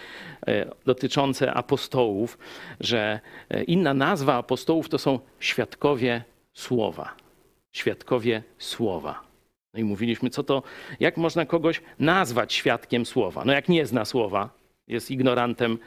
e, 0.47 0.66
dotyczące 0.86 1.53
apostołów, 1.53 2.38
że 2.80 3.20
e, 3.49 3.64
inna 3.64 3.93
nazwa 3.93 4.36
apostołów 4.36 4.89
to 4.89 4.97
są 4.97 5.20
świadkowie 5.39 6.24
słowa. 6.53 7.16
Świadkowie 7.72 8.43
słowa. 8.57 9.22
No 9.74 9.80
i 9.80 9.84
mówiliśmy, 9.84 10.30
co 10.30 10.43
to, 10.43 10.63
jak 10.99 11.17
można 11.17 11.45
kogoś 11.45 11.82
nazwać 11.99 12.53
świadkiem 12.53 13.05
słowa? 13.05 13.43
No 13.45 13.53
jak 13.53 13.69
nie 13.69 13.86
zna 13.86 14.05
słowa, 14.05 14.49
jest 14.88 15.11
ignorantem 15.11 15.78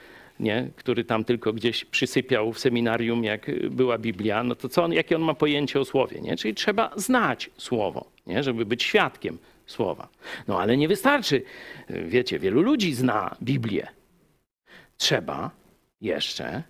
nie? 0.41 0.69
który 0.77 1.05
tam 1.05 1.25
tylko 1.25 1.53
gdzieś 1.53 1.85
przysypiał 1.85 2.53
w 2.53 2.59
seminarium, 2.59 3.25
jak 3.25 3.71
była 3.71 3.99
Biblia, 3.99 4.43
no 4.43 4.55
to 4.55 4.69
co 4.69 4.85
on, 4.85 4.93
jakie 4.93 5.17
on 5.17 5.23
ma 5.23 5.35
pojęcie 5.35 5.81
o 5.81 5.85
słowie? 5.85 6.21
Nie? 6.21 6.37
Czyli 6.37 6.55
trzeba 6.55 6.91
znać 6.97 7.51
słowo, 7.57 8.11
nie? 8.27 8.43
żeby 8.43 8.67
być 8.67 8.83
świadkiem 8.83 9.39
słowa. 9.67 10.09
No 10.49 10.61
ale 10.61 10.77
nie 10.77 10.89
wystarczy. 10.89 11.43
Wiecie, 11.89 12.39
wielu 12.39 12.63
ludzi 12.63 12.95
zna 12.95 13.37
Biblię. 13.43 13.87
Trzeba 14.97 15.51
jeszcze 16.01 16.63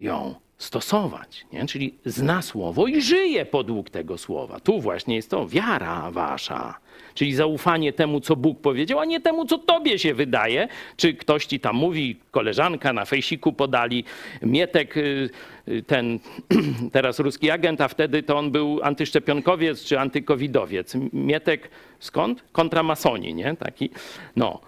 ją 0.00 0.34
stosować, 0.58 1.46
nie? 1.52 1.66
czyli 1.66 1.94
zna 2.04 2.42
słowo 2.42 2.86
i 2.86 3.02
żyje 3.02 3.46
podług 3.46 3.90
tego 3.90 4.18
słowa. 4.18 4.60
Tu 4.60 4.80
właśnie 4.80 5.16
jest 5.16 5.30
to 5.30 5.48
wiara 5.48 6.10
wasza, 6.10 6.78
czyli 7.14 7.34
zaufanie 7.34 7.92
temu, 7.92 8.20
co 8.20 8.36
Bóg 8.36 8.60
powiedział, 8.60 8.98
a 8.98 9.04
nie 9.04 9.20
temu, 9.20 9.44
co 9.44 9.58
tobie 9.58 9.98
się 9.98 10.14
wydaje, 10.14 10.68
czy 10.96 11.14
ktoś 11.14 11.46
ci 11.46 11.60
tam 11.60 11.76
mówi, 11.76 12.16
koleżanka 12.30 12.92
na 12.92 13.04
fejsiku 13.04 13.52
podali, 13.52 14.04
Mietek, 14.42 14.96
y, 14.96 15.30
y, 15.68 15.82
ten 15.82 16.18
teraz 16.92 17.18
ruski 17.18 17.50
agent, 17.50 17.80
a 17.80 17.88
wtedy 17.88 18.22
to 18.22 18.38
on 18.38 18.50
był 18.50 18.80
antyszczepionkowiec 18.82 19.84
czy 19.84 20.00
antykowidowiec. 20.00 20.94
Mietek 21.12 21.70
skąd? 22.00 22.44
Kontramasoni, 22.52 23.34
nie? 23.34 23.56
Taki, 23.56 23.90
no. 24.36 24.60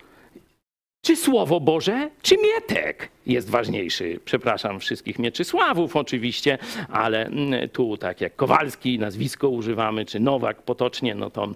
Czy 1.02 1.16
Słowo 1.16 1.60
Boże, 1.60 2.10
czy 2.22 2.36
Mietek 2.36 3.08
jest 3.26 3.50
ważniejszy? 3.50 4.20
Przepraszam 4.24 4.80
wszystkich 4.80 5.18
Mieczysławów 5.18 5.96
oczywiście, 5.96 6.58
ale 6.88 7.26
mm, 7.26 7.68
tu 7.68 7.96
tak 7.96 8.20
jak 8.20 8.36
Kowalski 8.36 8.98
nazwisko 8.98 9.48
używamy, 9.48 10.04
czy 10.04 10.20
Nowak 10.20 10.62
potocznie, 10.62 11.14
no 11.14 11.30
to 11.30 11.48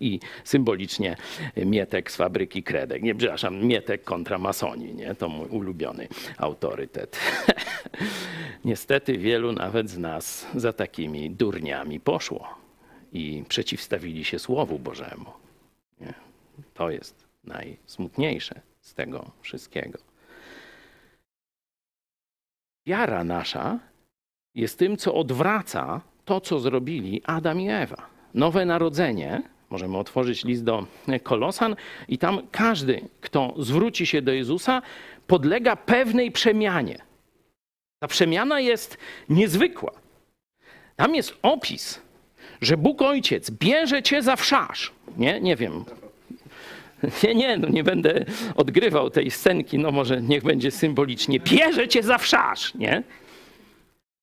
i 0.00 0.20
symbolicznie 0.44 1.16
Mietek 1.56 2.10
z 2.10 2.16
fabryki 2.16 2.62
Kredek. 2.62 3.02
Nie, 3.02 3.14
przepraszam, 3.14 3.64
Mietek 3.64 4.04
kontra 4.04 4.38
masoni, 4.38 4.94
nie? 4.94 5.14
To 5.14 5.28
mój 5.28 5.48
ulubiony 5.48 6.08
autorytet. 6.38 7.18
Niestety 8.64 9.18
wielu 9.18 9.52
nawet 9.52 9.90
z 9.90 9.98
nas 9.98 10.46
za 10.54 10.72
takimi 10.72 11.30
durniami 11.30 12.00
poszło 12.00 12.48
i 13.12 13.44
przeciwstawili 13.48 14.24
się 14.24 14.38
Słowu 14.38 14.78
Bożemu. 14.78 15.30
Nie? 16.00 16.14
To 16.74 16.90
jest 16.90 17.27
najsmutniejsze 17.48 18.60
z 18.80 18.94
tego 18.94 19.30
wszystkiego. 19.40 19.98
Wiara 22.86 23.24
nasza 23.24 23.78
jest 24.54 24.78
tym, 24.78 24.96
co 24.96 25.14
odwraca 25.14 26.00
to, 26.24 26.40
co 26.40 26.60
zrobili 26.60 27.22
Adam 27.24 27.60
i 27.60 27.68
Ewa. 27.70 28.06
Nowe 28.34 28.66
narodzenie, 28.66 29.42
możemy 29.70 29.98
otworzyć 29.98 30.44
list 30.44 30.64
do 30.64 30.86
Kolosan, 31.22 31.76
i 32.08 32.18
tam 32.18 32.46
każdy, 32.50 33.08
kto 33.20 33.54
zwróci 33.58 34.06
się 34.06 34.22
do 34.22 34.32
Jezusa, 34.32 34.82
podlega 35.26 35.76
pewnej 35.76 36.32
przemianie. 36.32 36.98
Ta 37.98 38.08
przemiana 38.08 38.60
jest 38.60 38.98
niezwykła. 39.28 39.92
Tam 40.96 41.14
jest 41.14 41.34
opis, 41.42 42.00
że 42.60 42.76
Bóg 42.76 43.02
Ojciec 43.02 43.50
bierze 43.50 44.02
cię 44.02 44.22
za 44.22 44.36
wszarz. 44.36 44.92
Nie, 45.16 45.40
nie 45.40 45.56
wiem, 45.56 45.84
nie, 47.24 47.34
nie, 47.34 47.56
no 47.56 47.68
nie 47.68 47.84
będę 47.84 48.24
odgrywał 48.54 49.10
tej 49.10 49.30
scenki, 49.30 49.78
no 49.78 49.90
może 49.90 50.22
niech 50.22 50.42
będzie 50.42 50.70
symbolicznie. 50.70 51.40
Bierze 51.40 51.88
cię 51.88 52.02
za 52.02 52.18
wszarz, 52.18 52.74
nie? 52.74 53.02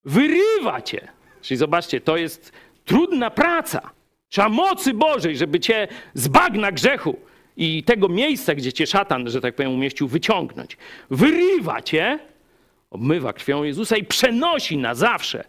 Wyrywa 0.04 0.82
cię. 0.82 1.08
Czyli 1.42 1.58
zobaczcie, 1.58 2.00
to 2.00 2.16
jest 2.16 2.52
trudna 2.84 3.30
praca. 3.30 3.90
Trzeba 4.28 4.48
mocy 4.48 4.94
Bożej, 4.94 5.36
żeby 5.36 5.60
cię 5.60 5.88
z 6.14 6.28
bagna 6.28 6.72
grzechu 6.72 7.16
i 7.56 7.82
tego 7.82 8.08
miejsca, 8.08 8.54
gdzie 8.54 8.72
cię 8.72 8.86
szatan, 8.86 9.30
że 9.30 9.40
tak 9.40 9.54
powiem, 9.54 9.72
umieścił, 9.72 10.08
wyciągnąć. 10.08 10.76
Wyrywa 11.10 11.82
cię, 11.82 12.18
obmywa 12.90 13.32
krwią 13.32 13.62
Jezusa 13.62 13.96
i 13.96 14.04
przenosi 14.04 14.76
na 14.78 14.94
zawsze 14.94 15.44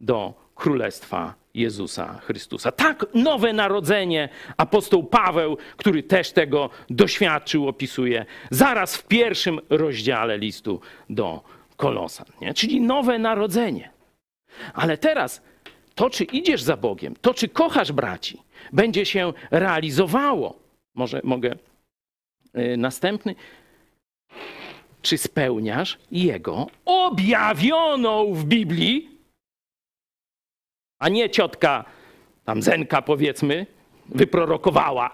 do 0.00 0.34
Królestwa 0.54 1.41
Jezusa 1.54 2.20
Chrystusa. 2.24 2.72
Tak 2.72 3.06
nowe 3.14 3.52
narodzenie 3.52 4.28
apostoł 4.56 5.04
Paweł, 5.04 5.56
który 5.76 6.02
też 6.02 6.32
tego 6.32 6.70
doświadczył, 6.90 7.68
opisuje 7.68 8.26
zaraz 8.50 8.96
w 8.96 9.06
pierwszym 9.06 9.60
rozdziale 9.70 10.38
listu 10.38 10.80
do 11.10 11.42
Kolosan. 11.76 12.26
Nie? 12.40 12.54
Czyli 12.54 12.80
nowe 12.80 13.18
narodzenie. 13.18 13.90
Ale 14.74 14.98
teraz 14.98 15.42
to, 15.94 16.10
czy 16.10 16.24
idziesz 16.24 16.62
za 16.62 16.76
Bogiem, 16.76 17.14
to, 17.20 17.34
czy 17.34 17.48
kochasz 17.48 17.92
braci, 17.92 18.42
będzie 18.72 19.06
się 19.06 19.32
realizowało. 19.50 20.58
Może 20.94 21.20
mogę 21.24 21.56
y, 22.58 22.76
następny. 22.76 23.34
Czy 25.02 25.18
spełniasz 25.18 25.98
Jego 26.10 26.66
objawioną 26.84 28.34
w 28.34 28.44
Biblii 28.44 29.11
a 31.02 31.08
nie 31.08 31.30
ciotka, 31.30 31.84
tam 32.44 32.62
Zenka 32.62 33.02
powiedzmy, 33.02 33.66
wyprorokowała 34.08 35.10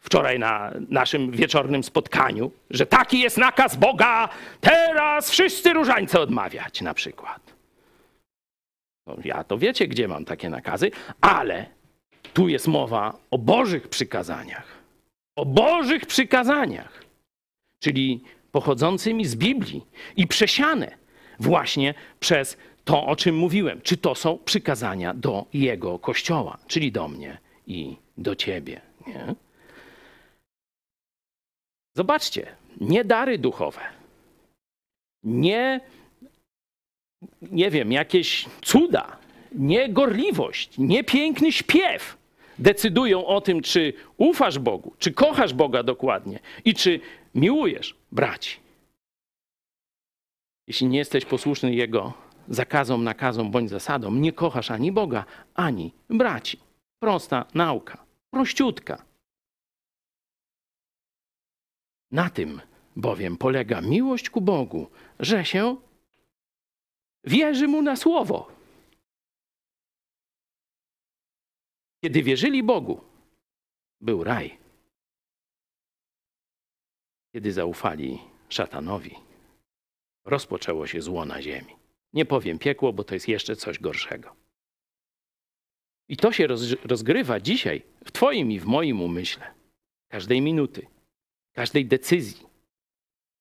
wczoraj 0.00 0.38
na 0.38 0.72
naszym 0.88 1.30
wieczornym 1.30 1.84
spotkaniu, 1.84 2.50
że 2.70 2.86
taki 2.86 3.20
jest 3.20 3.38
nakaz 3.38 3.76
Boga, 3.76 4.28
teraz 4.60 5.30
wszyscy 5.30 5.72
różańce 5.72 6.20
odmawiać 6.20 6.80
na 6.80 6.94
przykład. 6.94 7.54
No, 9.06 9.16
ja 9.24 9.44
to 9.44 9.58
wiecie, 9.58 9.88
gdzie 9.88 10.08
mam 10.08 10.24
takie 10.24 10.50
nakazy, 10.50 10.90
ale 11.20 11.66
tu 12.34 12.48
jest 12.48 12.68
mowa 12.68 13.16
o 13.30 13.38
Bożych 13.38 13.88
przykazaniach. 13.88 14.66
O 15.36 15.44
Bożych 15.44 16.06
przykazaniach. 16.06 17.04
Czyli 17.78 18.24
pochodzącymi 18.52 19.24
z 19.24 19.36
Biblii 19.36 19.86
i 20.16 20.26
przesiane 20.26 21.00
właśnie 21.38 21.94
przez 22.20 22.56
to, 22.84 23.06
o 23.06 23.16
czym 23.16 23.36
mówiłem. 23.36 23.80
Czy 23.80 23.96
to 23.96 24.14
są 24.14 24.38
przykazania 24.44 25.14
do 25.14 25.46
Jego 25.52 25.98
Kościoła, 25.98 26.58
czyli 26.66 26.92
do 26.92 27.08
mnie 27.08 27.38
i 27.66 27.96
do 28.18 28.36
Ciebie. 28.36 28.80
Nie? 29.06 29.34
Zobaczcie, 31.96 32.56
nie 32.80 33.04
dary 33.04 33.38
duchowe, 33.38 33.80
nie, 35.22 35.80
nie 37.42 37.70
wiem, 37.70 37.92
jakieś 37.92 38.46
cuda, 38.62 39.16
nie 39.52 39.88
gorliwość, 39.88 40.78
nie 40.78 41.04
piękny 41.04 41.52
śpiew 41.52 42.20
decydują 42.60 43.26
o 43.26 43.40
tym, 43.40 43.62
czy 43.62 43.92
ufasz 44.16 44.58
Bogu, 44.58 44.94
czy 44.98 45.12
kochasz 45.12 45.54
Boga 45.54 45.82
dokładnie 45.82 46.38
i 46.64 46.74
czy 46.74 47.00
miłujesz 47.34 47.96
braci. 48.12 48.56
Jeśli 50.66 50.86
nie 50.86 50.98
jesteś 50.98 51.24
posłuszny 51.24 51.74
Jego 51.74 52.12
zakazom, 52.50 53.04
nakazom 53.04 53.50
bądź 53.50 53.70
zasadom, 53.70 54.20
nie 54.20 54.32
kochasz 54.32 54.70
ani 54.70 54.92
Boga, 54.92 55.24
ani 55.54 55.92
braci. 56.08 56.58
Prosta 56.98 57.46
nauka, 57.54 58.06
prościutka. 58.30 59.04
Na 62.10 62.30
tym 62.30 62.60
bowiem 62.96 63.36
polega 63.36 63.80
miłość 63.80 64.30
ku 64.30 64.40
Bogu, 64.40 64.90
że 65.18 65.44
się 65.44 65.76
wierzy 67.24 67.68
mu 67.68 67.82
na 67.82 67.96
słowo. 67.96 68.52
Kiedy 72.04 72.22
wierzyli 72.22 72.62
Bogu, 72.62 73.00
był 74.00 74.24
raj. 74.24 74.58
Kiedy 77.32 77.52
zaufali 77.52 78.18
szatanowi, 78.48 79.16
rozpoczęło 80.24 80.86
się 80.86 81.02
zło 81.02 81.24
na 81.24 81.42
ziemi. 81.42 81.79
Nie 82.12 82.24
powiem 82.24 82.58
piekło, 82.58 82.92
bo 82.92 83.04
to 83.04 83.14
jest 83.14 83.28
jeszcze 83.28 83.56
coś 83.56 83.78
gorszego. 83.78 84.36
I 86.08 86.16
to 86.16 86.32
się 86.32 86.46
rozgrywa 86.84 87.40
dzisiaj 87.40 87.82
w 88.04 88.12
Twoim 88.12 88.52
i 88.52 88.60
w 88.60 88.66
moim 88.66 89.00
umyśle. 89.00 89.54
Każdej 90.08 90.40
minuty, 90.40 90.86
każdej 91.52 91.86
decyzji. 91.86 92.46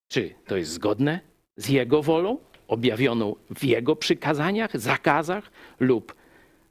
Czy 0.07 0.35
to 0.45 0.57
jest 0.57 0.71
zgodne 0.71 1.19
z 1.55 1.69
Jego 1.69 2.03
wolą, 2.03 2.37
objawioną 2.67 3.35
w 3.49 3.63
Jego 3.63 3.95
przykazaniach, 3.95 4.79
zakazach 4.79 5.51
lub 5.79 6.15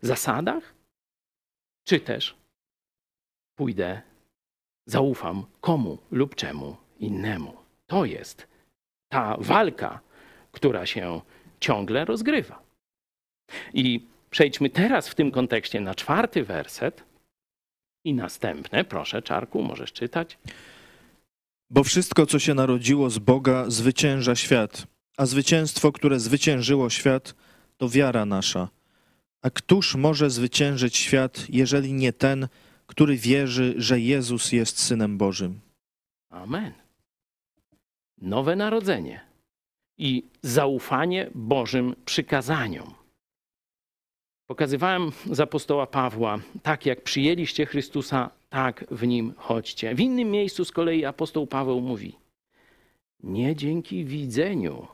zasadach? 0.00 0.74
Czy 1.84 2.00
też 2.00 2.36
pójdę, 3.58 4.02
zaufam 4.86 5.46
komu 5.60 5.98
lub 6.10 6.34
czemu 6.34 6.76
innemu? 6.98 7.56
To 7.86 8.04
jest 8.04 8.46
ta 9.08 9.36
walka, 9.40 10.00
która 10.52 10.86
się 10.86 11.20
ciągle 11.60 12.04
rozgrywa. 12.04 12.62
I 13.74 14.06
przejdźmy 14.30 14.70
teraz 14.70 15.08
w 15.08 15.14
tym 15.14 15.30
kontekście 15.30 15.80
na 15.80 15.94
czwarty 15.94 16.44
werset 16.44 17.04
i 18.04 18.14
następne. 18.14 18.84
Proszę, 18.84 19.22
Czarku, 19.22 19.62
możesz 19.62 19.92
czytać. 19.92 20.38
Bo 21.70 21.84
wszystko, 21.84 22.26
co 22.26 22.38
się 22.38 22.54
narodziło 22.54 23.10
z 23.10 23.18
Boga, 23.18 23.70
zwycięża 23.70 24.34
świat, 24.36 24.86
a 25.16 25.26
zwycięstwo, 25.26 25.92
które 25.92 26.20
zwyciężyło 26.20 26.90
świat, 26.90 27.34
to 27.76 27.88
wiara 27.88 28.26
nasza. 28.26 28.68
A 29.42 29.50
któż 29.50 29.94
może 29.94 30.30
zwyciężyć 30.30 30.96
świat, 30.96 31.46
jeżeli 31.48 31.92
nie 31.92 32.12
ten, 32.12 32.48
który 32.86 33.16
wierzy, 33.16 33.74
że 33.76 34.00
Jezus 34.00 34.52
jest 34.52 34.78
Synem 34.78 35.18
Bożym? 35.18 35.60
Amen. 36.30 36.72
Nowe 38.18 38.56
narodzenie 38.56 39.27
i 39.98 40.22
zaufanie 40.42 41.30
Bożym 41.34 41.94
przykazaniom. 42.04 42.94
Pokazywałem 44.46 45.10
z 45.30 45.40
apostoła 45.40 45.86
Pawła, 45.86 46.38
tak 46.62 46.86
jak 46.86 47.02
przyjęliście 47.02 47.66
Chrystusa, 47.66 48.30
tak 48.48 48.84
w 48.90 49.06
nim 49.06 49.34
chodźcie. 49.36 49.94
W 49.94 50.00
innym 50.00 50.30
miejscu 50.30 50.64
z 50.64 50.72
kolei 50.72 51.04
apostoł 51.04 51.46
Paweł 51.46 51.80
mówi: 51.80 52.16
Nie 53.22 53.56
dzięki 53.56 54.04
widzeniu, 54.04 54.86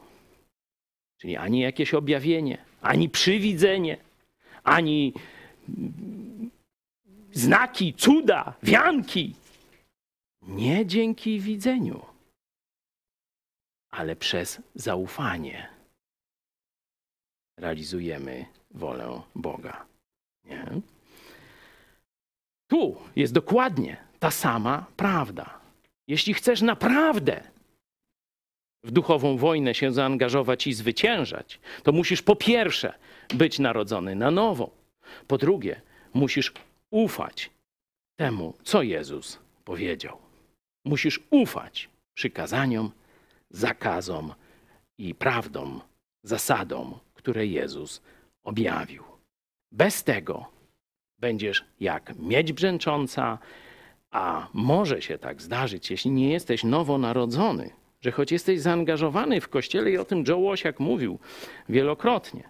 czyli 1.18 1.36
ani 1.36 1.60
jakieś 1.60 1.94
objawienie, 1.94 2.58
ani 2.80 3.08
przywidzenie, 3.08 3.96
ani 4.64 5.12
znaki, 7.32 7.94
cuda, 7.94 8.54
wianki. 8.62 9.34
Nie 10.42 10.86
dzięki 10.86 11.40
widzeniu 11.40 12.13
ale 13.96 14.16
przez 14.16 14.60
zaufanie 14.74 15.68
realizujemy 17.58 18.46
wolę 18.70 19.22
Boga. 19.34 19.86
Nie? 20.44 20.66
Tu 22.70 22.96
jest 23.16 23.32
dokładnie 23.32 23.96
ta 24.18 24.30
sama 24.30 24.86
prawda. 24.96 25.60
Jeśli 26.08 26.34
chcesz 26.34 26.62
naprawdę 26.62 27.40
w 28.84 28.90
duchową 28.90 29.36
wojnę 29.36 29.74
się 29.74 29.92
zaangażować 29.92 30.66
i 30.66 30.72
zwyciężać, 30.72 31.60
to 31.82 31.92
musisz 31.92 32.22
po 32.22 32.36
pierwsze 32.36 32.92
być 33.34 33.58
narodzony 33.58 34.14
na 34.14 34.30
nowo. 34.30 34.70
Po 35.26 35.38
drugie, 35.38 35.80
musisz 36.14 36.52
ufać 36.90 37.50
temu, 38.16 38.54
co 38.64 38.82
Jezus 38.82 39.38
powiedział. 39.64 40.18
Musisz 40.84 41.20
ufać 41.30 41.88
przykazaniom 42.14 42.90
zakazom 43.50 44.34
i 44.98 45.14
prawdom, 45.14 45.80
zasadom, 46.22 46.98
które 47.14 47.46
Jezus 47.46 48.02
objawił. 48.44 49.02
Bez 49.72 50.04
tego 50.04 50.46
będziesz 51.18 51.64
jak 51.80 52.18
miedź 52.18 52.52
brzęcząca, 52.52 53.38
a 54.10 54.48
może 54.52 55.02
się 55.02 55.18
tak 55.18 55.42
zdarzyć, 55.42 55.90
jeśli 55.90 56.10
nie 56.10 56.32
jesteś 56.32 56.64
nowonarodzony, 56.64 57.70
że 58.00 58.12
choć 58.12 58.32
jesteś 58.32 58.60
zaangażowany 58.60 59.40
w 59.40 59.48
kościele, 59.48 59.90
i 59.90 59.98
o 59.98 60.04
tym 60.04 60.24
Joe 60.28 60.38
Łosiak 60.38 60.80
mówił 60.80 61.18
wielokrotnie, 61.68 62.48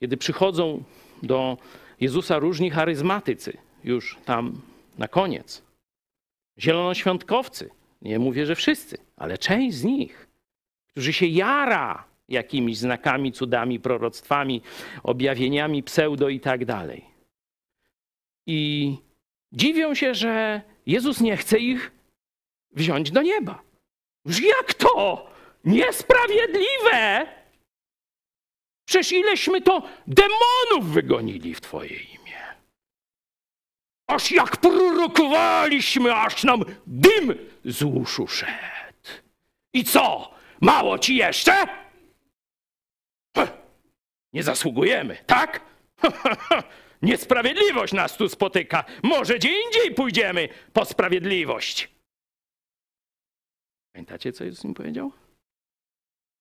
kiedy 0.00 0.16
przychodzą 0.16 0.82
do 1.22 1.56
Jezusa 2.00 2.38
różni 2.38 2.70
charyzmatycy, 2.70 3.56
już 3.84 4.18
tam 4.24 4.60
na 4.98 5.08
koniec, 5.08 5.62
zielonoświątkowcy, 6.58 7.70
nie 8.02 8.18
mówię, 8.18 8.46
że 8.46 8.54
wszyscy, 8.54 8.98
ale 9.16 9.38
część 9.38 9.76
z 9.76 9.84
nich, 9.84 10.28
którzy 10.86 11.12
się 11.12 11.26
jara 11.26 12.04
jakimiś 12.28 12.78
znakami, 12.78 13.32
cudami, 13.32 13.80
proroctwami, 13.80 14.62
objawieniami 15.02 15.82
pseudo 15.82 16.28
i 16.28 16.40
tak 16.40 16.64
dalej. 16.64 17.04
I 18.46 18.96
dziwią 19.52 19.94
się, 19.94 20.14
że 20.14 20.62
Jezus 20.86 21.20
nie 21.20 21.36
chce 21.36 21.58
ich 21.58 21.92
wziąć 22.70 23.10
do 23.10 23.22
nieba. 23.22 23.62
Już 24.24 24.40
jak 24.40 24.74
to? 24.74 25.26
Niesprawiedliwe! 25.64 27.26
Przecież 28.84 29.12
ileśmy 29.12 29.60
to 29.60 29.82
demonów 30.06 30.92
wygonili 30.92 31.54
w 31.54 31.60
Twoje 31.60 31.90
imię. 31.90 32.17
Aż 34.08 34.30
jak 34.30 34.56
prorokowaliśmy, 34.56 36.14
aż 36.14 36.44
nam 36.44 36.64
dym 36.86 37.34
z 37.64 37.82
uszu 37.82 38.26
szedł. 38.26 39.08
I 39.72 39.84
co? 39.84 40.34
Mało 40.60 40.98
ci 40.98 41.16
jeszcze? 41.16 41.66
Nie 44.32 44.42
zasługujemy, 44.42 45.16
tak? 45.26 45.60
Niesprawiedliwość 47.02 47.92
nas 47.92 48.16
tu 48.16 48.28
spotyka. 48.28 48.84
Może 49.02 49.34
gdzie 49.38 49.62
indziej 49.62 49.94
pójdziemy 49.94 50.48
po 50.72 50.84
sprawiedliwość. 50.84 51.88
Pamiętacie, 53.92 54.32
co 54.32 54.44
Jezus 54.44 54.64
im 54.64 54.74
powiedział? 54.74 55.12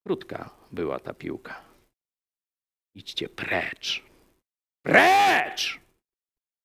Krótka 0.05 0.49
była 0.71 0.99
ta 0.99 1.13
piłka. 1.13 1.61
Idźcie 2.95 3.29
precz. 3.29 4.03
Precz! 4.85 5.79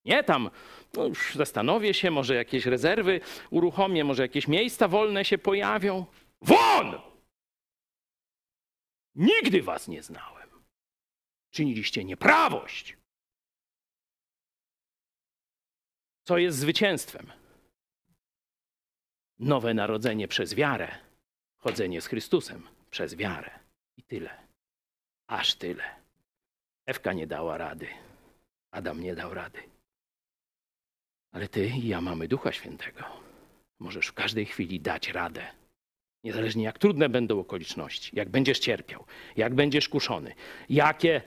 Nie 0.05 0.24
tam, 0.24 0.50
no 0.95 1.07
już 1.07 1.34
zastanowię 1.34 1.95
się, 1.95 2.11
może 2.11 2.34
jakieś 2.34 2.66
rezerwy 2.66 3.20
uruchomię, 3.51 4.05
może 4.05 4.22
jakieś 4.22 4.49
miejsca 4.49 4.88
wolne 4.88 5.24
się 5.24 5.38
pojawią. 5.38 6.07
Won! 6.40 7.01
Nigdy 9.14 9.62
was 9.62 9.88
nie 9.88 10.03
znałem. 10.03 10.49
Czyniliście 11.51 12.05
nieprawość. 12.05 12.97
Co 16.24 16.38
jest 16.38 16.59
zwycięstwem? 16.59 17.32
Nowe 19.38 19.74
narodzenie 19.74 20.28
przez 20.28 20.55
wiarę, 20.55 20.99
chodzenie 21.57 22.01
z 22.01 22.07
Chrystusem 22.07 22.68
przez 22.90 23.14
wiarę. 23.14 23.59
I 23.97 24.03
tyle. 24.03 24.47
Aż 25.26 25.55
tyle. 25.55 25.84
Ewka 26.86 27.12
nie 27.12 27.26
dała 27.26 27.59
rady. 27.59 27.88
Adam 28.70 29.01
nie 29.01 29.14
dał 29.14 29.34
rady. 29.34 29.72
Ale 31.33 31.49
ty 31.49 31.66
i 31.66 31.89
ja 31.89 32.01
mamy 32.01 32.28
Ducha 32.28 32.53
Świętego. 32.53 33.05
Możesz 33.78 34.07
w 34.07 34.12
każdej 34.12 34.47
chwili 34.47 34.80
dać 34.80 35.09
radę 35.09 35.47
Niezależnie 36.24 36.64
jak 36.64 36.78
trudne 36.78 37.09
będą 37.09 37.41
okoliczności, 37.41 38.16
jak 38.16 38.28
będziesz 38.28 38.59
cierpiał, 38.59 39.05
jak 39.37 39.55
będziesz 39.55 39.89
kuszony, 39.89 40.35
jakie 40.68 41.22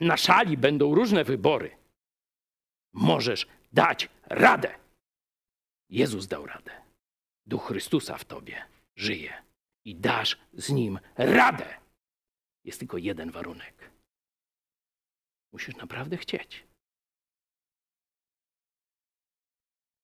na 0.00 0.16
szali 0.16 0.56
będą 0.56 0.94
różne 0.94 1.24
wybory, 1.24 1.76
możesz 2.92 3.46
dać 3.72 4.08
radę. 4.24 4.74
Jezus 5.88 6.26
dał 6.26 6.46
radę. 6.46 6.70
Duch 7.46 7.66
Chrystusa 7.66 8.18
w 8.18 8.24
tobie 8.24 8.64
żyje 8.96 9.32
i 9.84 9.96
dasz 9.96 10.38
z 10.52 10.70
nim 10.70 10.98
radę. 11.16 11.74
Jest 12.64 12.78
tylko 12.78 12.98
jeden 12.98 13.30
warunek. 13.30 13.90
Musisz 15.52 15.76
naprawdę 15.76 16.16
chcieć. 16.16 16.64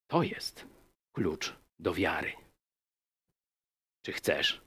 To 0.08 0.22
jest 0.22 0.66
klucz 1.12 1.54
do 1.78 1.94
wiary. 1.94 2.32
Czy 4.02 4.12
chcesz 4.12 4.62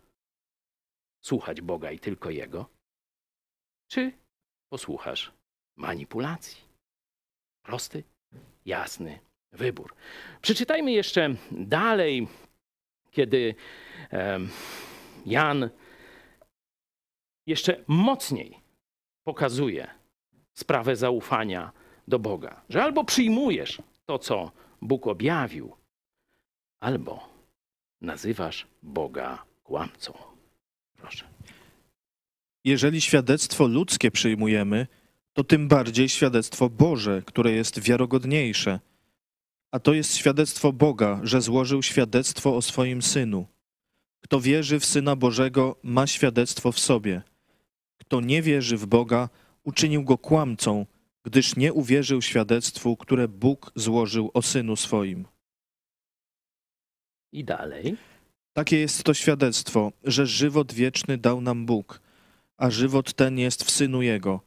słuchać 1.22 1.62
Boga 1.62 1.92
i 1.92 2.00
tylko 2.00 2.30
Jego? 2.30 2.70
Czy 3.88 4.12
posłuchasz 4.70 5.32
manipulacji? 5.76 6.62
Prosty, 7.62 8.04
jasny 8.66 9.20
wybór. 9.52 9.96
Przeczytajmy 10.42 10.92
jeszcze 10.92 11.36
dalej, 11.52 12.28
kiedy 13.12 13.56
Jan 15.26 15.70
jeszcze 17.48 17.84
mocniej 17.88 18.62
pokazuje 19.24 19.88
sprawę 20.54 20.96
zaufania 20.96 21.72
do 22.08 22.20
Boga, 22.20 22.62
że 22.70 22.84
albo 22.84 23.04
przyjmujesz 23.04 23.82
to, 24.06 24.20
co 24.20 24.52
Bóg 24.82 25.08
objawił, 25.08 25.76
albo 26.80 27.30
nazywasz 28.02 28.68
Boga 28.84 29.46
kłamcą. 29.64 30.14
Proszę. 30.98 31.28
Jeżeli 32.64 33.02
świadectwo 33.02 33.68
ludzkie 33.68 34.12
przyjmujemy, 34.12 34.88
to 35.34 35.44
tym 35.44 35.68
bardziej 35.68 36.10
świadectwo 36.10 36.70
Boże, 36.70 37.22
które 37.26 37.52
jest 37.52 37.80
wiarogodniejsze. 37.80 38.80
A 39.72 39.80
to 39.80 39.94
jest 39.94 40.16
świadectwo 40.16 40.74
Boga, 40.74 41.20
że 41.24 41.42
złożył 41.42 41.84
świadectwo 41.84 42.56
o 42.56 42.62
swoim 42.62 43.02
synu. 43.02 43.46
Kto 44.24 44.42
wierzy 44.42 44.80
w 44.80 44.86
syna 44.86 45.16
Bożego, 45.16 45.76
ma 45.84 46.08
świadectwo 46.08 46.72
w 46.72 46.80
sobie. 46.80 47.22
Kto 47.98 48.22
nie 48.22 48.42
wierzy 48.42 48.78
w 48.78 48.86
Boga, 48.86 49.30
uczynił 49.64 50.04
go 50.04 50.18
kłamcą, 50.18 50.86
gdyż 51.24 51.56
nie 51.56 51.74
uwierzył 51.74 52.22
świadectwu, 52.22 52.98
które 52.98 53.28
Bóg 53.28 53.72
złożył 53.76 54.32
o 54.34 54.42
synu 54.42 54.76
swoim. 54.76 55.26
I 57.34 57.44
dalej. 57.44 57.98
Takie 58.54 58.80
jest 58.80 59.04
to 59.04 59.14
świadectwo, 59.14 59.92
że 60.04 60.26
żywot 60.28 60.74
wieczny 60.74 61.18
dał 61.18 61.42
nam 61.42 61.66
Bóg, 61.66 62.02
a 62.58 62.70
żywot 62.70 63.14
ten 63.14 63.40
jest 63.40 63.64
w 63.64 63.72
synu 63.72 64.02
Jego. 64.02 64.42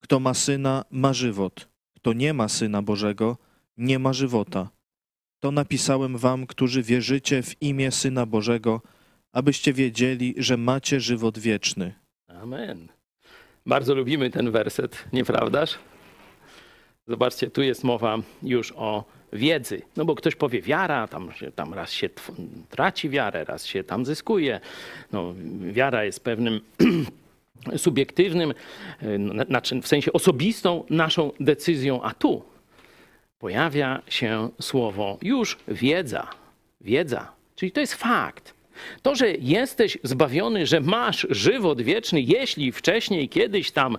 Kto 0.00 0.20
ma 0.20 0.34
syna, 0.34 0.84
ma 0.90 1.12
żywot. 1.12 1.68
Kto 1.96 2.12
nie 2.12 2.34
ma 2.34 2.48
syna 2.48 2.82
Bożego, 2.82 3.36
nie 3.76 3.98
ma 3.98 4.12
żywota. 4.12 4.70
To 5.40 5.50
napisałem 5.50 6.18
wam, 6.18 6.46
którzy 6.46 6.82
wierzycie 6.82 7.42
w 7.42 7.62
imię 7.62 7.90
syna 7.90 8.26
Bożego, 8.26 8.82
abyście 9.32 9.72
wiedzieli, 9.72 10.34
że 10.36 10.56
macie 10.56 11.00
żywot 11.00 11.38
wieczny. 11.38 11.94
Amen. 12.28 12.88
Bardzo 13.66 13.94
lubimy 13.94 14.30
ten 14.30 14.50
werset, 14.50 15.04
nieprawdaż? 15.12 15.78
Zobaczcie, 17.08 17.50
tu 17.50 17.62
jest 17.62 17.84
mowa 17.84 18.18
już 18.42 18.72
o 18.76 19.04
wiedzy. 19.32 19.82
No 19.96 20.04
bo 20.04 20.14
ktoś 20.14 20.36
powie 20.36 20.62
wiara, 20.62 21.08
tam, 21.08 21.30
tam 21.54 21.74
raz 21.74 21.92
się 21.92 22.10
traci 22.70 23.08
wiarę, 23.08 23.44
raz 23.44 23.66
się 23.66 23.84
tam 23.84 24.06
zyskuje. 24.06 24.60
No, 25.12 25.34
wiara 25.60 26.04
jest 26.04 26.24
pewnym 26.24 26.60
subiektywnym, 27.76 28.54
znaczy 29.46 29.80
w 29.80 29.86
sensie 29.88 30.12
osobistą 30.12 30.84
naszą 30.90 31.32
decyzją, 31.40 32.02
a 32.02 32.14
tu 32.14 32.42
pojawia 33.38 34.02
się 34.08 34.48
słowo 34.60 35.18
już 35.22 35.58
wiedza. 35.68 36.30
Wiedza, 36.80 37.32
czyli 37.56 37.72
to 37.72 37.80
jest 37.80 37.94
fakt. 37.94 38.54
To, 39.02 39.14
że 39.14 39.30
jesteś 39.30 39.98
zbawiony, 40.02 40.66
że 40.66 40.80
masz 40.80 41.26
żywot 41.30 41.82
wieczny, 41.82 42.20
jeśli 42.20 42.72
wcześniej, 42.72 43.28
kiedyś 43.28 43.70
tam 43.70 43.98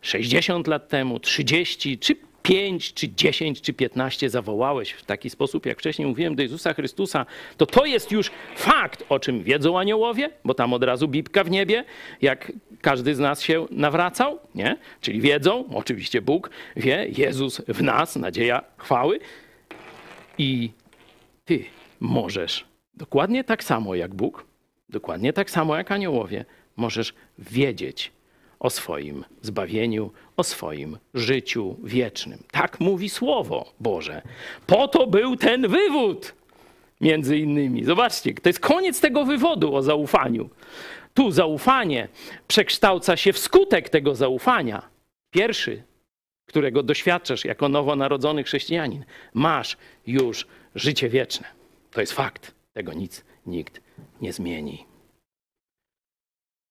60 0.00 0.66
lat 0.66 0.88
temu, 0.88 1.20
30 1.20 1.98
czy 1.98 2.27
5, 2.48 2.94
czy 2.94 3.08
10, 3.08 3.60
czy 3.60 3.72
15 3.72 4.30
zawołałeś 4.30 4.90
w 4.90 5.04
taki 5.04 5.30
sposób, 5.30 5.66
jak 5.66 5.78
wcześniej 5.78 6.08
mówiłem, 6.08 6.34
do 6.34 6.42
Jezusa 6.42 6.74
Chrystusa, 6.74 7.26
to 7.56 7.66
to 7.66 7.86
jest 7.86 8.12
już 8.12 8.30
fakt, 8.56 9.04
o 9.08 9.18
czym 9.18 9.42
wiedzą 9.42 9.78
aniołowie, 9.78 10.30
bo 10.44 10.54
tam 10.54 10.72
od 10.72 10.84
razu 10.84 11.08
bibka 11.08 11.44
w 11.44 11.50
niebie, 11.50 11.84
jak 12.22 12.52
każdy 12.80 13.14
z 13.14 13.18
nas 13.18 13.42
się 13.42 13.66
nawracał, 13.70 14.38
nie? 14.54 14.76
Czyli 15.00 15.20
wiedzą, 15.20 15.64
oczywiście 15.74 16.22
Bóg 16.22 16.50
wie, 16.76 17.06
Jezus 17.16 17.62
w 17.68 17.82
nas, 17.82 18.16
nadzieja 18.16 18.62
chwały. 18.76 19.20
I 20.38 20.70
ty 21.44 21.64
możesz 22.00 22.64
dokładnie 22.94 23.44
tak 23.44 23.64
samo 23.64 23.94
jak 23.94 24.14
Bóg, 24.14 24.46
dokładnie 24.88 25.32
tak 25.32 25.50
samo 25.50 25.76
jak 25.76 25.92
aniołowie, 25.92 26.44
możesz 26.76 27.14
wiedzieć 27.38 28.12
o 28.60 28.70
swoim 28.70 29.24
zbawieniu, 29.42 30.10
o 30.36 30.42
swoim 30.42 30.98
życiu 31.14 31.76
wiecznym. 31.84 32.42
Tak 32.50 32.80
mówi 32.80 33.08
Słowo 33.08 33.72
Boże. 33.80 34.22
Po 34.66 34.88
to 34.88 35.06
był 35.06 35.36
ten 35.36 35.68
wywód, 35.68 36.34
między 37.00 37.38
innymi. 37.38 37.84
Zobaczcie, 37.84 38.34
to 38.34 38.48
jest 38.48 38.60
koniec 38.60 39.00
tego 39.00 39.24
wywodu 39.24 39.74
o 39.74 39.82
zaufaniu. 39.82 40.50
Tu 41.14 41.30
zaufanie 41.30 42.08
przekształca 42.48 43.16
się 43.16 43.32
w 43.32 43.38
skutek 43.38 43.88
tego 43.88 44.14
zaufania. 44.14 44.82
Pierwszy, 45.30 45.82
którego 46.46 46.82
doświadczasz 46.82 47.44
jako 47.44 47.68
nowonarodzony 47.68 48.44
chrześcijanin, 48.44 49.04
masz 49.34 49.76
już 50.06 50.46
życie 50.74 51.08
wieczne. 51.08 51.46
To 51.90 52.00
jest 52.00 52.12
fakt. 52.12 52.54
Tego 52.72 52.92
nic 52.92 53.24
nikt 53.46 53.80
nie 54.20 54.32
zmieni. 54.32 54.87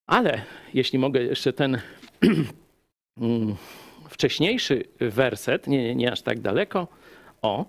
Ale 0.07 0.41
jeśli 0.73 0.99
mogę 0.99 1.23
jeszcze 1.23 1.53
ten 1.53 1.81
mm, 3.17 3.55
wcześniejszy 4.09 4.83
werset, 4.99 5.67
nie, 5.67 5.95
nie 5.95 6.11
aż 6.11 6.21
tak 6.21 6.39
daleko, 6.39 6.87
o, 7.41 7.65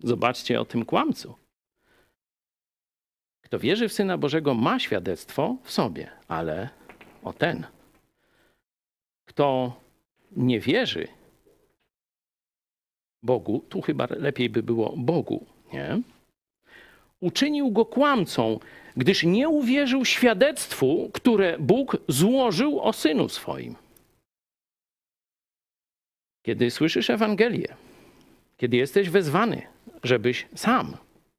zobaczcie 0.00 0.60
o 0.60 0.64
tym 0.64 0.84
kłamcu. 0.84 1.34
Kto 3.40 3.58
wierzy 3.58 3.88
w 3.88 3.92
Syna 3.92 4.18
Bożego, 4.18 4.54
ma 4.54 4.78
świadectwo 4.78 5.56
w 5.62 5.70
sobie, 5.70 6.10
ale 6.28 6.68
o 7.22 7.32
ten, 7.32 7.66
kto 9.24 9.76
nie 10.36 10.60
wierzy 10.60 11.08
Bogu, 13.22 13.64
tu 13.68 13.80
chyba 13.80 14.06
lepiej 14.10 14.50
by 14.50 14.62
było 14.62 14.94
Bogu, 14.96 15.46
nie? 15.72 16.00
Uczynił 17.20 17.70
go 17.70 17.84
kłamcą, 17.84 18.58
gdyż 18.96 19.24
nie 19.24 19.48
uwierzył 19.48 20.04
świadectwu, 20.04 21.10
które 21.12 21.56
Bóg 21.58 21.96
złożył 22.08 22.80
o 22.80 22.92
synu 22.92 23.28
swoim. 23.28 23.76
Kiedy 26.42 26.70
słyszysz 26.70 27.10
Ewangelię, 27.10 27.74
kiedy 28.56 28.76
jesteś 28.76 29.10
wezwany, 29.10 29.62
żebyś 30.02 30.46
sam 30.54 30.96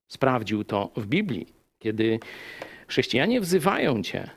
sprawdził 0.08 0.64
to 0.64 0.92
w 0.96 1.06
Biblii, 1.06 1.48
kiedy 1.80 2.20
chrześcijanie 2.88 3.42
wzywają 3.42 4.04
cię, 4.04 4.30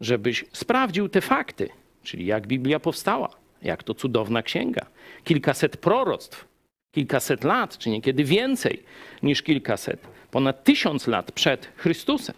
żebyś 0.00 0.44
sprawdził 0.52 1.08
te 1.08 1.20
fakty, 1.20 1.68
czyli 2.02 2.26
jak 2.26 2.46
Biblia 2.46 2.80
powstała, 2.80 3.28
jak 3.62 3.82
to 3.82 3.94
cudowna 3.94 4.42
księga, 4.42 4.86
kilkaset 5.24 5.76
proroctw, 5.76 6.47
kilkaset 6.92 7.44
lat, 7.44 7.78
czy 7.78 7.90
niekiedy 7.90 8.24
więcej 8.24 8.82
niż 9.22 9.42
kilkaset, 9.42 10.00
ponad 10.30 10.64
tysiąc 10.64 11.06
lat 11.06 11.32
przed 11.32 11.68
Chrystusem 11.76 12.34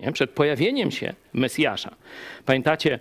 nie? 0.00 0.12
przed 0.12 0.30
pojawieniem 0.30 0.90
się 0.90 1.14
Mesjasza. 1.32 1.94
Pamiętacie 2.46 2.98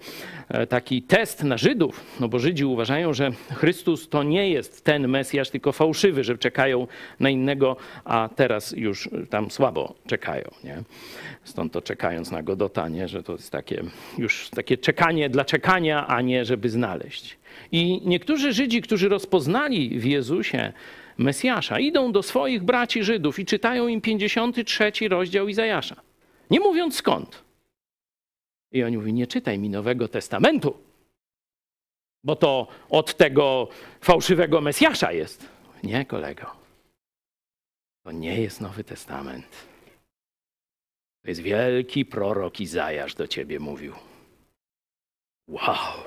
e, 0.50 0.68
taki 0.68 1.02
test 1.02 1.44
na 1.44 1.58
Żydów? 1.58 2.04
No 2.20 2.28
bo 2.28 2.40
Żydzi 2.40 2.66
uważają, 2.66 3.14
że 3.14 3.32
Chrystus 3.56 4.10
to 4.10 4.24
nie 4.24 4.50
jest 4.50 4.84
ten 4.86 5.08
Mesjasz, 5.08 5.50
tylko 5.50 5.72
fałszywy, 5.72 6.24
że 6.24 6.38
czekają 6.38 6.88
na 7.20 7.30
innego, 7.30 7.78
a 8.06 8.30
teraz 8.36 8.72
już 8.72 9.10
tam 9.30 9.52
słabo 9.52 9.96
czekają. 10.08 10.52
Nie? 10.64 10.84
Stąd 11.44 11.74
to 11.74 11.82
czekając 11.82 12.32
na 12.32 12.44
Godota, 12.44 12.90
nie? 12.90 13.08
że 13.08 13.24
to 13.24 13.32
jest 13.32 13.52
takie 13.52 13.84
już 14.18 14.50
takie 14.50 14.78
czekanie 14.78 15.30
dla 15.30 15.46
czekania, 15.46 16.08
a 16.08 16.22
nie 16.22 16.46
żeby 16.46 16.70
znaleźć. 16.70 17.38
I 17.72 18.02
niektórzy 18.06 18.54
Żydzi, 18.54 18.82
którzy 18.82 19.10
rozpoznali 19.10 20.00
w 20.00 20.06
Jezusie 20.06 20.74
Mesjasza, 21.18 21.80
idą 21.80 22.12
do 22.12 22.24
swoich 22.24 22.64
braci 22.64 23.04
Żydów 23.04 23.40
i 23.40 23.46
czytają 23.46 23.88
im 23.88 24.02
53 24.02 24.92
rozdział 25.10 25.48
Izajasza. 25.48 26.09
Nie 26.50 26.60
mówiąc 26.60 26.96
skąd. 26.96 27.44
I 28.72 28.84
oni 28.84 28.98
mówi, 28.98 29.14
nie 29.14 29.28
czytaj 29.28 29.60
mi 29.60 29.70
Nowego 29.70 30.08
Testamentu, 30.08 30.78
bo 32.24 32.36
to 32.36 32.68
od 32.90 33.18
tego 33.18 33.68
fałszywego 34.02 34.62
Mesjasza 34.62 35.12
jest. 35.12 35.50
Nie, 35.84 36.06
kolego. 36.06 36.52
To 38.04 38.12
nie 38.12 38.42
jest 38.42 38.62
Nowy 38.62 38.84
Testament. 38.84 39.48
To 41.22 41.30
jest 41.30 41.42
wielki 41.42 42.06
prorok 42.06 42.60
Izajasz 42.60 43.16
do 43.16 43.28
ciebie 43.28 43.60
mówił. 43.60 43.94
Wow. 45.48 46.04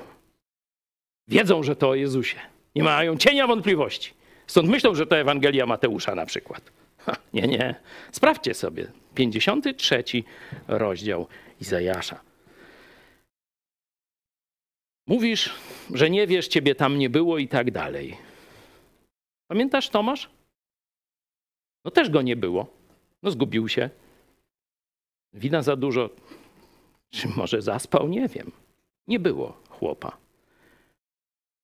Wiedzą, 1.28 1.62
że 1.62 1.76
to 1.76 1.88
o 1.88 1.94
Jezusie. 1.94 2.40
Nie 2.74 2.82
mają 2.82 3.16
cienia 3.16 3.46
wątpliwości. 3.46 4.14
Stąd 4.46 4.68
myślą, 4.68 4.94
że 4.94 5.06
to 5.06 5.16
Ewangelia 5.16 5.66
Mateusza 5.66 6.14
na 6.14 6.26
przykład. 6.26 6.72
Ha, 7.06 7.16
nie, 7.34 7.42
nie. 7.42 7.74
Sprawdźcie 8.12 8.54
sobie. 8.54 8.92
53 9.14 10.04
rozdział 10.68 11.26
Izajasza. 11.60 12.20
Mówisz, 15.06 15.54
że 15.94 16.10
nie 16.10 16.26
wiesz, 16.26 16.48
ciebie 16.48 16.74
tam 16.74 16.98
nie 16.98 17.10
było 17.10 17.38
i 17.38 17.48
tak 17.48 17.70
dalej. 17.70 18.16
Pamiętasz 19.50 19.88
Tomasz? 19.88 20.30
No 21.84 21.90
też 21.90 22.10
go 22.10 22.22
nie 22.22 22.36
było. 22.36 22.66
No 23.22 23.30
zgubił 23.30 23.68
się. 23.68 23.90
Wina 25.32 25.62
za 25.62 25.76
dużo. 25.76 26.10
Czy 27.10 27.28
może 27.28 27.62
zaspał? 27.62 28.08
Nie 28.08 28.28
wiem. 28.28 28.52
Nie 29.06 29.18
było 29.18 29.62
chłopa. 29.68 30.16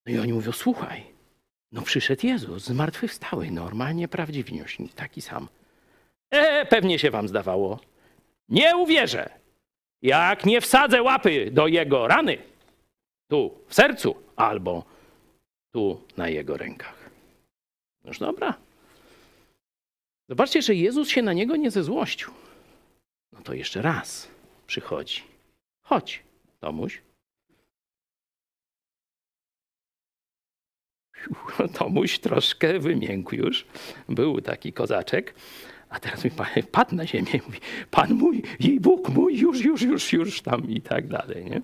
No 0.07 0.12
i 0.12 0.18
oni 0.18 0.32
mówią, 0.32 0.53
słuchaj, 0.53 1.05
no 1.73 1.83
przyszedł 1.83 2.27
Jezus, 2.27 2.64
zmartwychwstały, 2.64 3.51
normalnie 3.51 4.09
prawdziwniuś, 4.09 4.79
taki 4.95 5.23
sam. 5.23 5.49
E, 6.31 6.66
pewnie 6.66 6.99
się 6.99 7.11
wam 7.11 7.29
zdawało. 7.29 7.81
Nie 8.49 8.77
uwierzę, 8.77 9.31
jak 10.03 10.47
nie 10.47 10.61
wsadzę 10.61 11.03
łapy 11.03 11.51
do 11.51 11.66
jego 11.66 12.09
rany, 12.09 12.39
tu 13.31 13.59
w 13.69 13.75
sercu, 13.75 14.16
albo 14.37 14.85
tu 15.73 16.03
na 16.16 16.29
jego 16.29 16.57
rękach. 16.57 17.11
Noż 18.05 18.19
dobra. 18.19 18.55
Zobaczcie, 20.29 20.62
że 20.62 20.75
Jezus 20.75 21.09
się 21.09 21.23
na 21.23 21.33
niego 21.33 21.57
nie 21.57 21.71
zezłościł. 21.71 22.31
No 23.33 23.41
to 23.43 23.55
jeszcze 23.55 23.83
raz 23.83 24.29
przychodzi. 24.66 25.23
Chodź, 25.83 26.23
Tomuś. 26.61 27.03
Tomuś 31.79 32.19
troszkę 32.19 32.79
wymiękł 32.79 33.35
już. 33.35 33.66
Był 34.09 34.41
taki 34.41 34.73
kozaczek. 34.73 35.35
A 35.91 36.01
teraz 36.01 36.25
mi 36.25 36.31
padł 36.73 36.95
na 36.95 37.07
ziemię 37.07 37.31
i 37.35 37.41
mówi, 37.47 37.59
Pan 37.91 38.14
mój, 38.14 38.43
jej 38.61 38.81
Bóg 38.81 39.09
mój, 39.09 39.39
już, 39.39 39.61
już, 39.61 39.83
już, 39.83 40.12
już 40.12 40.41
tam 40.41 40.71
i 40.71 40.81
tak 40.81 41.07
dalej. 41.07 41.45
Nie? 41.45 41.62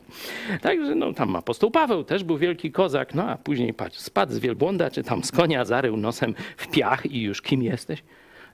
Także 0.59 0.95
no, 0.95 1.13
tam 1.13 1.37
apostoł 1.37 1.71
Paweł 1.71 2.05
też 2.05 2.25
był 2.25 2.39
wielki 2.39 2.73
kozak, 2.73 3.15
no 3.15 3.31
a 3.31 3.37
później 3.37 3.75
patrz, 3.75 3.99
spadł 3.99 4.33
z 4.33 4.39
wielbłąda, 4.39 4.91
czy 4.91 5.03
tam 5.03 5.25
z 5.25 5.33
konia, 5.33 5.65
zarył 5.65 5.97
nosem 5.97 6.35
w 6.57 6.69
piach 6.69 7.07
i 7.07 7.23
już 7.23 7.43
kim 7.43 7.63
jesteś? 7.63 8.03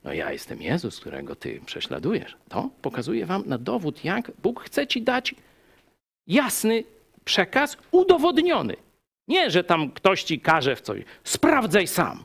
No 0.04 0.12
ja 0.12 0.32
jestem 0.32 0.62
Jezus, 0.62 1.00
którego 1.00 1.36
ty 1.36 1.60
prześladujesz. 1.66 2.36
To 2.48 2.70
pokazuje 2.82 3.26
wam 3.26 3.42
na 3.46 3.58
dowód, 3.58 4.04
jak 4.04 4.32
Bóg 4.42 4.60
chce 4.64 4.86
ci 4.86 5.02
dać 5.02 5.34
jasny 6.26 6.84
przekaz, 7.24 7.76
udowodniony. 7.90 8.76
Nie, 9.30 9.50
że 9.50 9.64
tam 9.64 9.90
ktoś 9.90 10.22
ci 10.22 10.40
każe 10.40 10.76
w 10.76 10.80
coś. 10.80 11.02
Sprawdzaj 11.24 11.86
sam. 11.86 12.24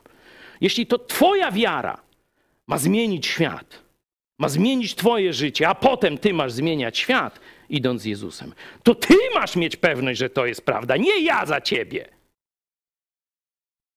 Jeśli 0.60 0.86
to 0.86 0.98
twoja 0.98 1.50
wiara 1.52 2.00
ma 2.66 2.78
zmienić 2.78 3.26
świat, 3.26 3.82
ma 4.38 4.48
zmienić 4.48 4.94
twoje 4.94 5.32
życie, 5.32 5.68
a 5.68 5.74
potem 5.74 6.18
ty 6.18 6.32
masz 6.32 6.52
zmieniać 6.52 6.98
świat, 6.98 7.40
idąc 7.68 8.02
z 8.02 8.04
Jezusem, 8.04 8.54
to 8.82 8.94
ty 8.94 9.14
masz 9.34 9.56
mieć 9.56 9.76
pewność, 9.76 10.18
że 10.18 10.30
to 10.30 10.46
jest 10.46 10.64
prawda, 10.64 10.96
nie 10.96 11.20
ja 11.22 11.46
za 11.46 11.60
ciebie. 11.60 12.08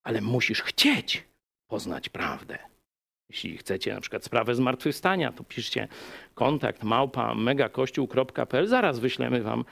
Ale 0.04 0.22
musisz 0.22 0.62
chcieć 0.62 1.24
poznać 1.68 2.10
prawdę. 2.10 2.58
Jeśli 3.30 3.58
chcecie 3.58 3.94
na 3.94 4.02
przykład 4.02 4.24
sprawę 4.24 4.56
zmartwychwstania, 4.56 5.32
to 5.32 5.44
piszcie 5.44 5.88
kontakt 6.34 6.84
małpa 6.84 7.36
megakościół.pl. 7.36 8.68
Zaraz 8.68 9.00
wyślemy 9.00 9.42
wam 9.42 9.66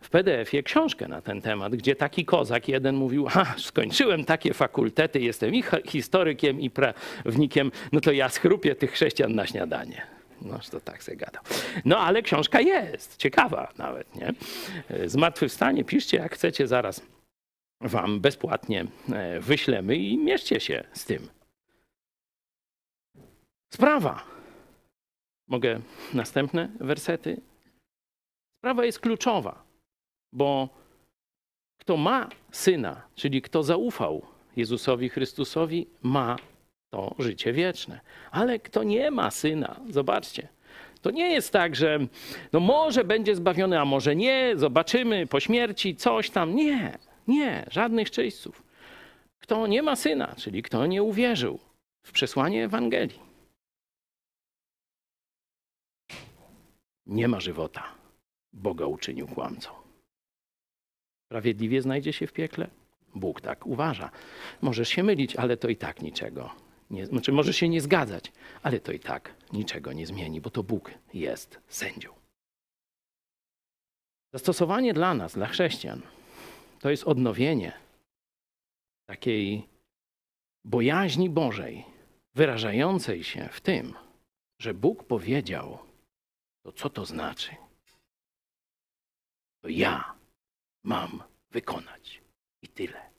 w 0.00 0.10
PDF-ie 0.10 0.62
książkę 0.62 1.08
na 1.08 1.22
ten 1.22 1.40
temat, 1.40 1.76
gdzie 1.76 1.96
taki 1.96 2.24
kozak 2.24 2.68
jeden 2.68 2.96
mówił, 2.96 3.28
a 3.34 3.54
skończyłem 3.58 4.24
takie 4.24 4.54
fakultety, 4.54 5.20
jestem 5.20 5.54
i 5.54 5.64
historykiem, 5.86 6.60
i 6.60 6.70
prawnikiem, 6.70 7.72
no 7.92 8.00
to 8.00 8.12
ja 8.12 8.28
schrupię 8.28 8.74
tych 8.74 8.92
chrześcijan 8.92 9.34
na 9.34 9.46
śniadanie. 9.46 10.02
No, 10.42 10.58
to 10.70 10.80
tak 10.80 11.02
se 11.02 11.16
gadał. 11.16 11.42
No, 11.84 11.98
ale 11.98 12.22
książka 12.22 12.60
jest, 12.60 13.16
ciekawa 13.16 13.72
nawet, 13.78 14.14
nie? 14.14 14.34
Zmartwychwstanie, 15.08 15.84
piszcie 15.84 16.16
jak 16.16 16.34
chcecie, 16.34 16.66
zaraz 16.66 17.02
wam 17.80 18.20
bezpłatnie 18.20 18.86
e, 19.12 19.40
wyślemy 19.40 19.96
i 19.96 20.18
mierzcie 20.18 20.60
się 20.60 20.84
z 20.92 21.04
tym. 21.04 21.28
Sprawa. 23.74 24.24
Mogę 25.48 25.80
następne 26.14 26.68
wersety? 26.80 27.40
Sprawa 28.58 28.84
jest 28.84 29.00
kluczowa, 29.00 29.62
bo 30.32 30.68
kto 31.78 31.96
ma 31.96 32.28
syna, 32.52 33.02
czyli 33.14 33.42
kto 33.42 33.62
zaufał 33.62 34.22
Jezusowi 34.56 35.08
Chrystusowi, 35.08 35.86
ma 36.02 36.36
to 36.90 37.14
życie 37.18 37.52
wieczne. 37.52 38.00
Ale 38.30 38.58
kto 38.58 38.82
nie 38.82 39.10
ma 39.10 39.30
syna, 39.30 39.80
zobaczcie, 39.90 40.48
to 41.02 41.10
nie 41.10 41.32
jest 41.32 41.52
tak, 41.52 41.76
że 41.76 41.98
no 42.52 42.60
może 42.60 43.04
będzie 43.04 43.36
zbawiony, 43.36 43.80
a 43.80 43.84
może 43.84 44.16
nie, 44.16 44.52
zobaczymy 44.56 45.26
po 45.26 45.40
śmierci 45.40 45.96
coś 45.96 46.30
tam. 46.30 46.54
Nie, 46.54 46.98
nie, 47.28 47.66
żadnych 47.70 48.10
czyśćców. 48.10 48.62
Kto 49.38 49.66
nie 49.66 49.82
ma 49.82 49.96
syna, 49.96 50.34
czyli 50.38 50.62
kto 50.62 50.86
nie 50.86 51.02
uwierzył 51.02 51.58
w 52.06 52.12
przesłanie 52.12 52.64
Ewangelii, 52.64 53.20
nie 57.06 57.28
ma 57.28 57.40
żywota. 57.40 57.84
Boga 58.52 58.86
uczynił 58.86 59.28
kłamcą. 59.28 59.79
Sprawiedliwie 61.30 61.82
znajdzie 61.82 62.12
się 62.12 62.26
w 62.26 62.32
piekle? 62.32 62.70
Bóg 63.14 63.40
tak 63.40 63.66
uważa. 63.66 64.10
Możesz 64.60 64.88
się 64.88 65.02
mylić, 65.02 65.36
ale 65.36 65.56
to 65.56 65.68
i 65.68 65.76
tak 65.76 66.02
niczego. 66.02 66.50
Nie, 66.90 67.06
znaczy, 67.06 67.32
możesz 67.32 67.56
się 67.56 67.68
nie 67.68 67.80
zgadzać, 67.80 68.32
ale 68.62 68.80
to 68.80 68.92
i 68.92 68.98
tak 68.98 69.34
niczego 69.52 69.92
nie 69.92 70.06
zmieni, 70.06 70.40
bo 70.40 70.50
to 70.50 70.62
Bóg 70.62 70.90
jest 71.14 71.60
sędzią. 71.68 72.14
Zastosowanie 74.32 74.94
dla 74.94 75.14
nas, 75.14 75.34
dla 75.34 75.46
chrześcijan, 75.46 76.02
to 76.80 76.90
jest 76.90 77.04
odnowienie 77.04 77.72
takiej 79.06 79.68
bojaźni 80.64 81.30
Bożej, 81.30 81.84
wyrażającej 82.34 83.24
się 83.24 83.48
w 83.52 83.60
tym, 83.60 83.94
że 84.58 84.74
Bóg 84.74 85.04
powiedział, 85.04 85.78
to 86.62 86.72
co 86.72 86.90
to 86.90 87.04
znaczy? 87.04 87.50
To 89.62 89.68
ja 89.68 90.19
mam 90.84 91.22
wykonać 91.50 92.22
i 92.62 92.68
tyle. 92.68 93.10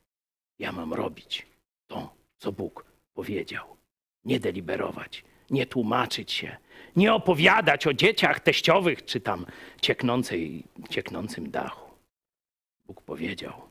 Ja 0.59 0.71
mam 0.71 0.93
robić 0.93 1.45
to, 1.87 2.15
co 2.37 2.51
Bóg 2.51 2.85
powiedział. 3.13 3.77
Nie 4.25 4.39
deliberować, 4.39 5.23
nie 5.49 5.65
tłumaczyć 5.65 6.31
się, 6.31 6.57
nie 6.95 7.13
opowiadać 7.13 7.87
o 7.87 7.93
dzieciach 7.93 8.39
teściowych 8.39 9.05
czy 9.05 9.21
tam 9.21 9.45
cieknącej, 9.81 10.63
cieknącym 10.89 11.51
dachu. 11.51 11.91
Bóg 12.85 13.01
powiedział, 13.01 13.61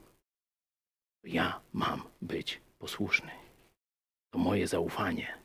ja 1.24 1.60
mam 1.72 2.02
być 2.22 2.60
posłuszny. 2.78 3.30
To 4.30 4.38
moje 4.38 4.66
zaufanie 4.66 5.38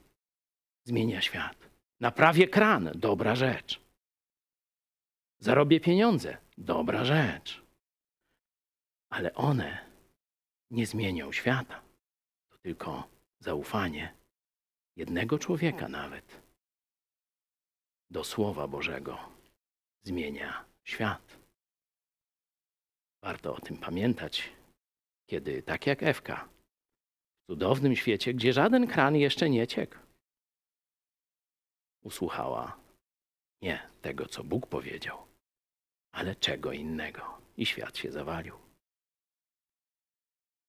zmienia 0.83 1.21
świat. 1.21 1.69
Naprawię 1.99 2.47
kran, 2.47 2.91
dobra 2.95 3.35
rzecz. 3.35 3.81
Zarobię 5.39 5.79
pieniądze. 5.79 6.37
Dobra 6.57 7.05
rzecz. 7.05 7.64
Ale 9.16 9.34
one 9.34 9.86
nie 10.72 10.86
zmienią 10.88 11.32
świata. 11.32 11.82
To 12.49 12.57
tylko 12.57 13.09
zaufanie 13.39 14.13
jednego 14.95 15.39
człowieka 15.39 15.88
nawet 15.88 16.41
do 18.09 18.24
Słowa 18.24 18.68
Bożego 18.68 19.20
zmienia 20.03 20.66
świat. 20.84 21.38
Warto 23.22 23.55
o 23.55 23.61
tym 23.61 23.78
pamiętać, 23.78 24.51
kiedy 25.26 25.63
tak 25.63 25.88
jak 25.88 26.03
Ewka, 26.03 26.49
w 27.43 27.45
cudownym 27.47 27.95
świecie, 27.95 28.34
gdzie 28.34 28.53
żaden 28.53 28.88
kran 28.88 29.16
jeszcze 29.16 29.49
nie 29.49 29.68
ciekł, 29.68 29.97
usłuchała 32.03 32.78
nie 33.61 33.89
tego, 34.01 34.26
co 34.26 34.43
Bóg 34.43 34.68
powiedział, 34.68 35.18
ale 36.11 36.36
czego 36.36 36.72
innego. 36.72 37.41
I 37.57 37.66
świat 37.66 37.97
się 37.97 38.11
zawalił. 38.11 38.64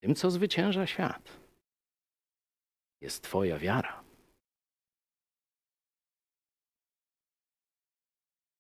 Tym, 0.00 0.14
co 0.14 0.30
zwycięża 0.30 0.86
świat, 0.86 1.40
jest 3.00 3.22
Twoja 3.22 3.58
wiara. 3.58 4.04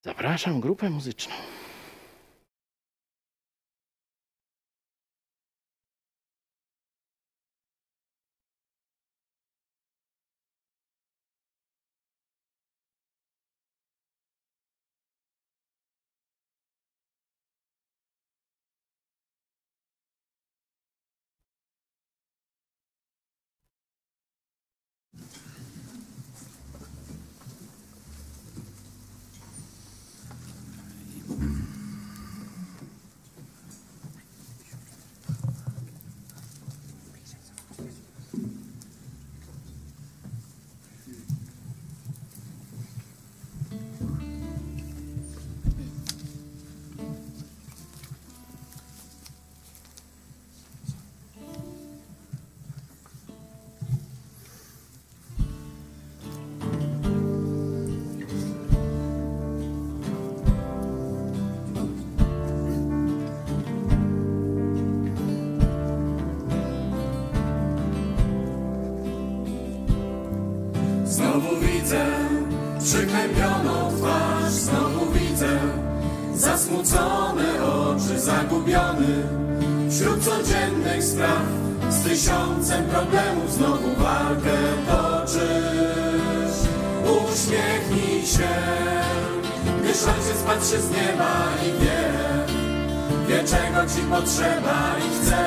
Zapraszam 0.04 0.60
grupę 0.60 0.90
muzyczną. 0.90 1.34
Przygnębioną 73.16 73.96
twarz, 73.98 74.52
znowu 74.52 75.06
widzę 75.12 75.58
zasmucone 76.34 77.44
oczy, 77.64 78.20
zagubiony 78.20 79.22
wśród 79.90 80.24
codziennych 80.24 81.04
spraw. 81.04 81.42
Z 81.90 82.02
tysiącem 82.02 82.84
problemów 82.84 83.52
znowu 83.52 83.94
walkę 83.94 84.56
toczysz. 84.88 86.56
Uśmiechnij 87.04 88.26
się, 88.26 88.48
gdyż 89.80 89.96
ojciec 90.02 90.42
patrzy 90.46 90.80
z 90.80 90.90
nieba 90.90 91.48
i 91.62 91.84
wie, 91.84 92.10
wie 93.28 93.44
czego 93.44 93.86
ci 93.94 94.02
potrzeba 94.02 94.96
i 94.98 95.24
chce, 95.24 95.44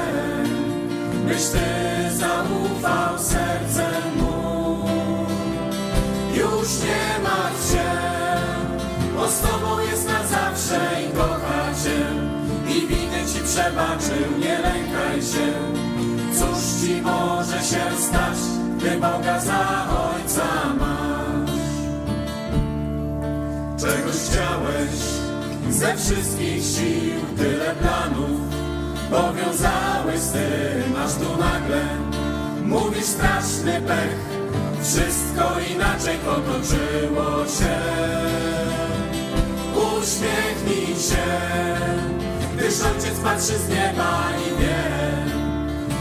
byś 1.27 1.47
ty 1.47 2.17
zaufał 2.17 3.19
sercem 3.19 4.17
mu. 4.17 4.39
Już 6.33 6.67
nie 6.83 7.18
przebaczył, 13.49 14.39
nie 14.39 14.59
lękaj 14.59 15.21
się. 15.21 15.47
Cóż 16.33 16.81
ci 16.81 17.01
może 17.01 17.57
się 17.57 17.83
stać, 18.07 18.37
gdy 18.77 18.91
Boga 18.91 19.39
za 19.39 19.87
ojca 20.09 20.45
masz? 20.79 21.49
Czegoś 23.81 24.15
chciałeś 24.15 24.99
ze 25.69 25.97
wszystkich 25.97 26.63
sił, 26.63 27.19
tyle 27.37 27.75
planów 27.75 28.39
powiązałeś 29.09 30.19
z 30.19 30.31
tym, 30.31 30.95
aż 31.05 31.13
tu 31.13 31.37
nagle 31.37 31.81
mówisz 32.65 33.05
straszny 33.05 33.81
pech. 33.81 34.29
Wszystko 34.81 35.43
inaczej 35.75 36.17
potoczyło 36.17 37.45
się. 37.45 37.79
Uśmiechnij 39.75 40.95
się, 40.95 41.27
gdyż 42.59 42.81
ojciec 42.81 43.19
patrzy 43.23 43.57
z 43.57 43.69
nieba 43.69 44.29
i 44.47 44.61
wie, 44.61 44.79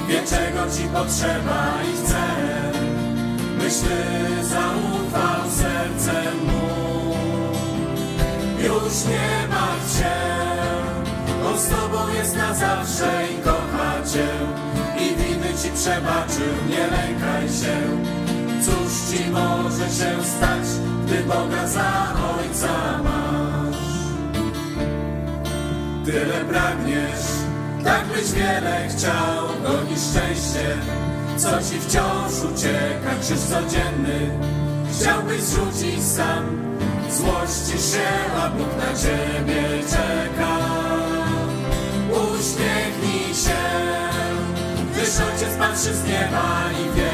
wie 0.09 0.23
czego 0.27 0.71
ci 0.77 0.83
potrzeba 0.83 1.79
i 1.91 1.97
chce, 1.97 2.25
byś 3.59 3.75
ty 3.75 4.45
zaufał 4.45 5.51
sercem 5.51 6.39
mu. 6.47 6.69
Już 8.63 9.05
nie 9.05 9.49
martw 9.51 9.99
się, 9.99 10.17
on 11.49 11.59
z 11.59 11.69
tobą 11.69 11.99
jest 12.15 12.37
na 12.37 12.55
zawsze 12.55 13.27
i 13.33 13.43
kocha 13.43 13.93
cię 14.13 14.29
i 15.05 15.17
winy 15.17 15.49
ci 15.63 15.71
przebaczył, 15.71 16.55
nie 16.69 16.87
lękaj 16.87 17.49
się. 17.49 17.77
Cóż 18.63 18.93
ci 19.11 19.31
może 19.31 19.85
się 19.85 20.25
stać, 20.37 20.67
gdy 21.07 21.23
Boga 21.23 21.67
za 21.67 22.15
ojca 22.39 23.03
masz? 23.05 23.48
Tyle 26.09 26.45
pragniesz, 26.45 27.27
tak 27.85 28.05
byś 28.07 28.33
wiele 28.33 28.89
chciał, 28.89 29.47
gonisz 29.63 30.01
szczęście, 30.01 30.77
co 31.37 31.49
ci 31.51 31.81
wciąż 31.81 32.33
ucieka, 32.53 33.11
krzyż 33.21 33.39
codzienny. 33.39 34.31
Chciałbyś 34.93 35.41
zrzucić 35.41 36.05
sam, 36.05 36.45
złościsz 37.11 37.93
się, 37.93 38.09
a 38.43 38.49
Bóg 38.51 38.69
na 38.77 38.99
ciebie 38.99 39.63
czeka. 39.91 40.57
Uśmiechnij 42.11 43.35
się, 43.35 43.63
gdyż 44.93 45.09
ojciec 45.09 45.55
patrzy 45.59 45.95
z 45.95 46.05
nieba 46.05 46.65
i 46.73 46.97
wie, 46.97 47.13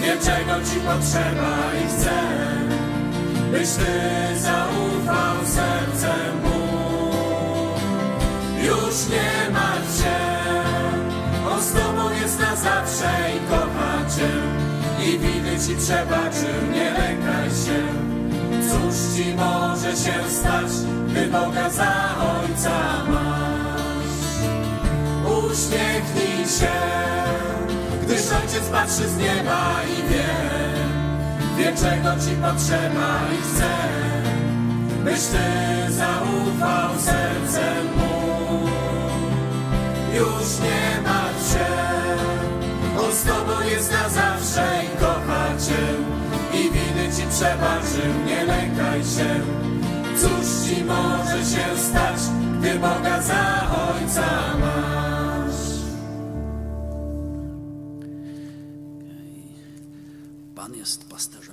wie 0.00 0.12
czego 0.12 0.54
ci 0.70 0.80
potrzeba 0.80 1.56
i 1.84 1.88
chce, 1.88 2.20
byś 3.52 3.68
ty 3.70 4.40
zaufał 4.40 5.46
sercem. 5.46 6.53
Już 8.64 9.08
nie 9.10 9.50
martw 9.50 9.98
się, 9.98 10.16
on 11.50 11.62
z 11.62 11.72
tobą 11.72 12.10
jest 12.20 12.40
na 12.40 12.56
zawsze 12.56 13.10
i 13.36 13.50
kocha 13.50 14.16
cię 14.16 14.30
i 15.06 15.18
winy 15.18 15.58
ci 15.66 15.76
przebaczył, 15.76 16.72
nie 16.72 16.90
lękaj 16.90 17.50
się. 17.50 17.78
Cóż 18.68 19.16
ci 19.16 19.34
może 19.34 19.90
się 19.90 20.30
stać, 20.30 20.72
gdy 21.08 21.26
Boga 21.26 21.70
za 21.70 21.92
ojca 22.18 23.04
masz? 23.08 24.24
Uśmiechnij 25.44 26.46
się, 26.58 26.74
gdyż 28.02 28.20
ojciec 28.42 28.68
patrzy 28.72 29.08
z 29.08 29.16
nieba 29.16 29.80
i 29.84 30.12
wie, 30.12 30.34
wie 31.58 31.72
czego 31.72 32.10
ci 32.24 32.36
potrzeba 32.36 33.20
i 33.34 33.42
chce, 33.42 33.70
byś 35.04 35.20
ty 35.20 35.92
zaufał 35.92 36.90
sercem 37.00 37.86
mu. 37.96 38.13
Już 40.14 40.58
nie 40.60 41.00
martw 41.02 41.52
się, 41.52 41.66
on 43.04 43.12
z 43.12 43.22
tobą 43.22 43.60
jest 43.60 43.92
na 43.92 44.08
zawsze 44.08 44.82
i 44.84 44.98
kocha 45.00 45.48
cię 45.58 45.82
i 46.58 46.62
winy 46.62 47.08
ci 47.16 47.22
przebaczył, 47.30 48.24
nie 48.26 48.44
lękaj 48.44 49.00
się. 49.04 49.40
Cóż 50.16 50.68
ci 50.68 50.84
może 50.84 51.38
się 51.38 51.78
stać, 51.78 52.20
gdy 52.58 52.74
Boga 52.78 53.22
za 53.22 53.70
ojca 53.88 54.56
masz? 54.60 55.64
Pan 60.54 60.74
jest 60.74 61.08
pasterzem 61.10 61.43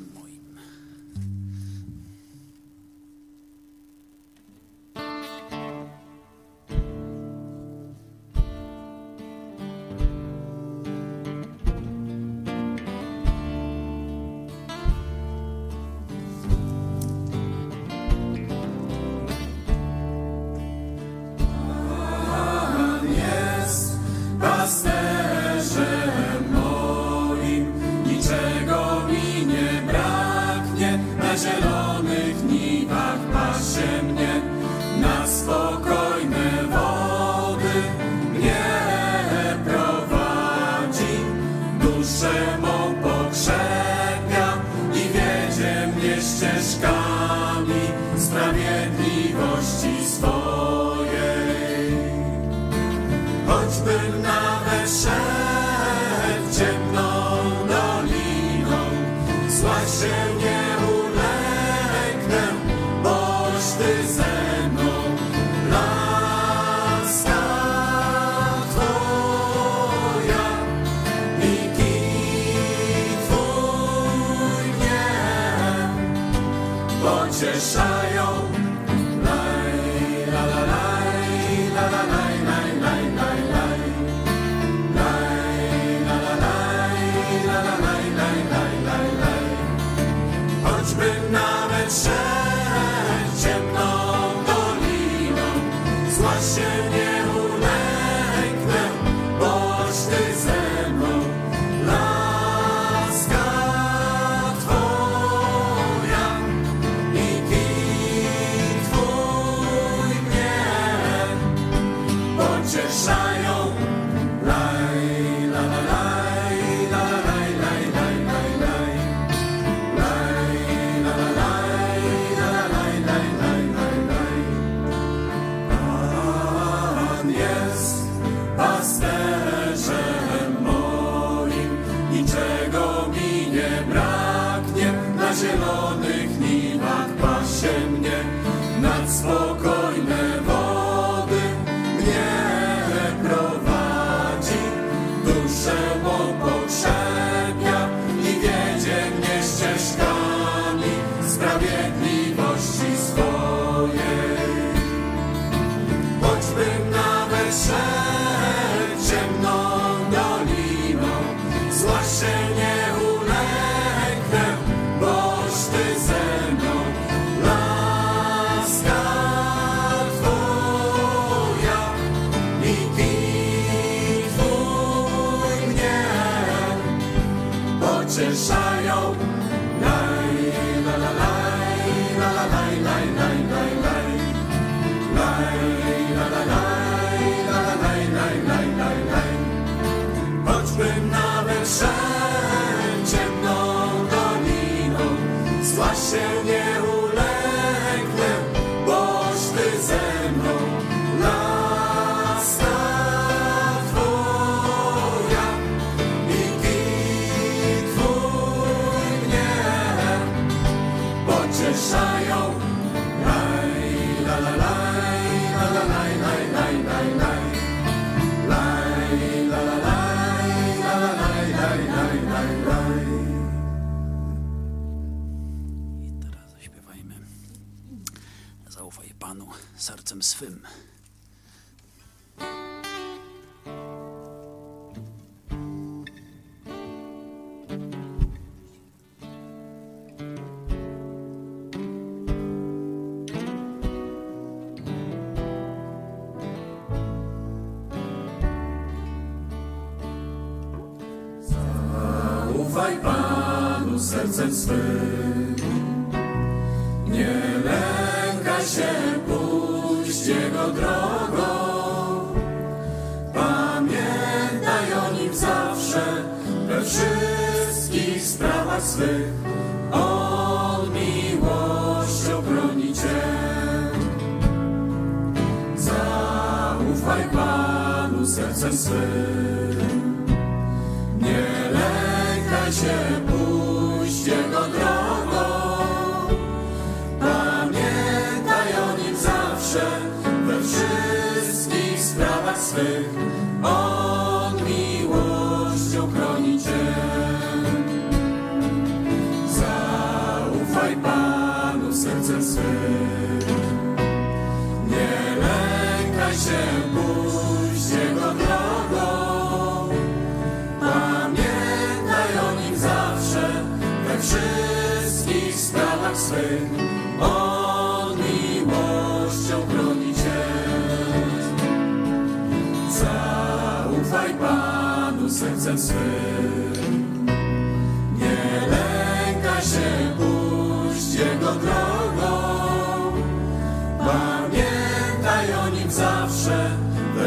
On 293.63 294.10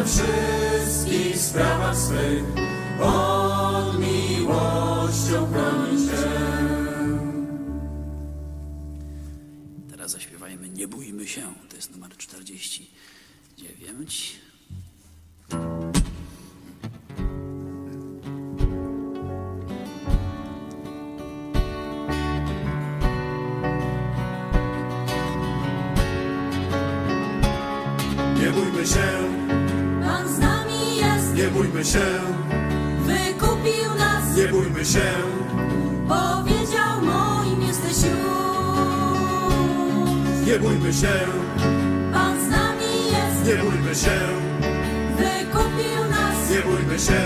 wszystkich 0.04 1.38
sprawach 1.38 1.96
swych. 1.96 2.44
On 3.02 4.00
miłością 4.00 5.52
chroni 5.52 6.06
Cię. 6.06 6.12
Teraz 9.90 10.10
zaśpiewajmy 10.10 10.68
Nie 10.68 10.88
bójmy 10.88 11.28
się. 11.28 11.54
To 11.68 11.76
jest 11.76 11.90
numer 11.90 12.16
49. 12.16 14.43
bójmy 31.84 31.92
się, 31.92 32.06
wykupił 33.06 33.94
nas, 33.98 34.36
nie 34.36 34.48
bójmy 34.48 34.84
się, 34.84 35.12
powiedział 36.08 37.02
moim 37.02 37.62
jesteś 37.62 37.96
już. 38.10 38.14
nie 40.46 40.58
bójmy 40.58 40.92
się, 40.92 41.12
Pan 42.12 42.46
z 42.46 42.48
nami 42.50 43.06
jest, 43.12 43.46
nie 43.46 43.56
bójmy 43.56 43.94
się, 43.94 44.20
wykupił 45.16 46.04
nas, 46.10 46.50
nie 46.50 46.60
bójmy 46.60 46.98
się, 46.98 47.24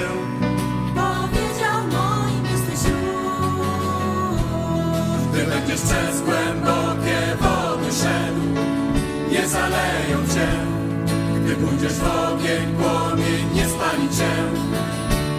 powiedział 0.95 1.87
moim 1.93 2.45
jesteś 2.53 2.91
już. 2.91 4.41
Gdy 5.33 5.47
będziesz 5.47 5.81
przez 5.81 6.21
głębokie 6.21 7.37
wody 7.41 7.93
szedł, 7.93 8.43
nie 9.31 9.49
zaleją 9.49 10.27
cię. 10.35 10.78
Gdy 11.49 11.57
pójdziesz 11.57 11.93
w 11.93 12.05
ogień, 12.05 12.77
płomień 12.79 13.55
nie 13.55 13.69
spali 13.69 14.09
cię. 14.09 14.33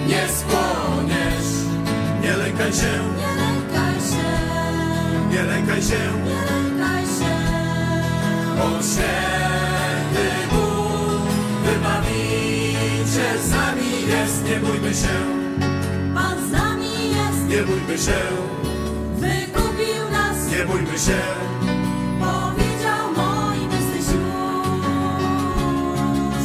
Nie 0.07 0.23
skłoniesz, 0.27 1.49
nie 2.21 2.37
lękaj 2.37 2.73
się, 2.73 2.93
Nie 3.17 3.33
lękaj 3.41 3.95
się, 4.09 4.29
nie 5.31 5.43
lękaj 5.43 5.81
się. 5.81 6.01
nie 6.25 6.41
lękaj 6.51 7.03
się. 7.05 7.35
On 8.63 8.83
święty 8.83 10.27
Bóg, 10.51 11.29
wybawiciel 11.65 13.39
z 13.43 13.51
nami 13.51 13.91
jest. 14.07 14.43
Nie 14.45 14.55
bójmy 14.59 14.93
się, 14.93 15.15
Pan 16.15 16.47
z 16.47 16.51
nami 16.51 16.91
jest, 17.17 17.47
nie 17.49 17.61
bójmy 17.63 17.97
się, 17.97 18.19
wykupił 19.15 20.09
nas, 20.11 20.51
nie 20.51 20.65
bójmy 20.65 20.99
się. 20.99 21.19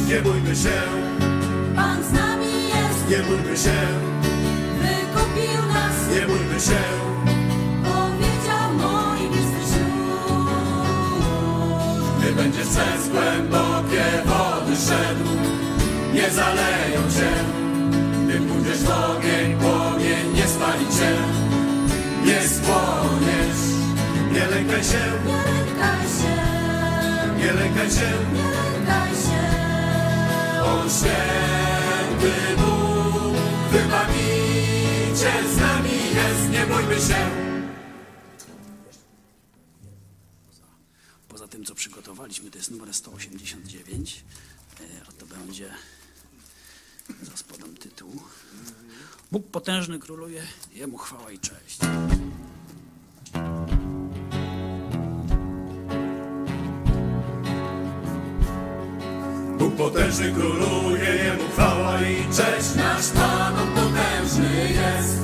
Nie 0.07 0.21
bójmy 0.21 0.55
się, 0.55 0.81
Pan 1.75 2.03
z 2.03 2.11
nami 2.13 2.45
jest, 2.45 3.09
nie 3.09 3.17
bójmy 3.17 3.57
się, 3.57 3.77
wykupił 4.81 5.61
nas, 5.73 6.15
nie 6.15 6.21
bójmy 6.27 6.59
się. 6.59 6.81
powiedział 7.83 8.73
moim 8.77 9.31
jesteś. 9.31 9.79
Gdy 12.19 12.31
będziesz 12.31 12.67
przez 12.67 13.09
głębokie 13.09 14.05
wody 14.25 14.75
szedł, 14.75 15.29
nie 16.13 16.29
zaleją 16.29 17.01
cię. 17.15 17.31
Gdy 18.25 18.39
pójdziesz 18.39 18.79
w 18.83 18.89
ogień, 18.89 19.57
cię, 20.97 21.11
nie 22.25 22.47
skłoniesz. 22.47 23.61
Nie 24.33 24.45
lękaj 24.47 24.83
się, 24.83 25.03
Nie 25.25 25.33
lękaj 25.33 26.05
się, 26.17 26.35
nie 27.37 27.53
lękaj 27.53 27.89
się, 27.89 28.11
nie 28.33 28.43
lękaj 28.43 29.09
się. 29.09 29.24
On 30.75 30.89
święty 30.89 32.55
Bóg, 32.57 33.35
wybawiciel 33.71 35.47
z 35.53 35.57
nami 35.57 35.91
jest, 35.91 36.49
nie 36.51 36.65
bójmy 36.65 36.95
się. 36.95 37.29
Poza 41.29 41.47
tym, 41.47 41.65
co 41.65 41.75
przygotowaliśmy, 41.75 42.51
to 42.51 42.57
jest 42.57 42.71
numer 42.71 42.93
189, 42.93 44.23
e, 44.79 44.83
a 45.09 45.11
to 45.11 45.25
będzie, 45.25 45.71
zaraz 47.21 47.43
podam 47.43 47.77
tytuł. 47.77 48.21
Bóg 49.31 49.47
potężny 49.47 49.99
króluje, 49.99 50.43
Jemu 50.73 50.97
chwała 50.97 51.31
i 51.31 51.39
cześć. 51.39 51.79
Bóg 59.65 59.75
potężny 59.75 60.31
króluje, 60.31 61.15
Jemu 61.23 61.43
chwała 61.53 62.01
i 62.01 62.15
cześć. 62.37 62.75
Nasz 62.75 63.07
Pan, 63.07 63.53
On 63.59 63.67
potężny 63.67 64.69
jest. 64.69 65.17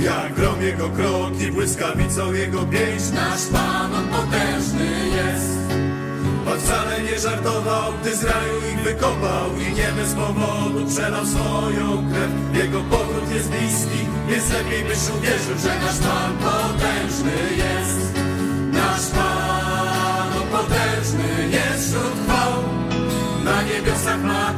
Jak 0.00 0.34
grom 0.34 0.62
Jego 0.62 0.88
krok 0.88 1.40
i 1.40 1.52
błyskawicą 1.52 2.32
Jego 2.32 2.62
pięść. 2.62 3.10
Nasz 3.14 3.46
Pan, 3.52 3.94
On 3.94 4.08
potężny 4.08 4.88
jest. 5.16 5.58
Pan 6.44 6.60
wcale 6.60 7.02
nie 7.02 7.18
żartował, 7.18 7.92
gdy 8.00 8.16
z 8.16 8.24
raju 8.24 8.56
ich 8.72 8.80
wykopał 8.80 9.46
i 9.56 9.74
nie 9.74 9.88
bez 9.96 10.14
powodu 10.14 10.86
przelał 10.88 11.26
swoją 11.26 12.10
krew. 12.10 12.32
Jego 12.64 12.80
powrót 12.80 13.30
jest 13.34 13.50
bliski, 13.50 14.00
więc 14.28 14.52
lepiej 14.52 14.84
byś 14.84 14.98
uwierzył, 15.18 15.58
że 15.62 15.72
nasz 15.84 15.98
Pan 15.98 16.32
potężny 16.46 17.36
jest. 17.56 18.14
Nasz 18.72 19.06
Pan, 19.16 20.30
potężny 20.52 21.48
jest 21.50 21.88
wśród 21.88 22.14
chwał. 22.24 22.55
Na 23.46 23.62
niebiosach 23.62 24.22
ma 24.22 24.52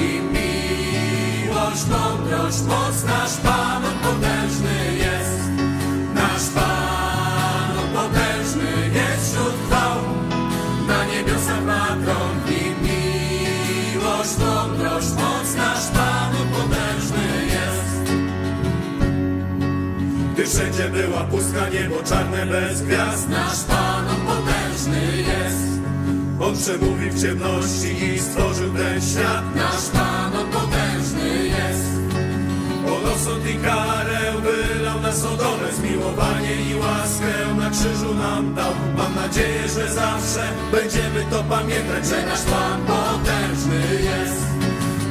nim 0.00 0.24
miłość, 0.32 1.84
mądrość, 1.90 2.62
moc. 2.62 3.04
Nasz 3.04 3.36
Pan, 3.36 3.84
On 3.84 3.98
potężny 4.02 4.94
jest. 5.04 5.40
Nasz 6.14 6.46
Pan, 6.54 7.78
On 7.78 7.88
potężny 7.94 8.70
jest 8.94 9.30
wśród 9.30 9.54
chwał. 9.66 9.98
Na 10.88 11.04
niebiosach 11.04 11.64
ma 11.64 11.96
nim 12.50 12.74
miłość, 12.82 14.38
mądrość, 14.38 15.10
moc. 15.10 15.54
Nasz 15.56 15.86
Pan, 15.94 16.32
On 16.40 16.48
potężny 16.48 17.26
jest. 17.56 18.12
Gdy 20.32 20.46
wszędzie 20.46 20.88
była 20.88 21.24
pustka, 21.24 21.68
niebo 21.68 22.02
czarne 22.02 22.46
bez 22.46 22.82
gwiazd. 22.82 23.28
Nasz 23.28 23.64
Pan, 23.64 24.08
On 24.08 24.20
potężny 24.26 25.16
jest. 25.16 25.67
On 26.40 26.56
przemówił 26.56 27.12
w 27.12 27.22
ciemności 27.22 28.04
i 28.04 28.18
stworzył 28.18 28.72
ten 28.72 29.00
świat. 29.02 29.44
Nasz 29.54 29.88
Pan, 29.92 30.36
On 30.36 30.48
potężny 30.50 31.46
jest. 31.46 31.88
On 32.86 33.12
osąd 33.12 33.46
i 33.46 33.54
karę 33.54 34.32
wylał 34.42 35.00
na 35.00 35.12
Sodomę, 35.12 35.72
zmiłowanie 35.72 36.54
i 36.70 36.74
łaskę 36.74 37.54
na 37.58 37.70
krzyżu 37.70 38.14
nam 38.14 38.54
dał. 38.54 38.72
Mam 38.96 39.14
nadzieję, 39.14 39.68
że 39.68 39.94
zawsze 39.94 40.48
będziemy 40.72 41.24
to 41.30 41.44
pamiętać, 41.44 42.06
że 42.06 42.26
nasz 42.26 42.42
Pan 42.42 42.80
potężny 42.86 43.80
jest. 44.02 44.42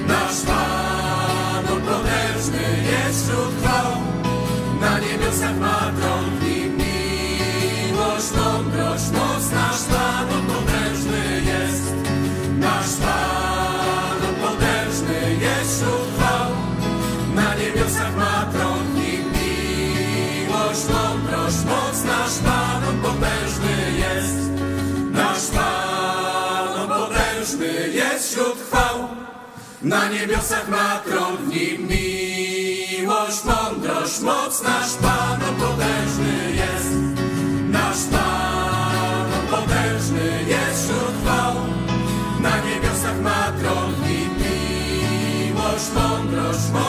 Nasz 0.07 0.41
Pan, 0.47 1.73
On 1.73 1.81
potężny 1.81 2.63
jest 2.91 3.23
wśród 3.23 3.53
chwał. 3.61 3.91
Na 4.81 4.99
niebiosach 4.99 5.57
ma 5.59 5.79
tron 5.99 6.25
w 6.39 6.43
nim 6.43 6.77
miłość, 6.77 8.31
mądrość, 8.37 9.11
moc. 9.11 9.51
Nasz 9.51 9.83
Pan, 9.83 10.46
Na 29.81 30.09
niebiosach 30.09 30.69
ma 30.69 30.99
tron 31.05 31.37
w 31.37 31.47
nim 31.47 31.87
miłość, 31.87 33.43
mądrość, 33.45 34.19
moc. 34.19 34.63
Nasz 34.63 34.93
Pan, 34.93 35.39
potężny 35.39 36.51
jest. 36.55 36.93
Nasz 37.69 38.03
Pan, 38.11 39.29
potężny 39.49 40.43
jest 40.47 40.83
wśród 40.83 41.21
chwał. 41.23 41.55
Na 42.41 42.57
niebiosach 42.65 43.21
ma 43.21 43.51
tron 43.59 43.93
w 43.93 44.09
nim 44.09 44.29
miłość, 44.37 45.85
mądrość, 45.95 46.69
moc. 46.73 46.86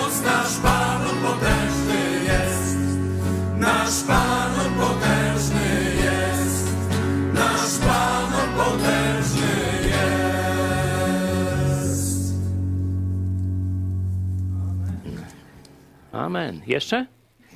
Amen. 16.28 16.60
Jeszcze? 16.66 17.06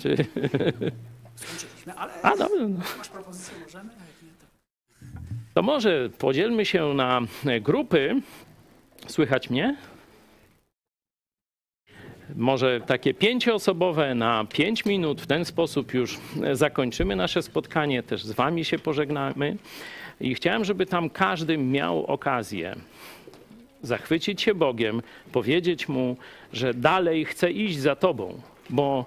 Czy... 0.01 0.16
Skończyliśmy, 1.35 1.94
ale 1.94 2.12
A, 2.23 2.36
dobrze. 2.36 2.69
No. 2.69 2.78
masz 2.99 3.09
propozycję, 3.09 3.55
możemy? 3.65 3.90
To... 5.55 5.62
Może 5.62 6.11
podzielmy 6.19 6.65
się 6.65 6.94
na 6.94 7.20
grupy. 7.61 8.23
Słychać 9.07 9.51
mnie? 9.51 9.77
Może 12.36 12.81
takie 12.81 13.15
pięcioosobowe 13.15 14.15
na 14.15 14.44
pięć 14.44 14.85
minut. 14.85 15.20
W 15.20 15.27
ten 15.27 15.44
sposób 15.44 15.94
już 15.94 16.19
zakończymy 16.53 17.16
nasze 17.16 17.43
spotkanie. 17.43 18.03
Też 18.03 18.24
z 18.24 18.32
Wami 18.32 18.65
się 18.65 18.78
pożegnamy. 18.78 19.57
I 20.20 20.35
chciałem, 20.35 20.65
żeby 20.65 20.86
tam 20.86 21.11
każdy 21.11 21.59
miał 21.59 22.07
okazję 22.07 22.77
zachwycić 23.82 24.43
się 24.43 24.55
Bogiem, 24.55 25.03
powiedzieć 25.32 25.89
Mu, 25.89 26.16
że 26.53 26.74
dalej 26.74 27.24
chce 27.24 27.51
iść 27.51 27.78
za 27.78 27.97
Tobą, 27.97 28.40
bo 28.70 29.06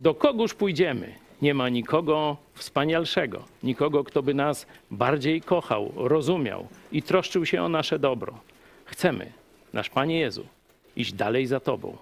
do 0.00 0.14
kogóż 0.14 0.54
pójdziemy? 0.54 1.14
Nie 1.42 1.54
ma 1.54 1.68
nikogo 1.68 2.36
wspanialszego, 2.54 3.44
nikogo, 3.62 4.04
kto 4.04 4.22
by 4.22 4.34
nas 4.34 4.66
bardziej 4.90 5.40
kochał, 5.40 5.92
rozumiał 5.96 6.68
i 6.92 7.02
troszczył 7.02 7.46
się 7.46 7.62
o 7.62 7.68
nasze 7.68 7.98
dobro. 7.98 8.40
Chcemy, 8.84 9.32
nasz 9.72 9.90
Panie 9.90 10.18
Jezu, 10.18 10.46
iść 10.96 11.12
dalej 11.12 11.46
za 11.46 11.60
Tobą. 11.60 11.96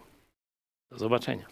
Do 0.90 0.98
zobaczenia. 0.98 1.46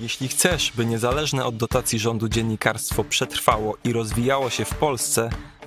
Jeśli 0.00 0.28
chcesz, 0.28 0.72
by 0.76 0.86
niezależne 0.86 1.44
od 1.44 1.56
dotacji 1.56 1.98
rządu 1.98 2.28
dziennikarstwo 2.28 3.04
przetrwało 3.04 3.76
i 3.84 3.92
rozwijało 3.92 4.50
się 4.50 4.64
w 4.64 4.74
Polsce, 4.74 5.30